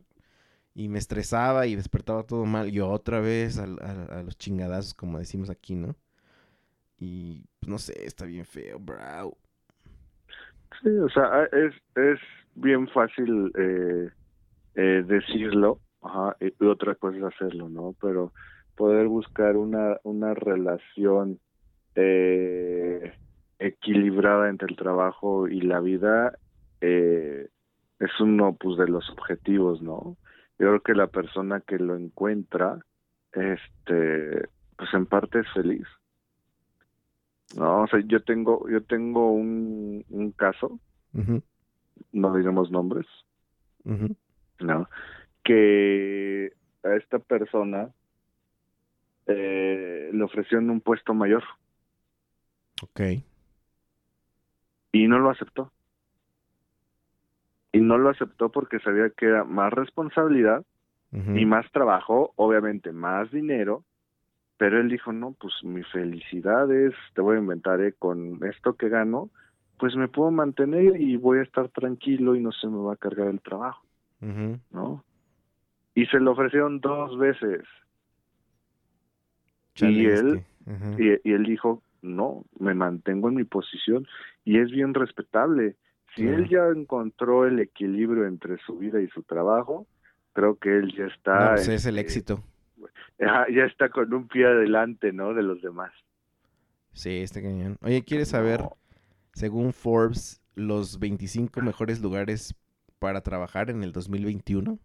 y 0.75 0.89
me 0.89 0.99
estresaba 0.99 1.67
y 1.67 1.77
despertaba 1.77 2.25
todo 2.25 2.47
mal. 2.47 2.71
Yo 2.73 2.91
otra 2.91 3.21
vez 3.21 3.59
al- 3.59 3.79
a, 3.83 4.23
los 4.25 4.39
chingadazos, 4.39 4.95
como 4.95 5.19
decimos 5.19 5.51
aquí, 5.51 5.77
¿no? 5.77 5.97
Y 6.99 7.45
pues, 7.61 7.71
no 7.71 7.79
sé, 7.79 8.05
está 8.05 8.25
bien 8.25 8.45
feo, 8.45 8.79
bro. 8.79 9.37
Sí, 10.83 10.89
o 10.89 11.09
sea, 11.09 11.45
es, 11.53 11.75
es 11.95 12.21
bien 12.55 12.89
fácil 12.89 13.53
eh, 13.57 14.11
eh, 14.75 15.05
decirlo, 15.07 15.81
ajá, 16.03 16.37
y 16.41 16.65
otra 16.65 16.95
cosa 16.95 17.17
es 17.17 17.25
hacerlo, 17.25 17.69
¿no? 17.69 17.95
Pero 18.01 18.33
poder 18.77 19.07
buscar 19.09 19.57
una, 19.57 19.99
una 20.03 20.35
relación 20.35 21.41
eh, 21.95 23.13
equilibrada 23.59 24.49
entre 24.49 24.69
el 24.69 24.77
trabajo 24.77 25.49
y 25.49 25.63
la 25.63 25.81
vida 25.81 26.39
eh, 26.81 27.49
es 27.99 28.21
uno 28.21 28.55
pues 28.55 28.77
de 28.77 28.89
los 28.89 29.09
objetivos, 29.11 29.81
¿no? 29.83 30.17
Yo 30.59 30.69
creo 30.69 30.81
que 30.81 30.95
la 30.95 31.07
persona 31.07 31.61
que 31.61 31.79
lo 31.79 31.97
encuentra, 31.97 32.79
este, 33.33 34.49
pues 34.77 34.93
en 34.93 35.07
parte 35.07 35.41
es 35.41 35.47
feliz. 35.53 35.87
No, 37.55 37.83
o 37.83 37.87
sea, 37.87 38.01
yo 38.05 38.23
tengo, 38.23 38.69
yo 38.69 38.83
tengo 38.83 39.31
un, 39.31 40.05
un 40.11 40.33
caso, 40.33 40.79
no 42.13 42.35
digamos 42.37 42.71
nombres, 42.71 43.07
¿no? 44.61 44.89
Que 45.45 46.53
a 46.83 46.97
esta 46.97 47.19
persona 47.19 47.91
eh, 49.27 50.11
le 50.13 50.23
ofrecieron 50.25 50.71
un 50.71 50.81
puesto 50.81 51.15
mayor 51.15 51.45
Ok. 52.83 53.01
y 54.93 55.07
no 55.09 55.19
lo 55.19 55.31
aceptó. 55.31 55.73
Y 57.73 57.81
no 57.81 57.99
lo 57.99 58.11
aceptó 58.11 58.51
porque 58.51 58.79
sabía 58.81 59.11
que 59.11 59.27
era 59.27 59.45
más 59.45 59.73
responsabilidad 59.73 60.65
y 61.13 61.47
más 61.47 61.71
trabajo, 61.73 62.33
obviamente 62.37 62.93
más 62.93 63.31
dinero, 63.31 63.85
pero 64.59 64.81
él 64.81 64.89
dijo, 64.89 65.13
no, 65.13 65.33
pues 65.39 65.55
mi 65.63 65.83
felicidad 65.85 66.71
es, 66.73 66.95
te 67.15 67.21
voy 67.21 67.37
a 67.37 67.41
inventar, 67.41 67.81
¿eh? 67.81 67.95
con 67.99 68.41
esto 68.45 68.75
que 68.75 68.89
gano, 68.89 69.31
pues 69.79 69.95
me 69.97 70.09
puedo 70.09 70.31
mantener 70.31 71.01
y 71.01 71.17
voy 71.17 71.39
a 71.39 71.43
estar 71.43 71.69
tranquilo 71.69 72.35
y 72.35 72.41
no 72.41 72.53
se 72.53 72.67
me 72.69 72.79
va 72.79 72.95
a 72.95 72.97
cargar 72.97 73.29
el 73.29 73.41
trabajo. 73.41 73.85
¿no? 74.71 75.05
Y 75.95 76.07
se 76.07 76.19
lo 76.19 76.33
ofrecieron 76.33 76.81
dos 76.81 77.19
veces. 77.19 77.63
Chale, 79.75 79.93
y 79.93 80.07
él, 80.07 80.45
ajá. 80.67 80.97
y, 80.99 81.31
y 81.31 81.33
él 81.35 81.45
dijo, 81.45 81.83
no, 82.01 82.45
me 82.59 82.75
mantengo 82.75 83.29
en 83.29 83.35
mi 83.35 83.45
posición 83.45 84.07
y 84.45 84.59
es 84.59 84.71
bien 84.71 84.95
respetable. 84.95 85.77
Si 86.15 86.27
él 86.27 86.49
ya 86.49 86.69
encontró 86.75 87.47
el 87.47 87.59
equilibrio 87.61 88.27
entre 88.27 88.57
su 88.59 88.79
vida 88.79 89.03
y 89.03 89.09
su 89.09 89.23
trabajo, 89.23 89.87
creo 90.33 90.57
que 90.57 90.79
él 90.79 90.95
ya 90.97 91.05
No, 91.05 91.09
está, 91.09 91.51
pues 91.51 91.69
es 91.69 91.85
el 91.85 91.99
este, 91.99 92.01
éxito. 92.01 92.43
Ya 93.19 93.65
está 93.65 93.89
con 93.89 94.13
un 94.13 94.29
pie 94.29 94.47
adelante, 94.47 95.13
¿no? 95.13 95.35
De 95.35 95.43
los 95.43 95.61
demás. 95.63 95.93
Sí, 96.93 97.19
está 97.19 97.43
cañón. 97.43 97.77
Oye, 97.83 98.03
¿quieres 98.05 98.29
saber, 98.29 98.61
según 99.35 99.73
Forbes, 99.73 100.41
los 100.55 100.99
25 100.99 101.61
mejores 101.61 102.01
lugares 102.01 102.55
para 102.99 103.21
trabajar 103.21 103.69
en 103.71 103.83
el 103.83 103.93
2021? 103.93 104.79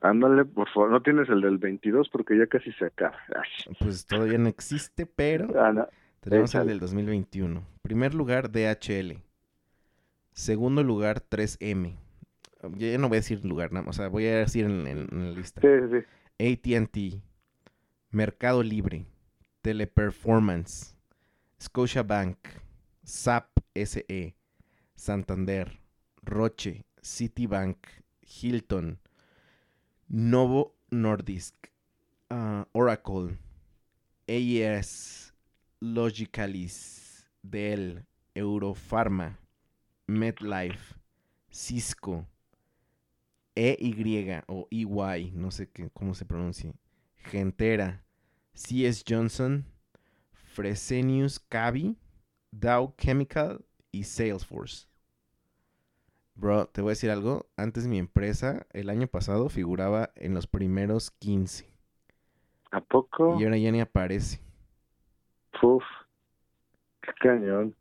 Ándale, 0.00 0.44
por 0.44 0.68
favor, 0.70 0.90
no 0.90 1.00
tienes 1.02 1.28
el 1.28 1.42
del 1.42 1.58
22 1.58 2.08
porque 2.10 2.36
ya 2.36 2.46
casi 2.46 2.72
se 2.72 2.86
acaba. 2.86 3.16
Ay, 3.36 3.74
Pues 3.78 4.04
todavía 4.06 4.38
no 4.38 4.48
existe, 4.48 5.06
pero 5.06 5.46
ah, 5.60 5.72
no. 5.72 5.86
tenemos 6.20 6.52
el 6.54 6.60
échale. 6.62 6.70
del 6.72 6.80
2021. 6.80 7.62
Primer 7.82 8.14
lugar, 8.14 8.50
DHL. 8.50 9.22
Segundo 10.32 10.82
lugar, 10.82 11.22
3M. 11.28 11.94
Yo 12.76 12.86
ya 12.88 12.98
no 12.98 13.08
voy 13.08 13.16
a 13.16 13.20
decir 13.20 13.44
lugar, 13.44 13.72
nada 13.72 13.86
más, 13.86 13.96
o 13.96 14.00
sea, 14.00 14.08
voy 14.08 14.26
a 14.26 14.38
decir 14.38 14.64
en, 14.64 14.86
en- 14.86 15.08
en 15.12 15.30
la 15.32 15.38
lista. 15.38 15.60
Sí, 15.60 15.68
sí. 15.90 15.98
ATT, 16.42 17.22
Mercado 18.10 18.62
Libre, 18.64 19.06
Teleperformance, 19.62 20.92
Scotiabank, 21.56 22.36
SAP 23.04 23.46
SE, 23.76 24.34
Santander, 24.96 25.70
Roche, 26.24 26.82
Citibank, 27.00 27.76
Hilton, 28.22 28.98
Novo 30.08 30.74
Nordisk, 30.90 31.54
ah, 32.28 32.66
Oracle, 32.72 33.38
AES, 34.26 35.32
Logicalis, 35.80 37.24
Dell, 37.40 38.04
Eurofarma, 38.34 39.38
MedLife, 40.08 40.96
Cisco, 41.52 42.26
EY 43.54 44.42
o 44.46 44.68
EY, 44.70 45.32
no 45.32 45.50
sé 45.50 45.68
qué, 45.70 45.90
cómo 45.90 46.14
se 46.14 46.24
pronuncia, 46.24 46.72
Gentera, 47.16 48.04
CS 48.54 49.04
Johnson, 49.08 49.64
Fresenius 50.32 51.38
Cavi, 51.38 51.96
Dow 52.50 52.94
Chemical 52.98 53.64
y 53.90 54.04
Salesforce. 54.04 54.86
Bro, 56.34 56.66
te 56.66 56.80
voy 56.80 56.90
a 56.90 56.92
decir 56.92 57.10
algo. 57.10 57.46
Antes 57.56 57.86
mi 57.86 57.98
empresa, 57.98 58.66
el 58.72 58.90
año 58.90 59.06
pasado, 59.06 59.48
figuraba 59.48 60.10
en 60.16 60.34
los 60.34 60.46
primeros 60.46 61.10
15. 61.10 61.70
¿A 62.70 62.80
poco? 62.80 63.38
Y 63.38 63.44
ahora 63.44 63.58
ya 63.58 63.70
ni 63.70 63.80
aparece. 63.80 64.40
Puf, 65.60 65.84
qué 67.02 67.12
cañón. 67.20 67.76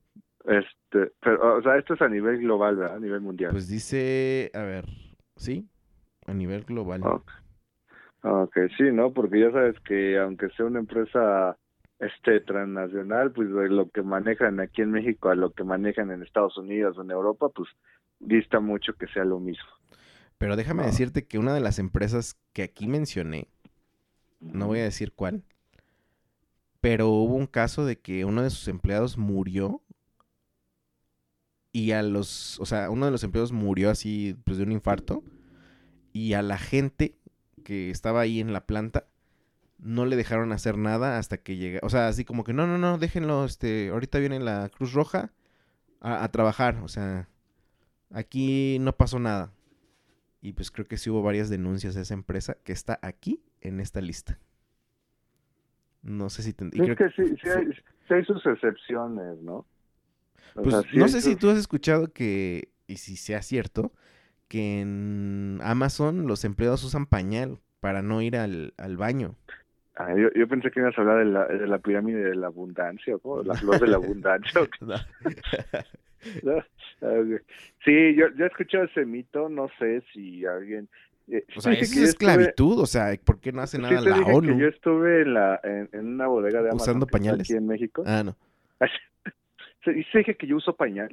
Este, 0.45 1.13
pero, 1.21 1.57
o 1.57 1.61
sea, 1.61 1.77
esto 1.77 1.93
es 1.93 2.01
a 2.01 2.09
nivel 2.09 2.39
global, 2.39 2.75
¿verdad? 2.75 2.97
A 2.97 2.99
nivel 2.99 3.21
mundial. 3.21 3.51
Pues 3.51 3.69
dice, 3.69 4.51
a 4.53 4.63
ver, 4.63 4.85
sí, 5.41 5.67
a 6.27 6.33
nivel 6.33 6.63
global. 6.63 7.01
Ok. 7.03 7.29
Ok, 8.23 8.55
sí, 8.77 8.83
¿no? 8.91 9.11
Porque 9.13 9.39
ya 9.39 9.51
sabes 9.51 9.79
que 9.81 10.19
aunque 10.19 10.49
sea 10.49 10.65
una 10.67 10.79
empresa 10.79 11.57
este 11.99 12.39
transnacional, 12.41 13.31
pues 13.31 13.49
de 13.51 13.69
lo 13.69 13.89
que 13.89 14.01
manejan 14.03 14.59
aquí 14.59 14.81
en 14.81 14.91
México 14.91 15.29
a 15.29 15.35
lo 15.35 15.51
que 15.51 15.63
manejan 15.63 16.11
en 16.11 16.21
Estados 16.23 16.57
Unidos 16.57 16.97
o 16.97 17.01
en 17.03 17.11
Europa, 17.11 17.49
pues 17.49 17.69
dista 18.19 18.59
mucho 18.59 18.93
que 18.93 19.07
sea 19.07 19.23
lo 19.25 19.39
mismo. 19.39 19.65
Pero 20.37 20.55
déjame 20.55 20.83
Ah. 20.83 20.87
decirte 20.87 21.25
que 21.25 21.37
una 21.39 21.53
de 21.53 21.61
las 21.61 21.79
empresas 21.79 22.39
que 22.53 22.63
aquí 22.63 22.87
mencioné, 22.87 23.47
no 24.39 24.67
voy 24.67 24.79
a 24.79 24.83
decir 24.83 25.13
cuál, 25.13 25.43
pero 26.79 27.09
hubo 27.09 27.35
un 27.35 27.45
caso 27.47 27.85
de 27.85 27.99
que 27.99 28.25
uno 28.25 28.41
de 28.41 28.49
sus 28.49 28.67
empleados 28.67 29.17
murió 29.17 29.81
y 31.71 31.91
a 31.91 32.03
los, 32.03 32.59
o 32.59 32.65
sea, 32.65 32.89
uno 32.89 33.05
de 33.05 33.11
los 33.11 33.23
empleados 33.23 33.51
murió 33.51 33.89
así 33.89 34.35
pues 34.45 34.57
de 34.57 34.63
un 34.63 34.71
infarto 34.71 35.23
y 36.13 36.33
a 36.33 36.41
la 36.41 36.57
gente 36.57 37.15
que 37.63 37.89
estaba 37.89 38.21
ahí 38.21 38.39
en 38.41 38.53
la 38.53 38.65
planta 38.65 39.05
no 39.79 40.05
le 40.05 40.15
dejaron 40.15 40.51
hacer 40.51 40.77
nada 40.77 41.17
hasta 41.17 41.37
que 41.37 41.57
llega, 41.57 41.79
o 41.83 41.89
sea, 41.89 42.07
así 42.07 42.25
como 42.25 42.43
que 42.43 42.53
no, 42.53 42.67
no, 42.67 42.77
no, 42.77 42.97
déjenlo, 42.97 43.45
este, 43.45 43.89
ahorita 43.89 44.19
viene 44.19 44.39
la 44.39 44.69
Cruz 44.69 44.93
Roja 44.93 45.31
a, 46.01 46.23
a 46.23 46.31
trabajar, 46.31 46.77
o 46.83 46.87
sea, 46.87 47.27
aquí 48.11 48.77
no 48.79 48.95
pasó 48.95 49.19
nada. 49.19 49.51
Y 50.43 50.53
pues 50.53 50.71
creo 50.71 50.87
que 50.87 50.97
sí 50.97 51.09
hubo 51.11 51.21
varias 51.21 51.49
denuncias 51.49 51.93
de 51.93 52.01
esa 52.01 52.15
empresa 52.15 52.57
que 52.63 52.73
está 52.73 52.97
aquí 53.03 53.43
en 53.61 53.79
esta 53.79 54.01
lista. 54.01 54.39
No 56.01 56.29
sé 56.31 56.41
si... 56.43 56.53
te- 56.53 56.65
y 56.65 56.69
Sí, 56.71 56.77
creo 56.79 56.93
es 56.93 56.97
que 56.97 57.09
sí, 57.11 57.49
hay, 57.49 57.67
sí 58.07 58.13
hay 58.13 58.25
sus 58.25 58.43
excepciones, 58.45 59.39
¿no? 59.41 59.65
O 60.55 60.63
Pues 60.63 60.75
no 60.93 61.07
sé 61.07 61.21
si 61.21 61.35
tú 61.35 61.49
has 61.49 61.57
escuchado 61.57 62.11
que, 62.11 62.69
y 62.87 62.97
si 62.97 63.15
sea 63.17 63.41
cierto, 63.41 63.91
que 64.47 64.81
en 64.81 65.59
Amazon 65.63 66.27
los 66.27 66.43
empleados 66.45 66.83
usan 66.83 67.05
pañal 67.05 67.59
para 67.79 68.01
no 68.01 68.21
ir 68.21 68.35
al, 68.37 68.73
al 68.77 68.97
baño. 68.97 69.35
Ah, 69.95 70.13
yo, 70.15 70.29
yo 70.35 70.47
pensé 70.47 70.71
que 70.71 70.79
ibas 70.79 70.97
a 70.97 71.01
hablar 71.01 71.19
de 71.19 71.25
la, 71.25 71.45
de 71.47 71.67
la 71.67 71.77
pirámide 71.79 72.23
de 72.23 72.35
la 72.35 72.47
abundancia, 72.47 73.15
¿no? 73.23 73.43
La 73.43 73.55
flor 73.55 73.79
de 73.79 73.87
la 73.87 73.95
abundancia. 73.97 74.61
¿o. 74.61 74.67
Sí, 77.83 78.15
yo, 78.15 78.27
yo 78.37 78.45
he 78.45 78.47
escuchado 78.47 78.83
ese 78.83 79.05
mito, 79.05 79.49
no 79.49 79.67
sé 79.79 80.03
si 80.13 80.45
alguien... 80.45 80.87
eh, 81.27 81.43
O 81.55 81.61
sea, 81.61 81.73
sí, 81.73 81.79
eso 81.81 81.93
que 81.95 82.03
es 82.03 82.09
estuve- 82.09 82.29
esclavitud, 82.29 82.79
o 82.79 82.85
sea, 82.85 83.07
¿por 83.23 83.39
qué 83.39 83.51
no 83.51 83.61
hace 83.61 83.77
sí 83.77 83.83
nada 83.83 84.01
te 84.03 84.09
la 84.11 84.17
dije 84.19 84.31
ONU? 84.31 84.53
que 84.55 84.59
yo 84.61 84.67
estuve 84.67 85.21
en, 85.23 85.33
la, 85.33 85.59
en, 85.63 85.89
en 85.93 86.07
una 86.07 86.27
bodega 86.27 86.61
de 86.61 86.69
Amazon 86.69 86.81
¿Usando 86.97 87.07
pañales? 87.07 87.47
aquí 87.49 87.53
en 87.57 87.65
México. 87.67 88.03
Ah, 88.05 88.23
no. 88.23 88.35
Se 89.83 89.91
dije 89.93 90.35
que 90.35 90.47
yo 90.47 90.57
uso 90.57 90.75
pañal. 90.75 91.09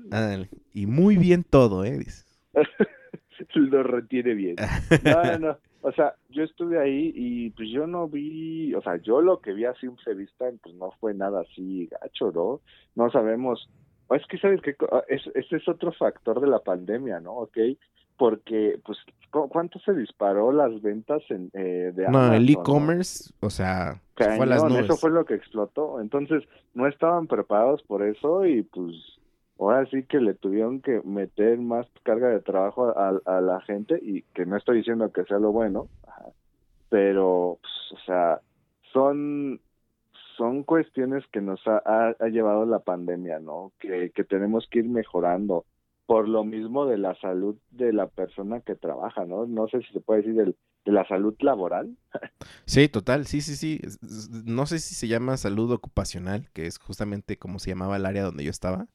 Y 0.74 0.86
muy 0.86 1.16
bien 1.16 1.44
todo, 1.44 1.84
¿eh? 1.84 1.98
Dice. 1.98 2.24
Lo 3.54 3.82
retiene 3.82 4.34
bien. 4.34 4.56
No, 5.04 5.38
no. 5.38 5.58
O 5.80 5.92
sea, 5.92 6.14
yo 6.28 6.42
estuve 6.42 6.78
ahí 6.80 7.12
y 7.14 7.50
pues 7.50 7.68
yo 7.70 7.86
no 7.86 8.08
vi, 8.08 8.74
o 8.74 8.82
sea, 8.82 8.96
yo 8.96 9.20
lo 9.22 9.40
que 9.40 9.52
vi 9.52 9.64
a 9.64 9.74
simple 9.74 10.12
vista, 10.14 10.46
pues 10.60 10.74
no 10.74 10.90
fue 10.98 11.14
nada 11.14 11.42
así 11.42 11.86
gacho, 11.86 12.32
¿no? 12.32 12.60
No 12.96 13.10
sabemos. 13.12 13.70
Es 14.10 14.26
que, 14.26 14.38
¿sabes 14.38 14.60
qué? 14.60 14.74
co- 14.74 15.04
Es, 15.06 15.22
ese 15.34 15.56
es 15.56 15.68
otro 15.68 15.92
factor 15.92 16.40
de 16.40 16.48
la 16.48 16.58
pandemia, 16.58 17.20
¿no? 17.20 17.34
¿Ok? 17.34 17.56
Porque, 18.18 18.78
pues, 18.84 18.98
¿cu- 19.30 19.48
¿cuánto 19.48 19.78
se 19.78 19.94
disparó 19.94 20.52
las 20.52 20.82
ventas 20.82 21.22
en, 21.30 21.50
eh, 21.54 21.92
de 21.94 22.02
No, 22.02 22.18
Amazon? 22.18 22.34
el 22.34 22.46
no? 22.52 22.60
e-commerce, 22.60 23.32
o 23.40 23.48
sea, 23.48 24.02
se 24.18 24.24
fue 24.36 24.42
a 24.44 24.46
las 24.46 24.62
Cañón, 24.62 24.72
nubes. 24.72 24.84
eso 24.86 24.96
fue 24.96 25.10
lo 25.10 25.24
que 25.24 25.34
explotó. 25.34 26.00
Entonces, 26.00 26.42
no 26.74 26.86
estaban 26.86 27.26
preparados 27.28 27.82
por 27.84 28.02
eso 28.02 28.44
y 28.44 28.62
pues 28.64 28.92
ahora 29.58 29.86
sí 29.86 30.02
que 30.04 30.20
le 30.20 30.34
tuvieron 30.34 30.80
que 30.80 31.00
meter 31.04 31.58
más 31.58 31.86
carga 32.02 32.28
de 32.28 32.40
trabajo 32.40 32.88
a, 32.96 33.20
a 33.24 33.40
la 33.40 33.60
gente 33.62 33.98
y 34.02 34.22
que 34.34 34.44
no 34.46 34.56
estoy 34.56 34.78
diciendo 34.78 35.10
que 35.12 35.24
sea 35.24 35.38
lo 35.38 35.52
bueno, 35.52 35.86
pero, 36.88 37.58
pues, 37.60 38.00
o 38.00 38.04
sea, 38.04 38.40
son 38.92 39.60
son 40.36 40.62
cuestiones 40.62 41.24
que 41.32 41.40
nos 41.40 41.60
ha, 41.66 41.82
ha- 41.84 42.14
ha 42.20 42.28
llevado 42.28 42.64
la 42.64 42.78
pandemia, 42.78 43.40
¿no? 43.40 43.72
Que, 43.80 44.10
que 44.14 44.22
tenemos 44.22 44.68
que 44.70 44.78
ir 44.78 44.88
mejorando 44.88 45.64
por 46.08 46.26
lo 46.26 46.42
mismo 46.42 46.86
de 46.86 46.96
la 46.96 47.14
salud 47.20 47.58
de 47.70 47.92
la 47.92 48.06
persona 48.06 48.62
que 48.62 48.74
trabaja, 48.74 49.26
¿no? 49.26 49.44
No 49.44 49.68
sé 49.68 49.82
si 49.82 49.92
se 49.92 50.00
puede 50.00 50.22
decir 50.22 50.36
del, 50.36 50.56
de 50.86 50.92
la 50.92 51.06
salud 51.06 51.36
laboral. 51.40 51.98
Sí, 52.64 52.88
total, 52.88 53.26
sí, 53.26 53.42
sí, 53.42 53.56
sí. 53.56 53.78
No 54.44 54.64
sé 54.64 54.78
si 54.78 54.94
se 54.94 55.06
llama 55.06 55.36
salud 55.36 55.70
ocupacional, 55.70 56.48
que 56.54 56.66
es 56.66 56.78
justamente 56.78 57.36
como 57.36 57.58
se 57.58 57.68
llamaba 57.68 57.96
el 57.98 58.06
área 58.06 58.22
donde 58.22 58.42
yo 58.42 58.50
estaba. 58.50 58.86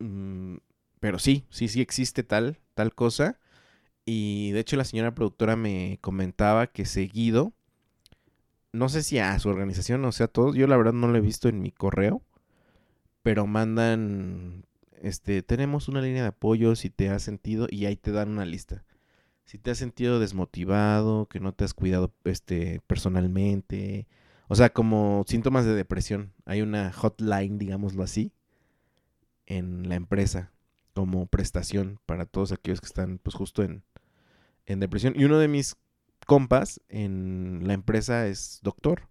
Mm, 0.00 0.56
pero 1.00 1.18
sí, 1.18 1.46
sí, 1.48 1.68
sí 1.68 1.80
existe 1.80 2.24
tal, 2.24 2.58
tal 2.74 2.94
cosa. 2.94 3.38
Y 4.04 4.50
de 4.50 4.60
hecho 4.60 4.76
la 4.76 4.84
señora 4.84 5.14
productora 5.14 5.56
me 5.56 5.96
comentaba 6.02 6.66
que 6.66 6.84
seguido, 6.84 7.54
no 8.72 8.90
sé 8.90 9.02
si 9.02 9.18
a 9.18 9.38
su 9.38 9.48
organización 9.48 10.04
o 10.04 10.12
sea 10.12 10.26
a 10.26 10.28
todos, 10.28 10.54
yo 10.56 10.66
la 10.66 10.76
verdad 10.76 10.92
no 10.92 11.08
lo 11.08 11.16
he 11.16 11.22
visto 11.22 11.48
en 11.48 11.62
mi 11.62 11.70
correo, 11.70 12.20
pero 13.22 13.46
mandan, 13.46 14.66
este, 15.02 15.42
tenemos 15.42 15.88
una 15.88 16.00
línea 16.00 16.22
de 16.22 16.28
apoyo 16.28 16.76
si 16.76 16.88
te 16.88 17.10
has 17.10 17.22
sentido 17.22 17.66
y 17.68 17.86
ahí 17.86 17.96
te 17.96 18.12
dan 18.12 18.30
una 18.30 18.44
lista. 18.44 18.84
Si 19.44 19.58
te 19.58 19.72
has 19.72 19.78
sentido 19.78 20.20
desmotivado, 20.20 21.26
que 21.28 21.40
no 21.40 21.52
te 21.52 21.64
has 21.64 21.74
cuidado, 21.74 22.14
este, 22.24 22.80
personalmente, 22.86 24.06
o 24.46 24.54
sea, 24.54 24.72
como 24.72 25.24
síntomas 25.26 25.64
de 25.64 25.74
depresión. 25.74 26.32
Hay 26.44 26.62
una 26.62 26.92
hotline, 26.92 27.58
digámoslo 27.58 28.04
así, 28.04 28.32
en 29.46 29.88
la 29.88 29.96
empresa 29.96 30.52
como 30.94 31.26
prestación 31.26 31.98
para 32.06 32.24
todos 32.24 32.52
aquellos 32.52 32.80
que 32.80 32.86
están 32.86 33.18
pues 33.18 33.34
justo 33.34 33.64
en, 33.64 33.82
en 34.66 34.78
depresión. 34.78 35.14
Y 35.16 35.24
uno 35.24 35.38
de 35.38 35.48
mis 35.48 35.76
compas 36.26 36.80
en 36.88 37.66
la 37.66 37.74
empresa 37.74 38.28
es 38.28 38.60
doctor. 38.62 39.08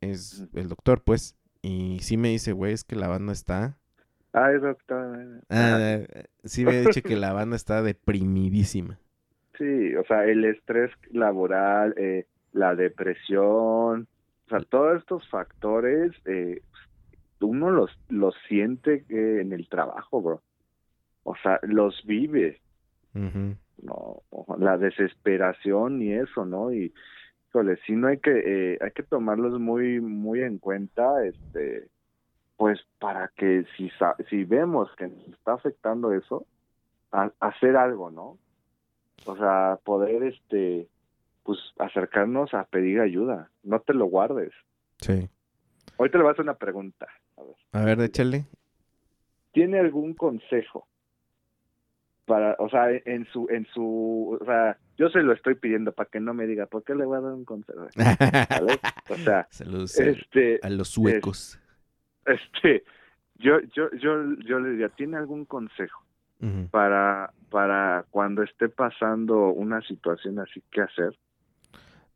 Es 0.00 0.44
el 0.54 0.68
doctor, 0.68 1.04
pues. 1.04 1.36
Y 1.62 2.00
sí 2.02 2.16
me 2.16 2.30
dice, 2.30 2.52
güey, 2.52 2.72
es 2.72 2.82
que 2.82 2.96
la 2.96 3.06
banda 3.06 3.32
está... 3.32 3.77
Ay, 4.32 4.58
doctor. 4.58 5.40
Ah, 5.48 5.98
sí 6.44 6.64
me 6.64 6.76
ha 6.76 6.80
dicho 6.80 7.02
que 7.02 7.16
la 7.16 7.32
banda 7.32 7.56
está 7.56 7.82
deprimidísima. 7.82 8.98
Sí, 9.58 9.96
o 9.96 10.04
sea, 10.04 10.24
el 10.24 10.44
estrés 10.44 10.92
laboral, 11.10 11.92
eh, 11.96 12.26
la 12.52 12.76
depresión, 12.76 14.06
o 14.46 14.48
sea, 14.48 14.60
todos 14.60 14.98
estos 15.00 15.28
factores, 15.28 16.12
eh, 16.26 16.62
uno 17.40 17.70
los, 17.70 17.90
los 18.08 18.34
siente 18.48 19.04
eh, 19.08 19.40
en 19.40 19.52
el 19.52 19.68
trabajo, 19.68 20.22
bro. 20.22 20.42
O 21.24 21.34
sea, 21.42 21.60
los 21.62 22.02
vive. 22.06 22.60
No, 23.12 24.22
la 24.58 24.78
desesperación 24.78 26.02
y 26.02 26.12
eso, 26.12 26.46
¿no? 26.46 26.72
Y, 26.72 26.92
híjole, 27.48 27.78
sí 27.84 27.92
no 27.92 28.08
hay 28.08 28.18
que, 28.18 28.30
eh, 28.74 28.78
hay 28.80 28.90
que 28.92 29.02
tomarlos 29.02 29.58
muy, 29.60 30.00
muy 30.00 30.42
en 30.42 30.58
cuenta, 30.58 31.24
este, 31.24 31.88
pues 32.58 32.80
para 32.98 33.28
que 33.36 33.64
si, 33.76 33.88
si 34.28 34.42
vemos 34.42 34.90
que 34.98 35.06
nos 35.06 35.28
está 35.28 35.52
afectando 35.54 36.12
eso, 36.12 36.44
hacer 37.38 37.76
algo, 37.76 38.10
¿no? 38.10 38.36
O 39.26 39.36
sea, 39.36 39.78
poder, 39.84 40.24
este, 40.24 40.88
pues 41.44 41.56
acercarnos 41.78 42.52
a 42.54 42.64
pedir 42.64 43.00
ayuda. 43.00 43.48
No 43.62 43.78
te 43.80 43.94
lo 43.94 44.06
guardes. 44.06 44.52
Sí. 45.00 45.30
Hoy 45.98 46.10
te 46.10 46.18
le 46.18 46.24
voy 46.24 46.30
a 46.30 46.32
hacer 46.32 46.42
una 46.42 46.56
pregunta. 46.56 47.06
A 47.36 47.42
ver, 47.42 47.54
a 47.72 47.84
ver 47.84 48.00
échale. 48.00 48.46
¿Tiene 49.52 49.78
algún 49.78 50.14
consejo 50.14 50.88
para, 52.26 52.56
o 52.58 52.68
sea, 52.68 52.90
en 52.90 53.24
su, 53.32 53.46
en 53.50 53.66
su, 53.72 54.36
o 54.40 54.44
sea, 54.44 54.76
yo 54.96 55.08
se 55.10 55.22
lo 55.22 55.32
estoy 55.32 55.54
pidiendo 55.54 55.92
para 55.92 56.10
que 56.10 56.18
no 56.18 56.34
me 56.34 56.46
diga, 56.48 56.66
¿por 56.66 56.82
qué 56.82 56.96
le 56.96 57.04
voy 57.04 57.18
a 57.18 57.20
dar 57.20 57.34
un 57.34 57.44
consejo? 57.44 57.86
O 59.10 59.14
sea, 59.14 59.46
Saludos 59.50 59.98
este, 59.98 60.58
a 60.62 60.68
los 60.68 60.88
suecos. 60.88 61.58
Este, 62.28 62.84
yo, 63.36 63.60
yo, 63.74 63.90
yo, 63.92 64.34
yo 64.46 64.60
le 64.60 64.70
diría, 64.70 64.88
¿tiene 64.90 65.16
algún 65.16 65.44
consejo 65.44 66.02
para, 66.70 67.32
para 67.50 68.04
cuando 68.10 68.42
esté 68.44 68.68
pasando 68.68 69.48
una 69.48 69.80
situación 69.82 70.38
así, 70.38 70.62
qué 70.70 70.82
hacer? 70.82 71.18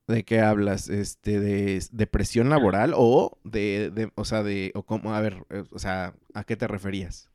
¿De 0.07 0.25
qué 0.25 0.41
hablas? 0.41 0.89
Este, 0.89 1.41
de 1.41 1.81
depresión 1.93 2.49
laboral 2.49 2.93
o 2.95 3.39
de, 3.45 3.91
de 3.91 4.13
o 4.15 4.25
sea, 4.25 4.43
de, 4.43 4.71
o 4.75 4.83
cómo, 4.85 5.15
a 5.15 5.21
ver, 5.21 5.45
eh, 5.51 5.65
o 5.73 5.79
sea, 5.79 6.13
¿a 6.35 6.45
qué 6.45 6.57
te 6.57 6.69
referías? 6.69 7.31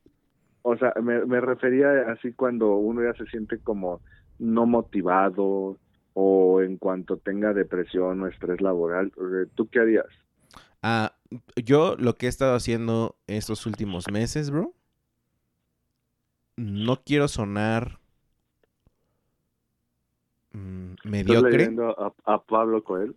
O 0.62 0.78
sea, 0.78 0.94
me, 1.02 1.26
me 1.26 1.42
refería 1.42 2.12
así 2.12 2.34
cuando 2.34 2.76
uno 2.76 3.02
ya 3.04 3.18
se 3.18 3.26
siente 3.30 3.58
como 3.60 4.02
no 4.40 4.66
motivado 4.66 5.78
o 6.14 6.62
en 6.62 6.78
cuanto 6.78 7.18
tenga 7.18 7.54
depresión 7.54 8.22
o 8.22 8.28
estrés 8.28 8.62
laboral, 8.62 9.08
eh, 9.18 9.48
¿tú 9.56 9.68
qué 9.70 9.80
harías? 9.80 10.08
Ah, 10.82 11.14
yo 11.56 11.96
lo 11.98 12.16
que 12.16 12.26
he 12.26 12.30
estado 12.30 12.56
haciendo 12.56 13.16
estos 13.28 13.66
últimos 13.66 14.10
meses, 14.12 14.50
bro, 14.50 14.74
no 16.56 17.02
quiero 17.04 17.28
sonar 17.28 18.00
mm, 20.52 20.94
mediocre. 21.04 21.70
A, 21.98 22.34
a, 22.34 22.44
Pablo 22.44 22.84
Coelho? 22.84 23.16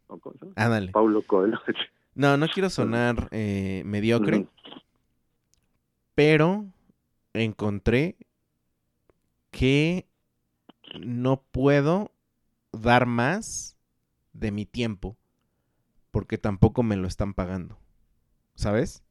Ándale. 0.56 0.92
Pablo 0.92 1.22
Coelho. 1.22 1.58
no, 2.14 2.36
no 2.36 2.46
quiero 2.48 2.70
sonar 2.70 3.28
eh, 3.30 3.82
mediocre, 3.84 4.46
pero 6.14 6.66
encontré 7.32 8.16
que 9.50 10.06
no 11.00 11.42
puedo 11.50 12.12
dar 12.72 13.06
más 13.06 13.76
de 14.32 14.50
mi 14.52 14.66
tiempo 14.66 15.16
porque 16.10 16.38
tampoco 16.38 16.82
me 16.82 16.96
lo 16.96 17.06
están 17.06 17.34
pagando. 17.34 17.78
¿Sabes? 18.60 19.02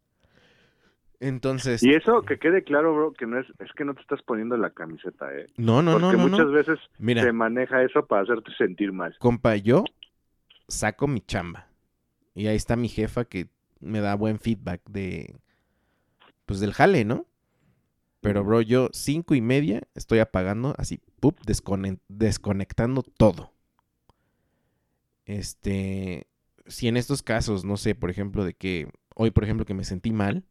Entonces. 1.20 1.82
Y 1.82 1.94
eso 1.96 2.22
que 2.22 2.38
quede 2.38 2.64
claro, 2.64 2.94
bro, 2.94 3.14
que 3.14 3.26
no 3.26 3.40
es, 3.40 3.48
es 3.60 3.74
que 3.74 3.84
no 3.84 3.96
te 3.96 4.02
estás 4.02 4.22
poniendo 4.22 4.56
la 4.58 4.70
camiseta, 4.70 5.34
¿eh? 5.36 5.48
No, 5.58 5.82
no, 5.82 5.98
no. 5.98 6.12
Porque 6.12 6.18
muchas 6.18 6.52
veces 6.52 6.80
se 7.00 7.34
maneja 7.34 7.82
eso 7.82 8.06
para 8.06 8.22
hacerte 8.22 8.52
sentir 8.58 8.94
mal. 8.94 9.16
Compa, 9.18 9.56
yo 9.56 9.84
saco 10.68 11.08
mi 11.08 11.22
chamba. 11.22 11.68
Y 12.36 12.46
ahí 12.46 12.56
está 12.56 12.76
mi 12.76 12.90
jefa 12.90 13.26
que 13.26 13.50
me 13.80 14.02
da 14.02 14.16
buen 14.16 14.40
feedback 14.40 14.82
de. 14.88 15.36
Pues 16.46 16.60
del 16.60 16.74
jale, 16.74 17.04
¿no? 17.04 17.26
Pero, 18.22 18.44
bro, 18.44 18.62
yo 18.62 18.90
cinco 18.92 19.34
y 19.34 19.42
media 19.42 19.82
estoy 19.96 20.20
apagando, 20.20 20.76
así, 20.78 21.02
pup, 21.20 21.40
desconectando 22.08 23.02
todo. 23.02 23.52
Este. 25.26 26.28
Si 26.68 26.88
en 26.88 26.98
estos 26.98 27.24
casos, 27.24 27.66
no 27.66 27.78
sé, 27.78 27.96
por 27.96 28.12
ejemplo, 28.12 28.46
de 28.46 28.54
que. 28.54 28.90
Hoy, 29.22 29.32
por 29.32 29.44
ejemplo, 29.44 29.66
que 29.66 29.74
me 29.74 29.84
sentí 29.84 30.14
mal 30.14 30.46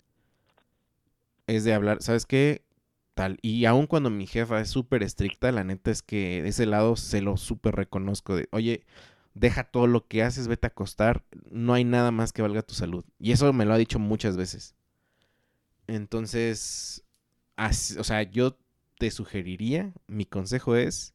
es 1.46 1.64
de 1.64 1.72
hablar, 1.72 2.02
¿sabes 2.02 2.26
qué? 2.26 2.66
Tal. 3.14 3.38
Y 3.40 3.64
aun 3.64 3.86
cuando 3.86 4.10
mi 4.10 4.26
jefa 4.26 4.60
es 4.60 4.68
súper 4.68 5.02
estricta, 5.02 5.50
la 5.52 5.64
neta 5.64 5.90
es 5.90 6.02
que 6.02 6.42
de 6.42 6.50
ese 6.50 6.66
lado 6.66 6.94
se 6.96 7.22
lo 7.22 7.38
súper 7.38 7.76
reconozco. 7.76 8.36
De, 8.36 8.46
oye, 8.52 8.84
deja 9.32 9.64
todo 9.64 9.86
lo 9.86 10.06
que 10.06 10.22
haces, 10.22 10.48
vete 10.48 10.66
a 10.66 10.68
acostar, 10.68 11.24
no 11.50 11.72
hay 11.72 11.84
nada 11.84 12.10
más 12.10 12.34
que 12.34 12.42
valga 12.42 12.60
tu 12.60 12.74
salud. 12.74 13.06
Y 13.18 13.32
eso 13.32 13.50
me 13.54 13.64
lo 13.64 13.72
ha 13.72 13.78
dicho 13.78 13.98
muchas 13.98 14.36
veces. 14.36 14.74
Entonces, 15.86 17.02
o 17.98 18.04
sea, 18.04 18.22
yo 18.22 18.58
te 18.98 19.10
sugeriría, 19.10 19.94
mi 20.06 20.26
consejo 20.26 20.76
es, 20.76 21.14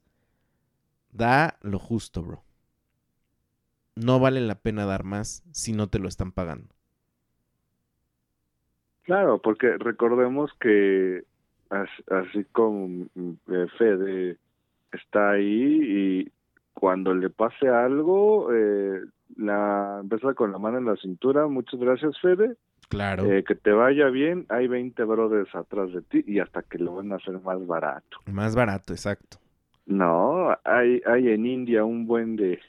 da 1.11 1.59
lo 1.61 1.77
justo, 1.77 2.23
bro. 2.23 2.43
No 3.95 4.19
vale 4.19 4.41
la 4.41 4.55
pena 4.55 4.85
dar 4.85 5.03
más 5.03 5.43
si 5.51 5.71
no 5.71 5.87
te 5.87 5.99
lo 5.99 6.07
están 6.07 6.31
pagando. 6.31 6.73
Claro, 9.03 9.39
porque 9.39 9.77
recordemos 9.77 10.51
que 10.59 11.23
así 11.69 12.45
como 12.51 13.05
eh, 13.51 13.67
Fede 13.77 14.37
está 14.91 15.31
ahí 15.31 15.79
y 15.81 16.31
cuando 16.73 17.13
le 17.13 17.29
pase 17.29 17.67
algo, 17.67 18.53
eh, 18.53 19.01
la 19.37 19.99
empieza 20.01 20.33
con 20.33 20.51
la 20.51 20.57
mano 20.57 20.77
en 20.77 20.85
la 20.85 20.95
cintura, 20.95 21.47
muchas 21.47 21.79
gracias 21.79 22.19
Fede. 22.21 22.55
Claro. 22.89 23.25
Eh, 23.25 23.43
que 23.43 23.55
te 23.55 23.71
vaya 23.71 24.07
bien, 24.09 24.45
hay 24.49 24.67
20 24.67 25.03
brothers 25.03 25.53
atrás 25.55 25.91
de 25.93 26.01
ti 26.01 26.23
y 26.27 26.39
hasta 26.39 26.61
que 26.61 26.77
lo 26.77 26.95
van 26.95 27.11
a 27.11 27.15
hacer 27.15 27.39
más 27.41 27.65
barato. 27.65 28.17
Más 28.31 28.55
barato, 28.55 28.93
exacto. 28.93 29.37
No, 29.85 30.55
hay, 30.63 31.01
hay 31.05 31.29
en 31.29 31.45
India 31.45 31.83
un 31.83 32.05
buen 32.05 32.35
de, 32.35 32.59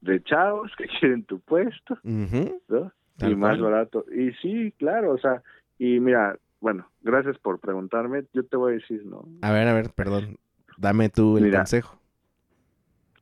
de 0.00 0.22
chavos 0.22 0.72
que 0.76 0.86
quieren 1.00 1.24
tu 1.24 1.40
puesto, 1.40 1.98
¿no? 2.02 2.92
Y 3.20 3.34
más 3.34 3.60
barato. 3.60 4.04
Y 4.14 4.32
sí, 4.42 4.72
claro, 4.78 5.12
o 5.12 5.18
sea, 5.18 5.42
y 5.78 6.00
mira, 6.00 6.38
bueno, 6.60 6.88
gracias 7.02 7.38
por 7.38 7.60
preguntarme. 7.60 8.24
Yo 8.32 8.44
te 8.44 8.56
voy 8.56 8.72
a 8.72 8.76
decir, 8.76 9.04
¿no? 9.04 9.24
A 9.42 9.52
ver, 9.52 9.68
a 9.68 9.74
ver, 9.74 9.90
perdón. 9.90 10.36
Dame 10.78 11.08
tú 11.08 11.38
el 11.38 11.54
consejo. 11.54 11.98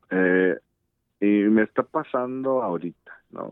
Eh, 0.09 0.57
y 1.21 1.25
me 1.49 1.63
está 1.63 1.83
pasando 1.83 2.61
ahorita, 2.61 3.11
¿no? 3.31 3.51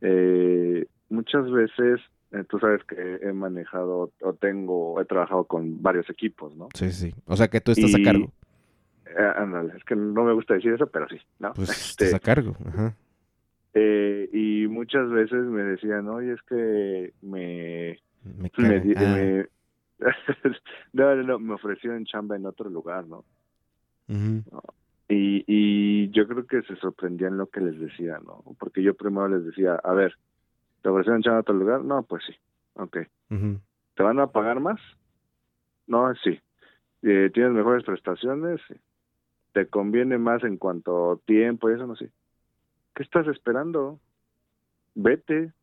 Eh, 0.00 0.86
muchas 1.08 1.50
veces, 1.50 2.00
eh, 2.32 2.44
tú 2.48 2.58
sabes 2.58 2.82
que 2.84 3.18
he 3.22 3.32
manejado 3.32 4.12
o 4.20 4.32
tengo, 4.34 5.00
he 5.00 5.04
trabajado 5.04 5.44
con 5.44 5.82
varios 5.82 6.08
equipos, 6.08 6.56
¿no? 6.56 6.68
Sí, 6.74 6.92
sí. 6.92 7.12
O 7.26 7.36
sea 7.36 7.48
que 7.48 7.60
tú 7.60 7.72
estás 7.72 7.94
a 7.94 8.02
cargo. 8.02 8.32
ándale, 9.36 9.74
es 9.76 9.84
que 9.84 9.96
no 9.96 10.24
me 10.24 10.32
gusta 10.32 10.54
decir 10.54 10.72
eso, 10.72 10.86
pero 10.86 11.08
sí, 11.08 11.20
¿no? 11.38 11.52
Pues 11.54 11.70
este, 11.70 12.04
estás 12.06 12.20
a 12.20 12.24
cargo, 12.24 12.56
ajá. 12.66 12.94
Eh, 13.74 14.28
y 14.32 14.66
muchas 14.68 15.08
veces 15.10 15.44
me 15.44 15.62
decían, 15.62 16.08
oye, 16.08 16.32
es 16.32 16.42
que 16.42 17.12
me... 17.22 17.98
Me, 18.22 18.50
me, 18.58 18.94
ah. 18.96 19.44
no, 20.92 21.16
no, 21.16 21.22
no, 21.22 21.38
me 21.38 21.54
ofrecieron 21.54 22.04
chamba 22.04 22.36
en 22.36 22.46
otro 22.46 22.68
lugar, 22.68 23.06
¿no? 23.06 23.24
Y, 25.08 25.44
y 25.46 26.10
yo 26.10 26.26
creo 26.28 26.46
que 26.46 26.62
se 26.62 26.76
sorprendían 26.76 27.38
lo 27.38 27.46
que 27.46 27.60
les 27.60 27.78
decía, 27.78 28.18
¿no? 28.24 28.44
Porque 28.58 28.82
yo 28.82 28.94
primero 28.94 29.28
les 29.28 29.44
decía, 29.44 29.74
a 29.74 29.92
ver, 29.92 30.14
¿te 30.82 30.88
ofrecieron 30.88 31.22
chamba 31.22 31.38
en 31.38 31.42
otro 31.42 31.54
lugar? 31.54 31.84
No, 31.84 32.02
pues 32.02 32.24
sí, 32.26 32.34
ok. 32.74 32.98
¿Te 33.94 34.02
van 34.02 34.20
a 34.20 34.28
pagar 34.28 34.60
más? 34.60 34.80
No, 35.86 36.14
sí. 36.16 36.38
Eh, 37.02 37.30
¿Tienes 37.32 37.52
mejores 37.52 37.84
prestaciones? 37.84 38.60
¿Te 39.52 39.66
conviene 39.66 40.18
más 40.18 40.44
en 40.44 40.56
cuanto 40.58 41.12
a 41.12 41.16
tiempo 41.18 41.70
y 41.70 41.74
eso? 41.74 41.86
No 41.86 41.96
sé. 41.96 42.10
¿Qué 43.00 43.04
estás 43.04 43.26
esperando? 43.28 43.98
Vete. 44.94 45.54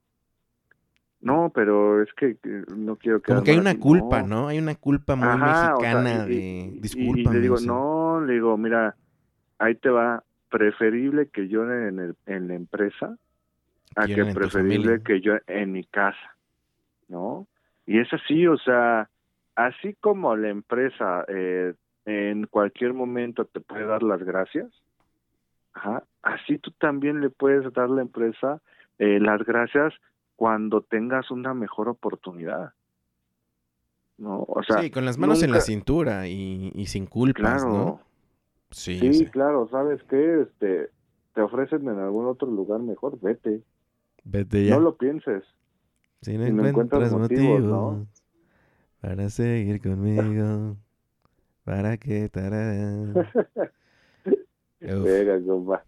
No, 1.21 1.51
pero 1.53 2.01
es 2.01 2.11
que 2.13 2.35
no 2.75 2.95
quiero 2.95 3.21
que... 3.21 3.31
Como 3.31 3.43
que 3.43 3.51
hay 3.51 3.59
una 3.59 3.77
culpa, 3.77 4.23
no. 4.23 4.47
Hay 4.47 4.57
una 4.57 4.73
culpa 4.73 5.15
muy 5.15 5.27
mexicana 5.27 6.25
de... 6.25 6.79
Disculpa. 6.81 7.19
Y, 7.19 7.33
le 7.35 7.39
digo, 7.39 7.57
no, 7.59 8.21
le 8.21 8.33
digo, 8.33 8.57
mira, 8.57 8.95
ahí 9.59 9.75
te 9.75 9.91
va. 9.91 10.23
Preferible 10.49 11.27
que 11.27 11.47
yo 11.47 11.61
en, 11.71 11.99
el, 11.99 12.15
en 12.25 12.47
la 12.47 12.55
empresa 12.55 13.15
a 13.95 14.07
que 14.07 14.25
preferible 14.33 15.03
que 15.03 15.21
yo 15.21 15.33
en 15.45 15.73
mi 15.73 15.83
casa, 15.83 16.35
¿no? 17.07 17.45
Y 17.85 17.99
es 17.99 18.11
así, 18.13 18.47
o 18.47 18.57
sea, 18.57 19.11
así 19.55 19.95
como 20.01 20.35
la 20.35 20.49
empresa 20.49 21.23
eh, 21.27 21.75
en 22.05 22.47
cualquier 22.47 22.95
momento 22.95 23.45
te 23.45 23.59
puede 23.59 23.85
dar 23.85 24.01
las 24.01 24.23
gracias, 24.23 24.71
Ajá. 25.77 26.03
Así 26.27 26.57
tú 26.57 26.71
también 26.71 27.21
le 27.21 27.29
puedes 27.29 27.71
dar 27.73 27.85
a 27.85 27.93
la 27.93 28.01
empresa 28.01 28.61
eh, 28.99 29.19
las 29.19 29.43
gracias 29.45 29.93
cuando 30.35 30.81
tengas 30.81 31.31
una 31.31 31.53
mejor 31.53 31.87
oportunidad. 31.87 32.73
¿No? 34.17 34.43
O 34.47 34.61
sea, 34.63 34.81
sí, 34.81 34.91
con 34.91 35.05
las 35.05 35.17
manos 35.17 35.41
en 35.43 35.51
la 35.51 35.61
cintura 35.61 36.27
y, 36.27 36.71
y 36.75 36.87
sin 36.87 37.05
culpas, 37.05 37.63
Claro. 37.63 37.77
¿no? 37.77 38.01
Sí, 38.71 39.25
claro, 39.31 39.69
¿sabes 39.71 40.03
qué? 40.09 40.41
Este, 40.41 40.89
te 41.33 41.41
ofrecen 41.41 41.87
en 41.87 41.99
algún 41.99 42.25
otro 42.25 42.49
lugar 42.49 42.81
mejor, 42.81 43.17
vete. 43.21 43.61
Vete 44.25 44.65
ya. 44.65 44.75
No 44.75 44.81
lo 44.81 44.97
pienses. 44.97 45.43
Si 46.21 46.37
no 46.37 46.45
si 46.45 46.51
no 46.51 46.67
encuentras 46.67 47.03
encuentras 47.03 47.11
motivos, 47.13 47.61
motivos, 47.61 47.97
¿no? 47.99 48.07
para 48.99 49.29
seguir 49.29 49.81
conmigo, 49.81 50.75
¿para 51.63 51.95
qué? 51.97 52.25
Uf. 52.25 53.25
Venga, 55.05 55.39
compa. 55.45 55.85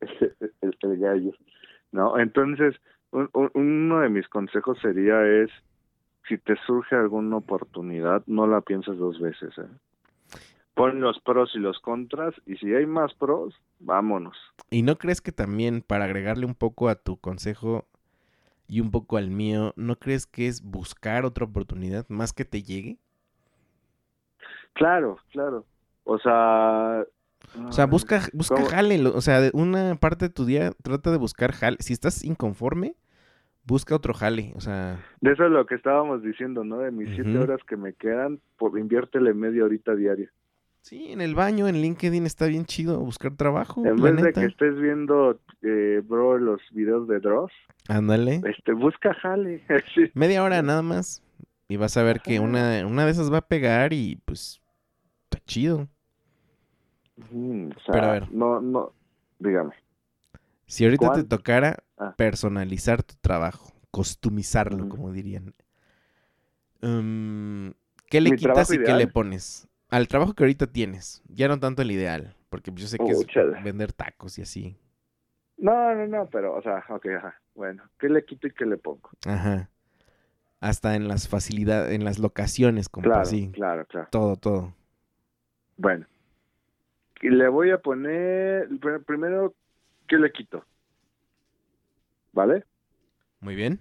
El, 0.62 0.76
el 0.80 0.98
gallo. 0.98 1.32
No, 1.92 2.18
entonces, 2.18 2.76
un- 3.10 3.30
un- 3.32 3.50
uno 3.54 4.00
de 4.00 4.08
mis 4.08 4.28
consejos 4.28 4.78
sería 4.80 5.26
es, 5.26 5.50
si 6.28 6.38
te 6.38 6.54
surge 6.66 6.94
alguna 6.94 7.38
oportunidad, 7.38 8.22
no 8.26 8.46
la 8.46 8.60
pienses 8.60 8.96
dos 8.98 9.18
veces. 9.20 9.56
¿eh? 9.58 9.66
Pon 10.74 11.00
los 11.00 11.18
pros 11.20 11.50
y 11.54 11.58
los 11.58 11.78
contras, 11.80 12.34
y 12.46 12.56
si 12.56 12.72
hay 12.74 12.86
más 12.86 13.12
pros, 13.14 13.54
vámonos. 13.80 14.36
¿Y 14.70 14.82
no 14.82 14.96
crees 14.96 15.20
que 15.20 15.32
también, 15.32 15.82
para 15.82 16.04
agregarle 16.04 16.46
un 16.46 16.54
poco 16.54 16.88
a 16.88 16.94
tu 16.94 17.16
consejo 17.18 17.86
y 18.68 18.80
un 18.80 18.92
poco 18.92 19.16
al 19.16 19.30
mío, 19.30 19.72
¿no 19.76 19.96
crees 19.96 20.26
que 20.26 20.46
es 20.46 20.62
buscar 20.62 21.24
otra 21.24 21.44
oportunidad 21.44 22.06
más 22.08 22.32
que 22.32 22.44
te 22.44 22.62
llegue? 22.62 22.98
Claro, 24.74 25.18
claro. 25.32 25.66
O 26.04 26.18
sea... 26.18 27.04
O 27.68 27.72
sea, 27.72 27.86
busca, 27.86 28.22
busca 28.32 28.54
¿cómo? 28.56 28.68
jale, 28.68 29.04
o 29.06 29.20
sea, 29.20 29.40
de 29.40 29.50
una 29.54 29.96
parte 29.96 30.26
de 30.28 30.34
tu 30.34 30.44
día 30.44 30.72
trata 30.82 31.10
de 31.10 31.18
buscar 31.18 31.52
jale. 31.52 31.76
Si 31.80 31.92
estás 31.92 32.24
inconforme, 32.24 32.94
busca 33.64 33.94
otro 33.94 34.14
jale, 34.14 34.52
o 34.56 34.60
sea, 34.60 34.98
De 35.20 35.32
eso 35.32 35.44
es 35.46 35.50
lo 35.50 35.66
que 35.66 35.74
estábamos 35.74 36.22
diciendo, 36.22 36.64
¿no? 36.64 36.78
De 36.78 36.90
mis 36.90 37.08
siete 37.14 37.30
Ujú. 37.30 37.42
horas 37.42 37.60
que 37.68 37.76
me 37.76 37.92
quedan, 37.94 38.40
pues 38.58 38.74
inviértele 38.76 39.34
media 39.34 39.64
horita 39.64 39.94
diaria. 39.94 40.30
sí, 40.82 41.12
en 41.12 41.20
el 41.20 41.34
baño, 41.34 41.68
en 41.68 41.80
LinkedIn 41.82 42.24
está 42.26 42.46
bien 42.46 42.64
chido 42.64 42.98
buscar 43.00 43.36
trabajo, 43.36 43.84
En 43.84 43.96
vez 43.96 44.16
de 44.20 44.32
que 44.32 44.44
estés 44.46 44.76
viendo, 44.80 45.38
eh, 45.62 46.02
bro, 46.04 46.38
los 46.38 46.60
videos 46.72 47.06
de 47.08 47.20
Dross, 47.20 47.52
Ándale. 47.88 48.40
este, 48.44 48.72
busca 48.72 49.12
jale. 49.14 49.62
Sí. 49.94 50.10
Media 50.14 50.42
hora 50.42 50.62
nada 50.62 50.82
más. 50.82 51.22
Y 51.68 51.76
vas 51.76 51.96
a 51.96 52.02
ver 52.02 52.20
que 52.20 52.40
una, 52.40 52.84
una 52.86 53.04
de 53.04 53.10
esas 53.12 53.32
va 53.32 53.38
a 53.38 53.46
pegar 53.46 53.92
y 53.92 54.16
pues 54.24 54.60
está 55.24 55.38
chido. 55.44 55.86
Mm, 57.30 57.70
o 57.76 57.80
sea, 57.80 57.92
Pero 57.94 58.06
a 58.06 58.12
ver. 58.12 58.32
No, 58.32 58.60
no, 58.60 58.92
dígame. 59.38 59.74
Si 60.66 60.84
ahorita 60.84 61.12
te 61.12 61.24
tocara 61.24 61.82
Ah. 61.98 62.14
personalizar 62.16 63.02
tu 63.02 63.14
trabajo, 63.20 63.72
costumizarlo, 63.90 64.88
como 64.88 65.12
dirían. 65.12 65.54
mm, 66.80 67.70
¿Qué 68.06 68.20
le 68.20 68.30
Mi 68.30 68.36
quitas 68.36 68.72
y 68.72 68.78
qué 68.78 68.94
le 68.94 69.06
pones? 69.06 69.68
Al 69.88 70.08
trabajo 70.08 70.34
que 70.34 70.44
ahorita 70.44 70.66
tienes, 70.66 71.22
ya 71.28 71.48
no 71.48 71.58
tanto 71.58 71.82
el 71.82 71.90
ideal, 71.90 72.34
porque 72.48 72.70
yo 72.74 72.86
sé 72.86 72.98
que 72.98 73.10
es 73.10 73.26
vender 73.62 73.92
tacos 73.92 74.38
y 74.38 74.42
así. 74.42 74.76
No, 75.58 75.94
no, 75.94 76.06
no, 76.06 76.28
pero, 76.30 76.54
o 76.54 76.62
sea, 76.62 76.84
ok, 76.88 77.06
ajá. 77.18 77.34
Bueno, 77.54 77.82
¿qué 77.98 78.08
le 78.08 78.24
quito 78.24 78.46
y 78.46 78.52
qué 78.52 78.64
le 78.64 78.78
pongo? 78.78 79.10
Ajá. 79.26 79.68
Hasta 80.60 80.94
en 80.94 81.08
las 81.08 81.28
facilidades, 81.28 81.92
en 81.92 82.04
las 82.04 82.18
locaciones, 82.18 82.88
como 82.88 83.04
Claro, 83.04 83.20
así. 83.22 83.50
claro, 83.52 83.84
claro. 83.86 84.08
Todo, 84.10 84.36
todo. 84.36 84.74
Bueno. 85.76 86.06
Y 87.22 87.28
le 87.30 87.48
voy 87.48 87.70
a 87.70 87.78
poner, 87.78 88.68
pr- 88.70 89.04
primero, 89.04 89.54
¿qué 90.08 90.16
le 90.16 90.32
quito? 90.32 90.64
¿Vale? 92.32 92.64
Muy 93.40 93.54
bien. 93.54 93.80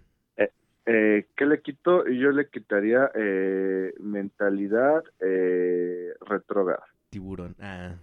Eh, 0.85 1.27
¿Qué 1.35 1.45
le 1.45 1.61
quito? 1.61 2.07
Y 2.07 2.17
Yo 2.19 2.31
le 2.31 2.49
quitaría 2.49 3.11
eh, 3.13 3.93
mentalidad 3.99 5.03
eh, 5.19 6.13
retrógrada. 6.21 6.83
Tiburón. 7.11 7.55
Ah. 7.59 7.93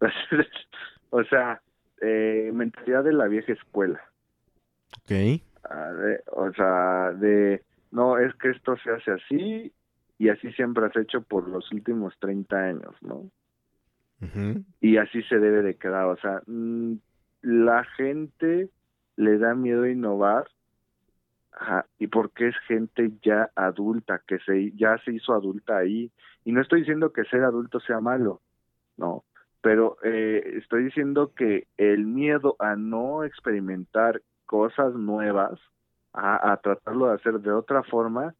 o 1.10 1.22
sea, 1.24 1.60
eh, 2.00 2.50
mentalidad 2.54 3.04
de 3.04 3.12
la 3.12 3.26
vieja 3.26 3.52
escuela. 3.52 4.00
Ok. 5.02 5.42
Ah, 5.64 5.92
de- 5.92 6.22
o 6.32 6.50
sea, 6.54 7.12
de, 7.12 7.62
no, 7.90 8.16
es 8.16 8.34
que 8.36 8.50
esto 8.50 8.74
se 8.78 8.90
hace 8.90 9.10
así 9.10 9.72
y 10.18 10.28
así 10.30 10.50
siempre 10.52 10.86
has 10.86 10.96
hecho 10.96 11.20
por 11.20 11.46
los 11.46 11.70
últimos 11.72 12.14
30 12.20 12.56
años, 12.56 12.94
¿no? 13.02 13.30
Y 14.80 14.96
así 14.96 15.22
se 15.24 15.38
debe 15.38 15.62
de 15.62 15.76
quedar. 15.76 16.06
O 16.06 16.16
sea, 16.16 16.42
mm, 16.46 16.94
la 17.42 17.84
gente 17.84 18.68
le 19.16 19.38
da 19.38 19.54
miedo 19.54 19.86
innovar 19.86 20.46
Ajá, 21.60 21.86
y 21.98 22.06
porque 22.06 22.48
es 22.48 22.56
gente 22.68 23.10
ya 23.20 23.50
adulta, 23.56 24.22
que 24.26 24.38
se, 24.38 24.70
ya 24.76 24.96
se 25.04 25.12
hizo 25.12 25.32
adulta 25.32 25.78
ahí. 25.78 26.10
Y 26.44 26.52
no 26.52 26.60
estoy 26.60 26.80
diciendo 26.80 27.12
que 27.12 27.24
ser 27.24 27.42
adulto 27.42 27.80
sea 27.80 28.00
malo, 28.00 28.40
no, 28.96 29.24
pero 29.60 29.96
eh, 30.04 30.54
estoy 30.56 30.84
diciendo 30.84 31.32
que 31.34 31.66
el 31.76 32.06
miedo 32.06 32.54
a 32.60 32.76
no 32.76 33.24
experimentar 33.24 34.22
cosas 34.46 34.94
nuevas, 34.94 35.58
a, 36.12 36.52
a 36.52 36.56
tratarlo 36.58 37.08
de 37.08 37.14
hacer 37.14 37.40
de 37.40 37.52
otra 37.52 37.82
forma, 37.82 38.34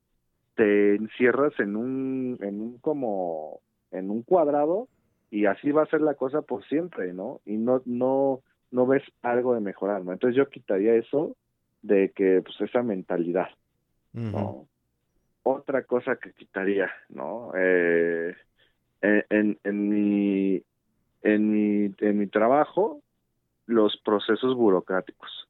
te 0.54 0.94
encierras 0.94 1.58
en 1.58 1.74
un, 1.74 2.38
en 2.40 2.60
un 2.60 2.78
como, 2.78 3.60
en 3.90 4.10
un 4.10 4.22
cuadrado 4.22 4.88
y 5.30 5.46
así 5.46 5.70
va 5.72 5.82
a 5.82 5.86
ser 5.86 6.00
la 6.00 6.14
cosa 6.14 6.42
por 6.42 6.64
siempre, 6.66 7.12
¿no? 7.12 7.40
Y 7.44 7.56
no, 7.56 7.82
no, 7.84 8.40
no 8.70 8.86
ves 8.86 9.02
algo 9.22 9.54
de 9.54 9.60
mejorar, 9.60 10.04
¿no? 10.04 10.12
Entonces 10.12 10.36
yo 10.36 10.48
quitaría 10.48 10.94
eso 10.94 11.36
de 11.82 12.10
que 12.10 12.42
pues 12.42 12.60
esa 12.60 12.82
mentalidad 12.82 13.48
no 14.12 14.66
otra 15.44 15.84
cosa 15.84 16.16
que 16.16 16.32
quitaría 16.32 16.90
no 17.08 17.52
eh, 17.56 18.34
en, 19.00 19.24
en, 19.30 19.58
en 19.62 19.88
mi 19.88 20.62
en 21.22 21.50
mi 21.52 21.94
en 22.00 22.18
mi 22.18 22.26
trabajo 22.26 23.00
los 23.66 23.96
procesos 24.04 24.56
burocráticos 24.56 25.48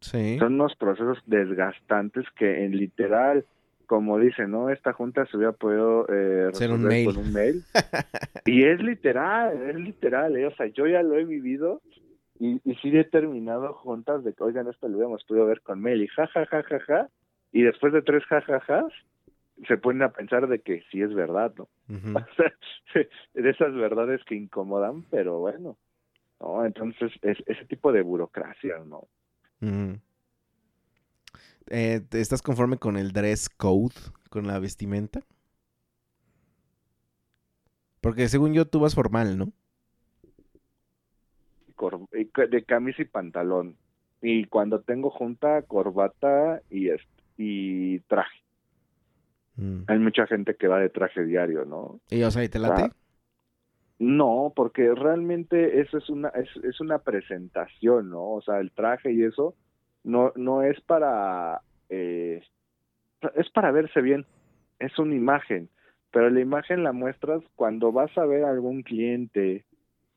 Sí. 0.00 0.38
son 0.38 0.54
unos 0.54 0.74
procesos 0.76 1.18
desgastantes 1.26 2.24
que 2.30 2.64
en 2.64 2.76
literal 2.76 3.44
como 3.90 4.20
dicen 4.20 4.52
no 4.52 4.70
esta 4.70 4.92
junta 4.92 5.26
se 5.26 5.36
hubiera 5.36 5.50
podido 5.50 6.06
eh, 6.08 6.46
un 6.46 6.52
resolver 6.52 6.78
mail. 6.78 7.06
con 7.06 7.16
un 7.16 7.32
mail 7.32 7.64
y 8.46 8.62
es 8.62 8.80
literal 8.80 9.60
es 9.68 9.74
literal 9.74 10.36
eh, 10.36 10.46
o 10.46 10.54
sea 10.54 10.68
yo 10.68 10.86
ya 10.86 11.02
lo 11.02 11.16
he 11.16 11.24
vivido 11.24 11.82
y, 12.38 12.60
y 12.64 12.76
sí 12.76 12.96
he 12.96 13.02
terminado 13.04 13.74
juntas 13.74 14.24
de 14.24 14.32
que, 14.32 14.42
oigan, 14.42 14.66
esto 14.68 14.88
lo 14.88 14.94
hubiéramos 14.94 15.24
podido 15.24 15.44
ver 15.44 15.60
con 15.60 15.80
Mel 15.82 16.02
y 16.02 16.06
ja, 16.08 16.26
ja, 16.28 16.46
ja, 16.46 16.62
ja, 16.62 16.80
ja, 16.80 17.08
y 17.52 17.62
después 17.62 17.92
de 17.92 18.00
tres 18.00 18.24
jajajas, 18.24 18.90
se 19.68 19.76
ponen 19.76 20.02
a 20.02 20.12
pensar 20.12 20.48
de 20.48 20.60
que 20.60 20.82
sí 20.90 21.02
es 21.02 21.12
verdad, 21.12 21.52
¿no? 21.58 21.68
O 22.16 22.34
sea, 22.36 22.52
de 23.34 23.50
esas 23.50 23.74
verdades 23.74 24.24
que 24.24 24.36
incomodan, 24.36 25.02
pero 25.10 25.38
bueno, 25.38 25.76
¿no? 26.40 26.64
Entonces, 26.64 27.12
es, 27.20 27.36
ese 27.44 27.66
tipo 27.66 27.92
de 27.92 28.00
burocracia, 28.00 28.78
¿no? 28.86 29.06
Ujú. 29.60 29.98
Eh, 31.70 32.00
¿te- 32.08 32.20
¿Estás 32.20 32.42
conforme 32.42 32.78
con 32.78 32.96
el 32.96 33.12
dress 33.12 33.48
code, 33.48 33.94
con 34.28 34.46
la 34.46 34.58
vestimenta? 34.58 35.20
Porque 38.02 38.28
según 38.28 38.52
yo 38.52 38.66
tú 38.66 38.80
vas 38.80 38.94
formal, 38.94 39.38
¿no? 39.38 39.52
Cor- 41.76 42.08
ca- 42.32 42.46
de 42.46 42.64
camisa 42.64 43.02
y 43.02 43.06
pantalón. 43.06 43.76
Y 44.22 44.44
cuando 44.46 44.82
tengo 44.82 45.10
junta, 45.10 45.62
corbata 45.62 46.62
y, 46.70 46.88
y 47.38 47.98
traje. 48.00 48.38
Mm. 49.56 49.82
Hay 49.86 49.98
mucha 49.98 50.26
gente 50.26 50.56
que 50.56 50.68
va 50.68 50.78
de 50.80 50.88
traje 50.90 51.24
diario, 51.24 51.64
¿no? 51.66 52.00
Y 52.10 52.22
o 52.22 52.30
sea, 52.30 52.44
¿y 52.44 52.48
te 52.48 52.58
late? 52.58 52.82
Ah, 52.82 52.94
No, 53.98 54.52
porque 54.56 54.94
realmente 54.94 55.80
eso 55.80 55.98
es 55.98 56.08
una 56.08 56.30
es, 56.30 56.48
es 56.64 56.80
una 56.80 57.00
presentación, 57.00 58.10
¿no? 58.10 58.30
O 58.32 58.42
sea, 58.42 58.58
el 58.60 58.72
traje 58.72 59.12
y 59.12 59.22
eso 59.24 59.54
no 60.04 60.32
no 60.36 60.62
es 60.62 60.80
para 60.82 61.60
eh, 61.88 62.42
es 63.34 63.50
para 63.50 63.70
verse 63.70 64.00
bien, 64.00 64.26
es 64.78 64.98
una 64.98 65.14
imagen, 65.14 65.68
pero 66.10 66.30
la 66.30 66.40
imagen 66.40 66.84
la 66.84 66.92
muestras 66.92 67.42
cuando 67.56 67.92
vas 67.92 68.16
a 68.16 68.24
ver 68.24 68.44
a 68.44 68.50
algún 68.50 68.82
cliente, 68.82 69.64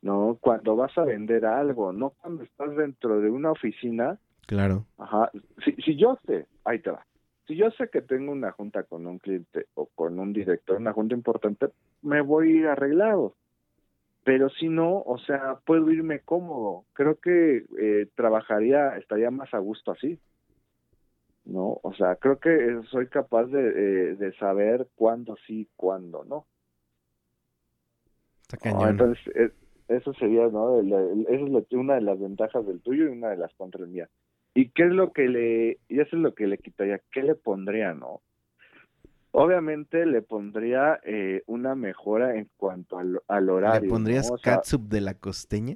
¿no? 0.02 0.38
Cuando 0.40 0.76
vas 0.76 0.98
a 0.98 1.04
vender 1.04 1.46
algo, 1.46 1.92
no 1.92 2.12
cuando 2.12 2.44
estás 2.44 2.76
dentro 2.76 3.20
de 3.20 3.30
una 3.30 3.52
oficina 3.52 4.20
Claro. 4.46 4.86
Ajá. 4.98 5.32
Si, 5.64 5.74
si 5.84 5.96
yo 5.96 6.18
sé, 6.26 6.48
ahí 6.66 6.80
te 6.80 6.92
va. 6.92 7.06
Si 7.48 7.56
yo 7.56 7.72
sé 7.72 7.90
que 7.90 8.02
tengo 8.02 8.32
una 8.32 8.52
junta 8.52 8.84
con 8.84 9.06
un 9.06 9.20
cliente 9.20 9.68
o 9.74 9.88
con 9.88 10.20
un 10.20 10.34
director, 10.34 10.78
una 10.78 10.94
junta 10.94 11.16
importante, 11.16 11.68
me 12.02 12.22
voy 12.22 12.50
a 12.50 12.56
ir 12.60 12.68
arreglado. 12.68 13.36
Pero 14.24 14.50
si 14.50 14.70
no, 14.70 15.02
o 15.02 15.18
sea, 15.20 15.60
puedo 15.66 15.92
irme 15.92 16.22
cómodo. 16.22 16.86
Creo 16.94 17.20
que 17.20 17.66
eh, 17.80 18.08
trabajaría, 18.16 18.98
estaría 18.98 19.32
más 19.32 19.54
a 19.54 19.60
gusto 19.60 19.92
así. 19.92 20.20
¿No? 21.46 21.80
O 21.84 21.94
sea, 21.94 22.16
creo 22.16 22.40
que 22.40 22.50
eh, 22.56 22.82
soy 22.90 23.08
capaz 23.08 23.46
de, 23.48 23.60
eh, 23.60 24.16
de 24.16 24.34
saber 24.38 24.88
cuándo 24.96 25.36
sí, 25.46 25.68
cuándo 25.76 26.24
no. 26.24 26.46
Está 28.54 28.70
Ah, 28.70 28.90
entonces, 28.90 29.20
es, 29.36 29.52
eso 29.90 30.14
sería, 30.14 30.48
¿no? 30.48 30.80
El- 30.80 30.94
el- 30.94 31.28
Esa 31.30 31.60
es 31.60 31.74
una 31.74 31.96
de 31.96 32.02
las 32.02 32.20
ventajas 32.20 32.66
del 32.66 32.82
tuyo 32.82 33.06
y 33.06 33.08
una 33.10 33.30
de 33.30 33.38
las 33.38 33.54
contras 33.56 33.90
mías. 33.90 34.10
¿Y 34.54 34.70
qué 34.70 34.84
es 34.84 34.92
lo 34.92 35.12
que 35.12 35.28
le, 35.28 35.80
y 35.90 36.00
eso 36.00 36.16
es 36.16 36.22
lo 36.22 36.34
que 36.34 36.48
le 36.48 36.60
quitaría? 36.60 37.02
¿Qué 37.12 37.24
le 37.24 37.36
pondría, 37.36 37.94
no? 37.94 38.22
Obviamente 39.36 40.06
le 40.06 40.22
pondría 40.22 41.00
eh, 41.04 41.42
una 41.48 41.74
mejora 41.74 42.36
en 42.38 42.50
cuanto 42.56 43.00
al, 43.00 43.20
al 43.28 43.50
horario. 43.50 43.82
¿Le 43.82 43.90
pondrías 43.90 44.28
¿no? 44.28 44.36
O 44.36 44.38
sea, 44.38 44.58
catsup 44.58 44.84
de 44.90 45.02
la 45.02 45.16
costeña? 45.16 45.76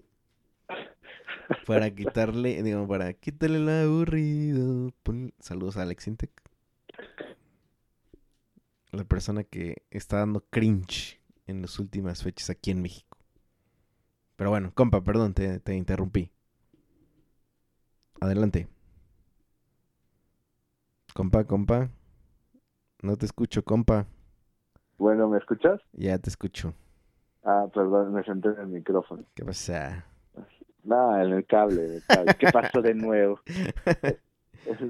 Para 1.65 1.89
quitarle, 1.93 2.61
digo, 2.61 2.87
para 2.87 3.13
quitarle 3.13 3.57
el 3.57 3.69
aburrido. 3.69 4.91
Pon- 5.03 5.33
Saludos 5.39 5.75
a 5.77 5.81
Alex 5.81 6.07
Intec. 6.07 6.31
La 8.91 9.03
persona 9.03 9.43
que 9.43 9.83
está 9.89 10.17
dando 10.19 10.45
cringe 10.49 11.19
en 11.47 11.61
las 11.63 11.79
últimas 11.79 12.23
fechas 12.23 12.49
aquí 12.51 12.71
en 12.71 12.81
México. 12.81 13.17
Pero 14.35 14.51
bueno, 14.51 14.71
compa, 14.75 15.03
perdón, 15.03 15.33
te, 15.33 15.59
te 15.59 15.75
interrumpí. 15.75 16.31
Adelante. 18.21 18.67
Compa, 21.13 21.43
compa. 21.45 21.89
No 23.07 23.15
te 23.15 23.25
escucho, 23.25 23.63
compa. 23.63 24.05
Bueno, 24.97 25.29
¿me 25.29 25.37
escuchas? 25.37 25.79
Ya 25.93 26.17
te 26.17 26.29
escucho. 26.29 26.73
Ah, 27.41 27.65
perdón, 27.73 28.13
me 28.13 28.21
senté 28.25 28.49
en 28.49 28.59
el 28.59 28.67
micrófono. 28.67 29.23
¿Qué 29.33 29.45
pasa? 29.45 30.05
Nada, 30.83 31.23
en 31.23 31.31
el 31.31 31.45
cable, 31.45 31.85
en 31.85 31.93
el 31.93 32.03
cable. 32.05 32.35
¿Qué 32.37 32.47
pasó 32.51 32.81
de 32.81 32.93
nuevo? 32.93 33.39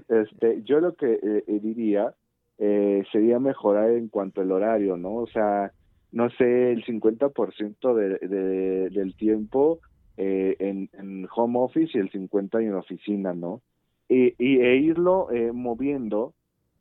Este, 0.10 0.64
yo 0.64 0.80
lo 0.80 0.96
que 0.96 1.14
eh, 1.14 1.44
eh, 1.46 1.60
diría 1.62 2.16
eh, 2.58 3.04
sería 3.12 3.38
mejorar 3.38 3.92
en 3.92 4.08
cuanto 4.08 4.42
al 4.42 4.52
horario, 4.52 4.98
¿no? 4.98 5.14
O 5.18 5.28
sea, 5.28 5.72
no 6.12 6.32
sé, 6.32 6.72
el 6.72 6.84
50% 6.84 7.94
de, 7.94 8.28
de, 8.28 8.90
del 8.90 9.16
tiempo 9.16 9.82
eh, 10.16 10.56
en, 10.58 10.90
en 10.94 11.28
home 11.32 11.60
office 11.60 11.96
y 11.96 12.02
el 12.02 12.10
50% 12.10 12.64
en 12.64 12.74
oficina, 12.74 13.34
¿no? 13.36 13.62
Y, 14.10 14.34
y 14.44 14.62
e 14.62 14.78
irlo 14.78 15.30
eh, 15.32 15.52
moviendo 15.52 16.34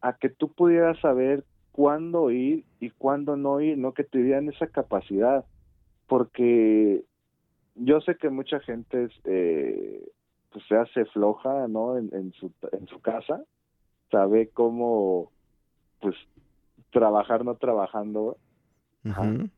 a 0.07 0.13
que 0.13 0.29
tú 0.29 0.53
pudieras 0.53 0.99
saber 1.01 1.45
cuándo 1.73 2.31
ir 2.31 2.65
y 2.81 2.91
cuándo 2.91 3.37
no 3.37 3.61
ir, 3.61 3.77
¿no? 3.77 3.93
Que 3.93 4.05
te 4.05 4.23
dieran 4.23 4.49
esa 4.49 4.69
capacidad, 4.69 5.45
porque 6.07 7.05
yo 7.75 8.01
sé 8.01 8.15
que 8.17 8.31
mucha 8.31 8.61
gente 8.61 9.09
eh, 9.25 10.09
pues 10.53 10.65
se 10.69 10.77
hace 10.77 11.05
floja, 11.07 11.67
¿no? 11.69 11.99
En, 11.99 12.09
en 12.13 12.33
su 12.35 12.53
en 12.73 12.87
su 12.87 13.01
casa, 13.01 13.43
sabe 14.11 14.49
cómo, 14.55 15.33
pues, 16.01 16.15
trabajar 16.93 17.45
no 17.45 17.57
trabajando 17.57 18.37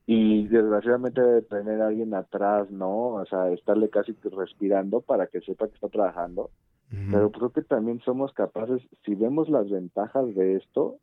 y 0.07 0.47
desgraciadamente 0.49 1.23
debe 1.23 1.43
tener 1.43 1.81
a 1.81 1.89
alguien 1.89 2.15
atrás, 2.15 2.71
¿no? 2.71 3.15
O 3.15 3.27
sea, 3.27 3.51
estarle 3.51 3.89
casi 3.89 4.15
respirando 4.25 5.01
para 5.01 5.27
que 5.27 5.41
sepa 5.41 5.69
que 5.69 5.75
está 5.75 5.89
trabajando. 5.89 6.51
Pero 6.91 7.31
creo 7.31 7.51
que 7.51 7.63
también 7.63 8.01
somos 8.01 8.33
capaces, 8.33 8.81
si 9.05 9.15
vemos 9.15 9.49
las 9.51 9.69
ventajas 9.69 10.35
de 10.35 10.57
esto, 10.57 10.97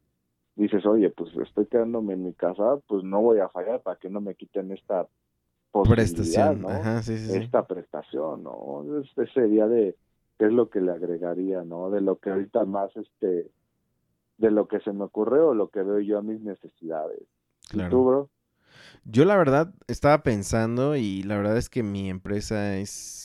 dices, 0.56 0.86
oye, 0.86 1.12
pues 1.12 1.30
estoy 1.38 1.68
quedándome 1.68 2.14
en 2.14 2.24
mi 2.24 2.34
casa, 2.34 2.78
pues 2.88 3.04
no 3.04 3.22
voy 3.22 3.40
a 3.40 3.50
fallar 3.50 3.82
para 3.82 4.00
que 4.00 4.10
no 4.10 4.20
me 4.20 4.36
quiten 4.36 4.72
esta 4.72 5.08
prestación. 5.84 6.62
¿no? 6.62 6.70
Ajá, 6.70 7.04
sí, 7.04 7.18
sí, 7.18 7.28
sí. 7.28 7.38
esta 7.38 7.68
prestación, 7.68 8.44
¿no? 8.44 8.84
Ese 9.02 9.32
sería 9.34 9.68
de 9.68 9.96
qué 10.40 10.46
es 10.46 10.54
lo 10.54 10.70
que 10.70 10.82
le 10.82 10.92
agregaría, 10.92 11.64
¿no? 11.64 11.90
De 11.92 12.02
lo 12.02 12.18
que 12.18 12.32
ahorita 12.32 12.66
más, 12.66 12.96
este, 12.96 13.52
de 14.38 14.52
lo 14.52 14.68
que 14.68 14.80
se 14.80 14.92
me 14.92 15.04
ocurre 15.04 15.40
o 15.42 15.54
lo 15.54 15.70
que 15.70 15.82
veo 15.84 16.00
yo 16.00 16.18
a 16.18 16.22
mis 16.22 16.42
necesidades. 16.42 17.22
¿Y 17.68 17.78
Claro. 17.78 17.90
tú, 17.90 18.06
bro? 18.06 18.30
Yo 19.06 19.26
la 19.26 19.38
verdad 19.38 19.74
estaba 19.88 20.24
pensando 20.24 20.96
y 20.96 21.24
la 21.24 21.38
verdad 21.38 21.58
es 21.58 21.70
que 21.70 21.84
mi 21.84 22.10
empresa 22.10 22.78
es 22.78 23.24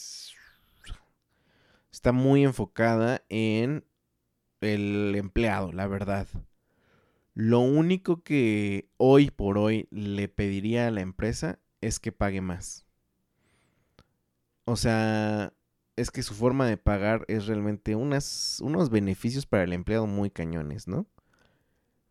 está 1.93 2.12
muy 2.12 2.45
enfocada 2.45 3.22
en 3.28 3.84
el 4.61 5.14
empleado, 5.16 5.72
la 5.72 5.86
verdad. 5.86 6.26
Lo 7.34 7.61
único 7.61 8.22
que 8.22 8.88
hoy 8.97 9.30
por 9.30 9.57
hoy 9.59 9.88
le 9.91 10.28
pediría 10.28 10.88
a 10.88 10.91
la 10.91 11.01
empresa 11.01 11.59
es 11.80 12.01
que 12.01 12.12
pague 12.12 12.41
más. 12.41 12.86
O 14.64 14.76
sea, 14.76 15.53
es 15.97 16.11
que 16.11 16.22
su 16.22 16.34
forma 16.34 16.66
de 16.66 16.76
pagar 16.76 17.24
es 17.28 17.47
realmente 17.47 17.95
unas, 17.95 18.61
unos 18.62 18.91
beneficios 18.91 19.47
para 19.47 19.64
el 19.64 19.72
empleado 19.72 20.07
muy 20.07 20.30
cañones, 20.30 20.88
¿no? 20.88 21.07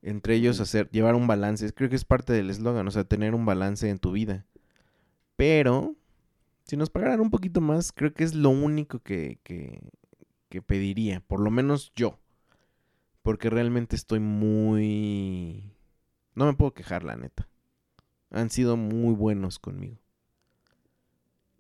Entre 0.02 0.36
ellos 0.36 0.60
hacer, 0.60 0.90
llevar 0.92 1.16
un 1.16 1.28
balance, 1.28 1.74
creo 1.74 1.90
que 1.90 1.96
es 1.96 2.06
parte 2.06 2.34
del 2.34 2.50
eslogan, 2.50 2.88
o 2.88 2.92
sea, 2.92 3.04
tener 3.04 3.36
un 3.36 3.46
balance 3.46 3.90
en 3.90 4.00
tu 4.00 4.12
vida. 4.12 4.46
Pero, 5.36 5.96
si 6.70 6.78
nos 6.78 6.90
pagaran 6.90 7.20
un 7.22 7.32
poquito 7.32 7.62
más, 7.62 7.92
creo 7.92 8.14
que 8.14 8.24
es 8.24 8.36
lo 8.36 8.50
único 8.50 9.00
que, 9.00 9.40
que, 9.44 9.82
que 10.50 10.62
pediría, 10.62 11.22
por 11.22 11.40
lo 11.42 11.52
menos 11.52 11.92
yo. 11.96 12.18
Porque 13.22 13.50
realmente 13.50 13.96
estoy 13.96 14.20
muy... 14.20 15.74
No 16.36 16.46
me 16.46 16.54
puedo 16.54 16.74
quejar, 16.74 17.04
la 17.04 17.16
neta. 17.18 17.48
Han 18.32 18.50
sido 18.50 18.78
muy 18.78 19.14
buenos 19.14 19.60
conmigo. 19.60 19.98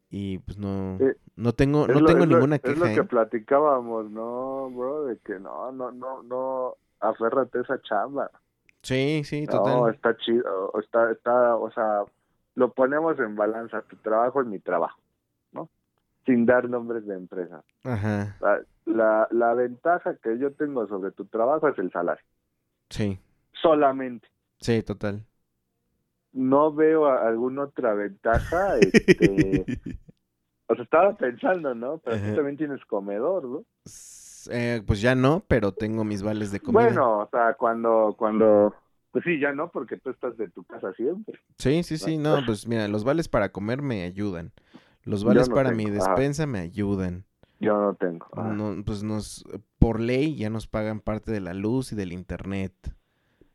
Y 0.09 0.39
pues 0.39 0.57
no, 0.57 0.97
Eh, 0.99 1.15
no 1.35 1.53
tengo, 1.53 1.87
Es 1.87 1.93
no 1.93 1.99
lo- 2.01 2.07
tengo 2.07 2.23
es 2.23 2.29
lo- 2.29 2.37
ninguna 2.37 2.59
Es 2.63 2.77
queja. 2.77 2.89
lo 2.89 2.95
que 2.95 3.03
¿eh? 3.03 3.07
platicábamos, 3.07 4.09
¿no, 4.11 4.69
bro? 4.71 5.05
De 5.05 5.17
que 5.19 5.39
no, 5.39 5.71
no, 5.71 5.91
no, 5.91 6.23
no, 6.23 6.75
aférrate 6.99 7.59
a 7.59 7.61
esa 7.61 7.81
chamba. 7.81 8.31
Sí, 8.81 9.23
sí, 9.25 9.45
No, 9.47 9.53
total. 9.61 9.93
está 9.93 10.15
chido, 10.17 10.71
está, 10.81 11.11
está, 11.11 11.55
o 11.55 11.69
sea, 11.71 12.03
lo 12.59 12.73
ponemos 12.73 13.19
en 13.19 13.35
balanza, 13.35 13.83
tu 13.83 13.97
trabajo 13.97 14.41
es 14.41 14.47
mi 14.47 14.59
trabajo, 14.59 15.01
¿no? 15.53 15.69
Sin 16.25 16.45
dar 16.45 16.69
nombres 16.69 17.05
de 17.07 17.15
empresas. 17.15 17.65
Ajá, 17.83 18.39
La, 18.39 18.61
la, 18.85 19.27
la 19.31 19.53
ventaja 19.55 20.17
que 20.17 20.37
yo 20.39 20.53
tengo 20.55 20.87
sobre 20.87 21.11
tu 21.13 21.25
trabajo 21.27 21.69
es 21.69 21.79
el 21.79 21.91
salario, 21.91 22.25
sí, 22.89 23.19
solamente. 23.61 24.27
sí, 24.61 24.83
total. 24.83 25.25
No 26.33 26.73
veo 26.73 27.05
a- 27.07 27.27
alguna 27.27 27.63
otra 27.65 27.93
ventaja, 27.93 28.77
este, 28.79 29.67
o 30.67 30.75
sea, 30.75 30.83
estaba 30.85 31.17
pensando, 31.17 31.75
¿no? 31.75 31.99
Pero 31.99 32.17
Ajá. 32.17 32.25
tú 32.31 32.31
también 32.33 32.57
tienes 32.57 32.85
comedor, 32.85 33.45
¿no? 33.45 33.65
Eh, 34.51 34.81
pues 34.85 35.01
ya 35.01 35.15
no, 35.15 35.43
pero 35.47 35.73
tengo 35.73 36.03
mis 36.03 36.23
vales 36.23 36.51
de 36.51 36.59
comida. 36.61 36.83
Bueno, 36.83 37.19
o 37.21 37.29
sea, 37.29 37.53
cuando, 37.55 38.15
cuando, 38.17 38.75
pues 39.11 39.25
sí, 39.25 39.39
ya 39.39 39.51
no, 39.53 39.71
porque 39.71 39.97
tú 39.97 40.09
estás 40.11 40.37
de 40.37 40.49
tu 40.49 40.63
casa 40.63 40.93
siempre. 40.93 41.39
Sí, 41.57 41.83
sí, 41.83 41.97
sí, 41.97 42.17
no, 42.17 42.37
pues 42.45 42.67
mira, 42.67 42.87
los 42.87 43.03
vales 43.03 43.27
para 43.27 43.51
comer 43.51 43.81
me 43.81 44.03
ayudan. 44.03 44.51
Los 45.03 45.23
vales 45.23 45.49
no 45.49 45.55
para 45.55 45.71
mi 45.71 45.85
ajá. 45.85 45.93
despensa 45.93 46.45
me 46.45 46.59
ayudan. 46.59 47.25
Yo 47.59 47.73
no 47.79 47.95
tengo. 47.95 48.27
No, 48.35 48.83
pues 48.85 49.03
nos, 49.03 49.43
por 49.79 49.99
ley 49.99 50.35
ya 50.35 50.49
nos 50.49 50.67
pagan 50.67 50.99
parte 50.99 51.31
de 51.31 51.41
la 51.41 51.53
luz 51.53 51.91
y 51.91 51.95
del 51.95 52.13
internet. 52.13 52.73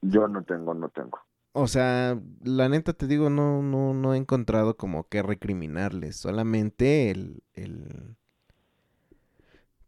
Yo 0.03 0.29
no 0.29 0.43
tengo, 0.43 0.75
no 0.75 0.89
tengo. 0.91 1.19
O 1.53 1.69
sea, 1.69 2.19
la 2.43 2.69
neta 2.69 2.93
te 2.93 3.07
digo, 3.07 3.31
no, 3.31 3.63
no, 3.63 3.95
no 3.95 4.13
he 4.13 4.17
encontrado 4.17 4.77
como 4.77 5.09
que 5.09 5.23
recriminarles. 5.23 6.17
Solamente 6.17 7.11
el, 7.11 7.45
el, 7.55 8.17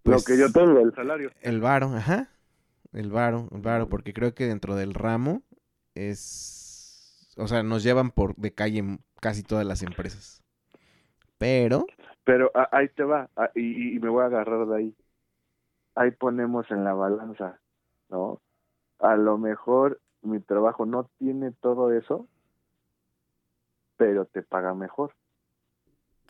pues, 0.05 0.19
Lo 0.19 0.25
que 0.25 0.41
yo 0.41 0.53
tengo, 0.53 0.79
el 0.79 0.95
salario. 0.95 1.33
el 1.43 1.61
varo, 1.61 1.89
ajá. 1.95 2.31
El 2.93 3.11
varo, 3.11 3.49
el 3.53 3.61
varo, 3.61 3.89
porque 3.89 4.15
creo 4.15 4.33
que 4.35 4.47
dentro 4.47 4.77
del 4.77 4.95
ramo 4.95 5.43
es, 5.97 7.35
o 7.37 7.47
sea, 7.49 7.63
nos 7.63 7.83
llevan 7.83 8.11
por 8.11 8.35
de 8.37 8.53
calle 8.53 8.79
m- 8.81 8.99
casi 9.21 9.43
todas 9.43 9.67
las 9.67 9.83
empresas. 9.83 10.43
Pero, 11.39 11.87
Pero 12.25 12.51
ah, 12.55 12.69
ahí 12.73 12.89
te 12.91 13.05
va, 13.05 13.31
ah, 13.37 13.51
y, 13.55 13.97
y 13.97 13.99
me 13.99 14.09
voy 14.09 14.23
a 14.23 14.27
agarrar 14.27 14.67
de 14.67 14.77
ahí. 14.77 14.97
Ahí 15.95 16.11
ponemos 16.11 16.71
en 16.71 16.85
la 16.85 16.93
balanza, 16.95 17.61
¿no? 18.09 18.41
A 18.99 19.17
lo 19.17 19.39
mejor 19.39 20.01
mi 20.23 20.41
trabajo 20.41 20.87
no 20.87 21.09
tiene 21.19 21.53
todo 21.53 21.93
eso, 21.93 22.29
pero 23.97 24.27
te 24.27 24.43
paga 24.43 24.75
mejor. 24.75 25.15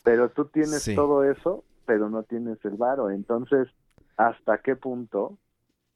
Pero 0.03 0.29
tú 0.29 0.45
tienes 0.45 0.83
Sí. 0.83 0.95
todo 0.95 1.23
eso, 1.23 1.63
pero 1.85 2.09
no 2.09 2.23
tienes 2.23 2.63
el 2.63 2.75
varo. 2.77 3.09
Entonces, 3.09 3.67
¿hasta 4.15 4.59
qué 4.59 4.75
punto? 4.75 5.37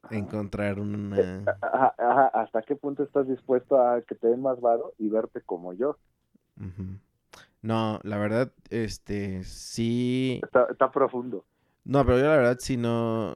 Encontrar 0.10 0.80
una... 0.80 1.48
Ajá, 1.62 1.94
ajá, 1.98 2.28
¿Hasta 2.28 2.62
qué 2.62 2.76
punto 2.76 3.04
estás 3.04 3.28
dispuesto 3.28 3.80
a 3.82 4.02
que 4.02 4.16
te 4.16 4.28
den 4.28 4.42
más 4.42 4.60
varo 4.60 4.94
y 4.98 5.10
verte 5.10 5.42
como 5.42 5.74
yo? 5.74 5.98
No, 7.62 8.00
la 8.04 8.18
verdad, 8.18 8.52
este, 8.70 9.44
sí... 9.44 10.40
Está, 10.44 10.66
está 10.72 10.92
profundo. 10.92 11.46
No, 11.84 12.06
pero 12.06 12.18
yo 12.20 12.26
la 12.26 12.38
verdad 12.38 12.58
sí 12.60 12.78
no... 12.78 13.36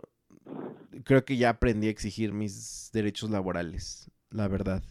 Creo 1.04 1.26
que 1.26 1.38
ya 1.38 1.50
aprendí 1.50 1.88
a 1.88 1.90
exigir 1.92 2.32
mis 2.34 2.90
derechos 2.94 3.30
laborales, 3.30 4.10
la 4.30 4.48
verdad. 4.48 4.82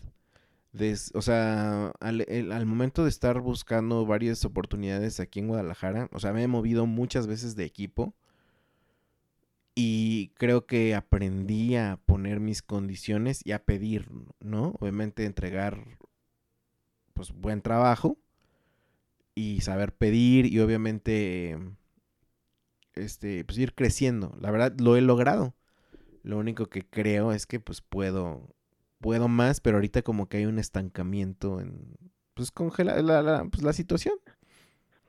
Des- 0.73 1.13
o 1.15 1.23
sea, 1.23 1.93
al, 2.01 2.23
el- 2.29 2.53
al 2.53 2.67
momento 2.67 3.05
de 3.05 3.11
estar 3.11 3.41
buscando 3.41 4.07
varias 4.07 4.45
oportunidades 4.45 5.21
aquí 5.21 5.41
en 5.41 5.49
Guadalajara, 5.49 6.09
o 6.13 6.21
sea, 6.21 6.33
me 6.33 6.43
he 6.45 6.49
movido 6.49 6.87
muchas 6.87 7.27
veces 7.27 7.57
de 7.57 7.65
equipo 7.65 8.15
y 9.75 10.29
creo 10.37 10.67
que 10.67 10.95
aprendí 10.95 11.77
a 11.77 11.99
poner 12.07 12.41
mis 12.41 12.63
condiciones 12.63 13.41
y 13.45 13.53
a 13.53 13.65
pedir, 13.65 14.09
¿no? 14.41 14.75
Obviamente 14.81 15.25
entregar, 15.25 15.99
pues, 17.15 17.33
buen 17.33 17.63
trabajo 17.63 18.19
y 19.35 19.61
saber 19.63 19.93
pedir 19.95 20.47
y 20.47 20.61
obviamente 20.61 21.59
este 22.95 23.45
pues 23.45 23.59
ir 23.59 23.75
creciendo. 23.75 24.37
La 24.41 24.51
verdad 24.51 24.73
lo 24.79 24.97
he 24.97 25.01
logrado. 25.01 25.55
Lo 26.23 26.39
único 26.39 26.67
que 26.67 26.83
creo 26.87 27.33
es 27.33 27.47
que 27.47 27.61
pues 27.61 27.81
puedo 27.83 28.55
puedo 29.01 29.29
más, 29.29 29.61
pero 29.61 29.77
ahorita 29.79 30.03
como 30.03 30.29
que 30.29 30.39
hay 30.39 30.47
un 30.47 30.59
estancamiento 30.59 31.61
en 31.61 31.97
pues 32.35 32.51
congela 32.51 33.01
la, 33.03 33.23
la, 33.23 33.45
pues, 33.47 33.63
la 33.63 33.73
situación. 33.73 34.15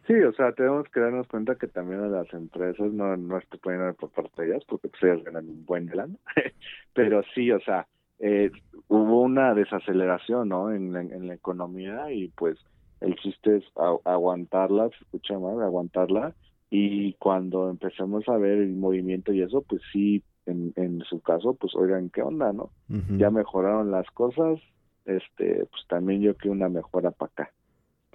Sí, 0.08 0.14
o 0.14 0.32
sea, 0.34 0.52
tenemos 0.52 0.88
que 0.90 1.00
darnos 1.00 1.28
cuenta 1.28 1.56
que 1.56 1.68
también 1.68 2.02
a 2.02 2.08
las 2.08 2.32
empresas 2.34 2.92
no, 2.94 3.18
no 3.18 3.38
estoy 3.40 3.60
poniendo 3.60 3.94
por 3.96 4.12
parte 4.12 4.42
de 4.44 4.50
ellas, 4.50 4.64
porque 4.68 4.88
pues 4.90 5.02
ellas 5.04 5.24
ganan 5.24 5.50
un 5.50 5.66
buen 5.66 5.88
lana, 5.88 6.16
pero 6.94 7.24
sí, 7.34 7.52
o 7.52 7.60
sea, 7.62 7.88
eh, 8.20 8.52
hubo 8.88 9.22
una 9.22 9.54
desaceleración, 9.56 10.50
¿no? 10.50 10.72
En, 10.72 10.94
la- 10.94 11.02
en 11.02 11.28
la 11.28 11.34
economía 11.34 12.12
y 12.12 12.28
pues 12.30 12.58
el 13.02 13.16
chiste 13.16 13.58
es 13.58 13.64
a- 13.76 13.98
aguantarla, 14.06 14.90
se 14.90 14.96
escucha 15.04 15.40
mal, 15.40 15.62
aguantarla 15.62 16.36
y 16.70 17.14
cuando 17.16 17.70
empecemos 17.70 18.28
a 18.30 18.38
ver 18.38 18.60
el 18.60 18.74
movimiento 18.74 19.34
y 19.34 19.42
eso, 19.42 19.64
pues 19.68 19.82
sí, 19.92 20.24
en, 20.46 20.72
en 20.76 21.02
su 21.02 21.20
caso, 21.22 21.56
pues 21.56 21.74
oigan, 21.76 22.10
¿qué 22.12 22.22
onda, 22.22 22.54
no? 22.54 22.72
Ya 23.18 23.32
mejoraron 23.32 23.92
las 23.92 24.06
cosas, 24.12 24.60
este, 25.06 25.66
pues 25.66 25.84
también 25.88 26.22
yo 26.22 26.36
que 26.38 26.50
una 26.50 26.70
mejora 26.70 27.12
para 27.12 27.32
acá, 27.32 27.52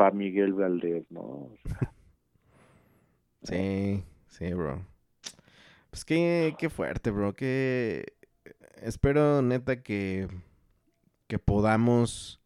para 0.00 0.12
Miguel 0.16 0.54
Valdés, 0.54 1.04
¿no? 1.10 1.20
O 1.20 1.58
sea, 1.68 1.92
Sí, 3.42 4.04
sí, 4.28 4.52
bro. 4.54 4.84
Pues 5.90 6.04
qué, 6.04 6.54
qué 6.58 6.70
fuerte, 6.70 7.10
bro. 7.10 7.34
Que 7.34 8.14
espero 8.82 9.42
neta 9.42 9.82
que, 9.82 10.28
que 11.28 11.38
podamos 11.38 12.40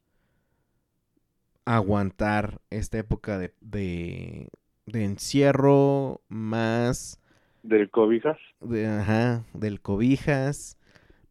aguantar 1.65 2.61
esta 2.71 2.99
época 2.99 3.39
de, 3.39 3.55
de, 3.61 4.49
de 4.87 5.05
encierro 5.05 6.23
más 6.29 7.21
del 7.65 7.91
cobijas. 7.91 8.39
de, 8.61 8.87
ajá, 8.87 9.45
del 9.53 9.81
cobijas, 9.81 10.79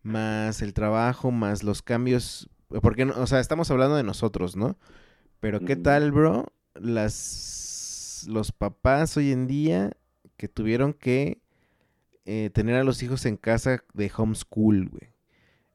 más 0.03 0.61
el 0.61 0.74
trabajo, 0.74 1.32
más 1.32 1.63
los 1.63 1.82
cambios. 1.82 2.49
Porque, 2.82 3.05
o 3.05 3.28
sea, 3.28 3.39
estamos 3.39 3.71
hablando 3.71 3.95
de 3.97 4.03
nosotros, 4.03 4.55
¿no? 4.55 4.78
Pero 5.44 5.60
¿qué 5.60 5.76
tal, 5.76 6.14
bro? 6.14 6.46
Las, 6.74 8.26
los 8.30 8.54
papás 8.54 9.18
hoy 9.18 9.34
en 9.34 9.46
día 9.46 9.91
que 10.38 10.48
tuvieron 10.48 10.94
que 10.94 11.41
eh, 12.24 12.50
tener 12.54 12.76
a 12.76 12.86
los 12.86 13.04
hijos 13.04 13.26
en 13.26 13.36
casa 13.36 13.84
de 13.94 14.10
homeschool, 14.16 14.88
güey. 14.88 15.12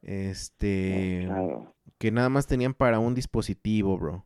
Este, 0.01 1.25
Claro. 1.27 1.75
que 1.99 2.11
nada 2.11 2.31
más 2.31 2.47
tenían 2.47 2.73
para 2.73 2.99
un 2.99 3.15
dispositivo, 3.15 3.99
bro. 3.99 4.25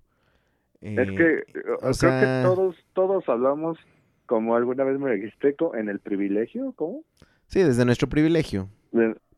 Es 0.81 1.09
Eh, 1.09 1.15
que 1.17 1.61
o 1.73 1.79
creo 1.79 1.93
sea- 1.95 2.21
que 2.21 2.43
todos 2.49 2.77
todos 2.93 3.29
hablamos, 3.29 3.79
como 4.27 4.55
alguna 4.55 4.85
vez 4.85 4.97
me 5.01 5.11
co- 5.57 5.75
en 5.75 5.89
el 5.89 5.99
privilegio, 5.99 6.73
¿cómo? 6.77 7.03
Sí, 7.49 7.65
desde 7.65 7.85
nuestro 7.85 8.09
privilegio. 8.09 8.69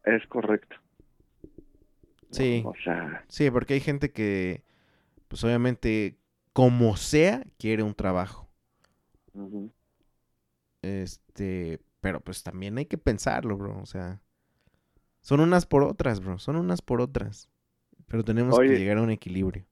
Es 0.05 0.27
correcto. 0.29 0.77
Sí. 2.31 2.63
O 2.67 2.75
sea, 2.85 3.25
Sí, 3.29 3.51
porque 3.51 3.73
hay 3.73 3.81
gente 3.81 4.11
que, 4.11 4.63
pues 5.35 5.43
obviamente, 5.43 6.17
como 6.53 6.97
sea, 6.97 7.43
quiere 7.59 7.83
un 7.83 7.93
trabajo. 7.93 8.49
Este, 10.81 11.81
pero 12.01 12.21
pues 12.21 12.45
también 12.45 12.79
hay 12.79 12.87
que 12.87 12.99
pensarlo, 12.99 13.57
bro. 13.57 13.81
O 13.81 13.87
sea, 13.87 14.21
son 15.23 15.41
unas 15.41 15.67
por 15.67 15.83
otras, 15.83 16.21
bro. 16.25 16.39
Son 16.39 16.55
unas 16.55 16.83
por 16.83 17.01
otras. 17.01 17.51
Pero 18.07 18.23
tenemos 18.23 18.57
Oye. 18.57 18.69
que 18.75 18.79
llegar 18.79 18.99
a 18.99 19.03
un 19.03 19.11
equilibrio. 19.11 19.65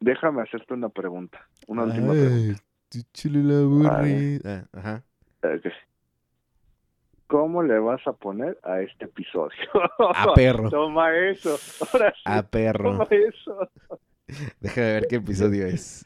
déjame 0.00 0.40
hacerte 0.40 0.72
una 0.72 0.88
pregunta, 0.88 1.46
una 1.66 1.84
última 1.84 2.12
pregunta. 2.12 2.62
Chile 3.12 3.42
la 3.42 3.58
aburrida. 3.58 4.68
Ah, 4.72 4.78
Ajá. 4.78 5.04
¿Cómo 7.26 7.62
le 7.62 7.78
vas 7.80 8.00
a 8.06 8.14
poner 8.14 8.58
a 8.62 8.80
este 8.80 9.04
episodio? 9.04 9.58
A 10.14 10.32
perro. 10.32 10.70
Toma 10.70 11.14
eso. 11.14 11.58
Ahora 11.92 12.14
sí, 12.14 12.22
A 12.24 12.42
perro. 12.48 12.92
toma 12.92 13.06
eso. 13.10 13.70
Déjame 14.60 14.92
ver 14.92 15.06
qué 15.08 15.16
episodio 15.16 15.66
es. 15.66 16.04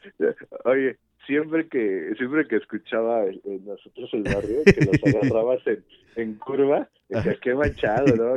Oye, 0.65 0.97
siempre 1.25 1.67
que 1.67 2.13
siempre 2.17 2.47
que 2.47 2.57
escuchaba 2.57 3.23
el- 3.23 3.41
el 3.45 3.65
nosotros 3.65 4.09
el 4.13 4.23
barrio, 4.23 4.63
que 4.65 4.85
los 4.85 5.03
agarrabas 5.15 5.65
en, 5.67 5.83
en 6.15 6.35
curva, 6.35 6.89
decía, 7.09 7.37
qué 7.41 7.53
manchado, 7.55 8.15
¿no? 8.15 8.35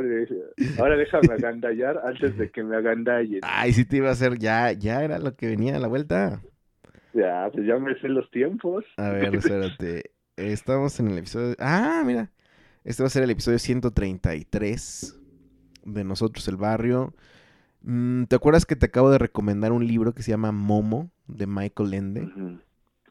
Ahora 0.79 0.97
déjame 0.97 1.33
agandallar 1.33 2.01
antes 2.05 2.37
de 2.37 2.49
que 2.49 2.63
me 2.63 2.75
agandallen. 2.75 3.41
Ay, 3.43 3.73
sí 3.73 3.85
te 3.85 3.97
iba 3.97 4.09
a 4.09 4.13
hacer, 4.13 4.37
ya, 4.39 4.71
ya 4.71 5.03
era 5.03 5.19
lo 5.19 5.35
que 5.35 5.47
venía 5.47 5.75
a 5.75 5.79
la 5.79 5.87
vuelta. 5.87 6.41
Ya, 7.13 7.49
pues 7.53 7.65
ya 7.65 7.77
me 7.77 7.97
sé 7.99 8.09
los 8.09 8.29
tiempos. 8.31 8.83
A 8.97 9.09
ver, 9.11 9.33
espérate. 9.35 10.11
Estamos 10.35 10.99
en 10.99 11.07
el 11.07 11.17
episodio. 11.19 11.55
Ah, 11.59 12.03
mira. 12.05 12.29
Este 12.83 13.01
va 13.03 13.07
a 13.07 13.09
ser 13.09 13.23
el 13.23 13.29
episodio 13.31 13.57
133 13.57 15.17
de 15.85 16.03
Nosotros 16.03 16.47
el 16.49 16.57
Barrio. 16.57 17.13
Mm, 17.87 18.23
¿Te 18.23 18.35
acuerdas 18.35 18.65
que 18.65 18.75
te 18.75 18.87
acabo 18.87 19.11
de 19.11 19.19
recomendar 19.19 19.71
un 19.71 19.85
libro 19.85 20.13
que 20.13 20.23
se 20.23 20.31
llama 20.31 20.51
Momo 20.51 21.11
de 21.27 21.45
Michael 21.45 21.93
Ende? 21.93 22.27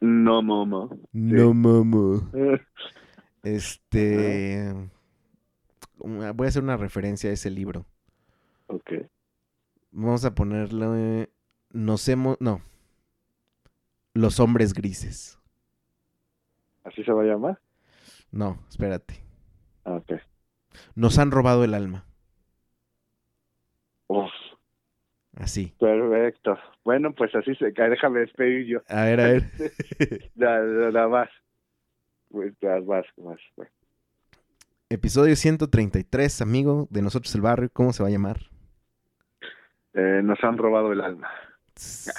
No, 0.01 0.41
momo. 0.41 0.89
No, 1.13 1.53
Momo. 1.53 2.29
Este. 3.43 4.73
Voy 5.97 6.45
a 6.45 6.47
hacer 6.49 6.63
una 6.63 6.77
referencia 6.77 7.29
a 7.29 7.33
ese 7.33 7.49
libro. 7.49 7.85
ok. 8.67 8.91
Vamos 9.91 10.25
a 10.25 10.35
ponerle. 10.35 11.29
Nos 11.71 12.09
hemos. 12.09 12.37
No. 12.41 12.59
Los 14.13 14.39
hombres 14.39 14.73
grises. 14.73 15.39
¿Así 16.83 17.03
se 17.03 17.11
va 17.13 17.21
a 17.21 17.25
llamar? 17.25 17.59
No, 18.31 18.59
espérate. 18.69 19.23
Ah, 19.85 19.93
Ok. 19.95 20.13
Nos 20.95 21.17
han 21.19 21.31
robado 21.31 21.63
el 21.63 21.73
alma. 21.75 22.05
Así. 25.37 25.73
perfecto. 25.79 26.57
Bueno, 26.83 27.13
pues 27.13 27.33
así 27.35 27.55
se 27.55 27.73
cae. 27.73 27.89
Déjame 27.89 28.21
despedir 28.21 28.65
yo. 28.67 28.79
A 28.87 29.03
ver, 29.05 29.19
a 29.19 29.23
ver. 29.27 29.43
Da, 30.35 30.61
da, 30.63 30.91
da, 30.91 31.07
vas. 31.07 31.29
Pues, 32.29 32.53
vas, 32.61 33.05
vas. 33.17 33.39
vas. 33.57 33.67
Episodio 34.89 35.35
133, 35.35 36.41
amigo, 36.41 36.87
de 36.89 37.01
Nosotros 37.01 37.33
el 37.35 37.41
Barrio. 37.41 37.69
¿Cómo 37.73 37.91
se 37.91 38.03
va 38.03 38.09
a 38.09 38.11
llamar? 38.11 38.39
Eh, 39.93 40.21
nos 40.23 40.41
han 40.43 40.57
robado 40.57 40.91
el 40.93 41.01
alma. 41.01 41.29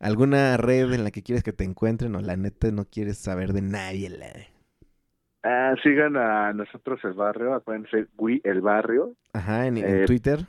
¿Alguna 0.00 0.56
red 0.56 0.92
en 0.92 1.04
la 1.04 1.10
que 1.10 1.22
quieres 1.22 1.42
que 1.44 1.52
te 1.52 1.64
encuentren 1.64 2.14
o 2.14 2.20
la 2.20 2.36
neta 2.36 2.70
no 2.70 2.84
quieres 2.84 3.18
saber 3.18 3.52
de 3.52 3.62
nadie? 3.62 4.10
la- 4.10 4.46
Ah, 5.46 5.74
sigan 5.82 6.16
a 6.16 6.52
nosotros 6.54 7.00
el 7.04 7.12
barrio, 7.12 7.52
acuérdense, 7.54 8.06
We 8.16 8.40
el 8.44 8.62
barrio, 8.62 9.14
Ajá, 9.34 9.66
en, 9.66 9.76
en 9.76 10.02
Eh, 10.02 10.06
Twitter. 10.06 10.46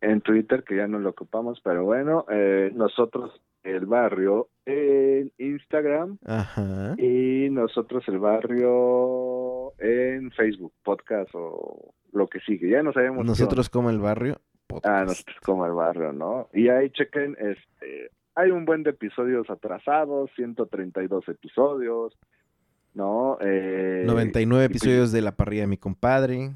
En 0.00 0.20
Twitter, 0.22 0.64
que 0.64 0.76
ya 0.76 0.86
no 0.88 0.98
lo 0.98 1.10
ocupamos, 1.10 1.60
pero 1.62 1.84
bueno, 1.84 2.24
eh, 2.30 2.70
nosotros 2.74 3.40
el 3.62 3.84
barrio 3.84 4.48
en 4.64 5.30
Instagram 5.36 6.16
Ajá. 6.24 6.94
y 6.96 7.48
nosotros 7.50 8.02
el 8.08 8.18
barrio 8.18 9.72
en 9.78 10.30
Facebook, 10.32 10.72
podcast 10.82 11.30
o 11.34 11.92
lo 12.12 12.28
que 12.28 12.40
sigue. 12.40 12.70
Ya 12.70 12.82
no 12.82 12.92
sabemos. 12.92 13.22
qué 13.22 13.28
Nosotros 13.28 13.68
como 13.68 13.90
el 13.90 13.98
barrio. 13.98 14.40
podcast. 14.66 14.86
Ah, 14.86 15.04
nosotros 15.04 15.36
como 15.44 15.66
el 15.66 15.72
barrio, 15.72 16.12
¿no? 16.12 16.48
Y 16.54 16.68
ahí 16.68 16.90
chequen, 16.90 17.36
este, 17.38 18.10
hay 18.34 18.50
un 18.50 18.64
buen 18.64 18.82
de 18.82 18.90
episodios 18.90 19.50
atrasados, 19.50 20.30
132 20.36 21.28
episodios, 21.28 22.16
¿no? 22.94 23.36
Eh, 23.40 24.04
99 24.06 24.64
y 24.64 24.68
pues- 24.68 24.76
episodios 24.82 25.12
de 25.12 25.20
La 25.22 25.32
Parrilla 25.32 25.62
de 25.62 25.68
mi 25.68 25.76
compadre. 25.76 26.52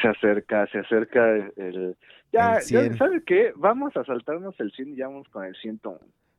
Se 0.00 0.08
acerca, 0.08 0.66
se 0.68 0.78
acerca 0.78 1.36
el... 1.56 1.96
Ya, 2.32 2.56
El 2.56 2.62
100. 2.62 2.90
ya, 2.92 2.96
¿sabe 2.98 3.22
qué? 3.24 3.52
Vamos 3.56 3.96
a 3.96 4.04
saltarnos 4.04 4.54
el 4.60 4.70
100 4.72 4.88
y 4.92 4.96
ya 4.96 5.06
vamos 5.08 5.26
con 5.28 5.44
el 5.44 5.56
101. 5.56 5.98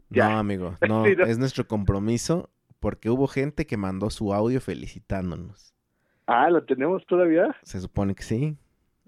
Ya. 0.10 0.30
No, 0.30 0.38
amigo, 0.40 0.76
no, 0.88 1.04
Sí, 1.06 1.16
no. 1.16 1.26
es 1.26 1.38
nuestro 1.40 1.68
compromiso 1.68 2.50
porque 2.80 3.10
hubo 3.10 3.28
gente 3.28 3.66
que 3.66 3.76
mandó 3.78 4.10
su 4.12 4.34
audio 4.34 4.62
felicitándonos. 4.62 5.74
Ah, 6.28 6.50
¿lo 6.50 6.64
tenemos 6.64 7.06
todavía? 7.08 7.56
Se 7.64 7.80
supone 7.80 8.14
que 8.14 8.22
sí. 8.24 8.56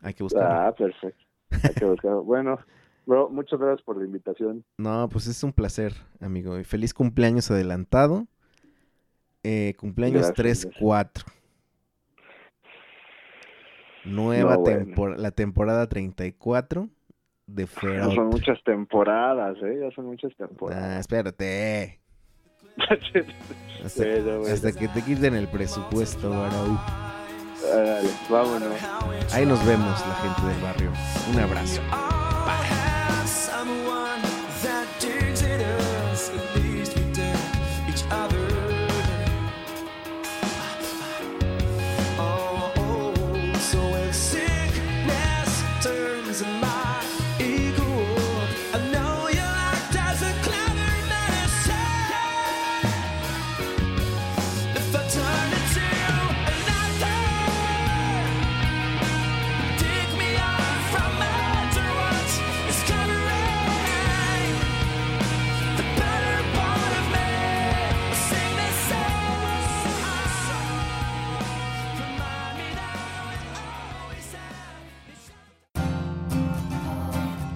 Hay 0.02 0.14
que 0.16 0.24
buscarlo. 0.24 0.50
Ah, 0.50 0.74
perfecto. 0.76 1.24
Hay 1.52 1.74
que 1.76 1.86
buscarlo. 1.86 2.24
bueno, 2.24 2.58
bro, 3.06 3.30
muchas 3.30 3.60
gracias 3.60 3.84
por 3.84 3.98
la 3.98 4.06
invitación. 4.06 4.64
No, 4.80 5.08
pues 5.08 5.28
es 5.28 5.44
un 5.44 5.54
placer, 5.54 5.94
amigo. 6.20 6.58
Y 6.60 6.64
feliz 6.64 6.96
cumpleaños 6.96 7.52
adelantado. 7.52 8.26
Eh, 9.44 9.76
cumpleaños 9.78 10.32
Gracias, 10.36 10.68
3-4. 10.80 11.24
Nueva 14.06 14.54
No, 14.56 14.60
bueno. 14.62 14.86
tempor- 14.86 15.18
la 15.18 15.32
temporada 15.32 15.88
34 15.88 16.90
de 17.48 17.64
Ya 17.66 17.68
Feroz. 17.68 18.16
son 18.16 18.28
muchas 18.28 18.64
temporadas, 18.64 19.58
¿eh? 19.64 19.80
Ya 19.82 19.92
son 19.96 20.06
muchas 20.08 20.32
Ah, 20.40 20.48
temporadas. 20.48 21.00
espérate. 21.02 22.00
Hasta, 23.84 24.04
Bueno, 24.04 24.40
bueno. 24.40 24.54
hasta 24.54 24.72
que 24.72 24.88
te 24.88 25.02
quiten 25.02 25.36
el 25.36 25.48
presupuesto, 25.48 26.30
Barau. 26.30 26.78
Árale, 27.74 28.10
vámonos. 28.30 29.34
Ahí 29.34 29.46
nos 29.46 29.64
vemos, 29.66 30.00
la 30.08 30.16
gente 30.16 30.48
del 30.54 30.62
barrio. 30.62 30.92
Un 31.34 31.40
abrazo. 31.40 31.82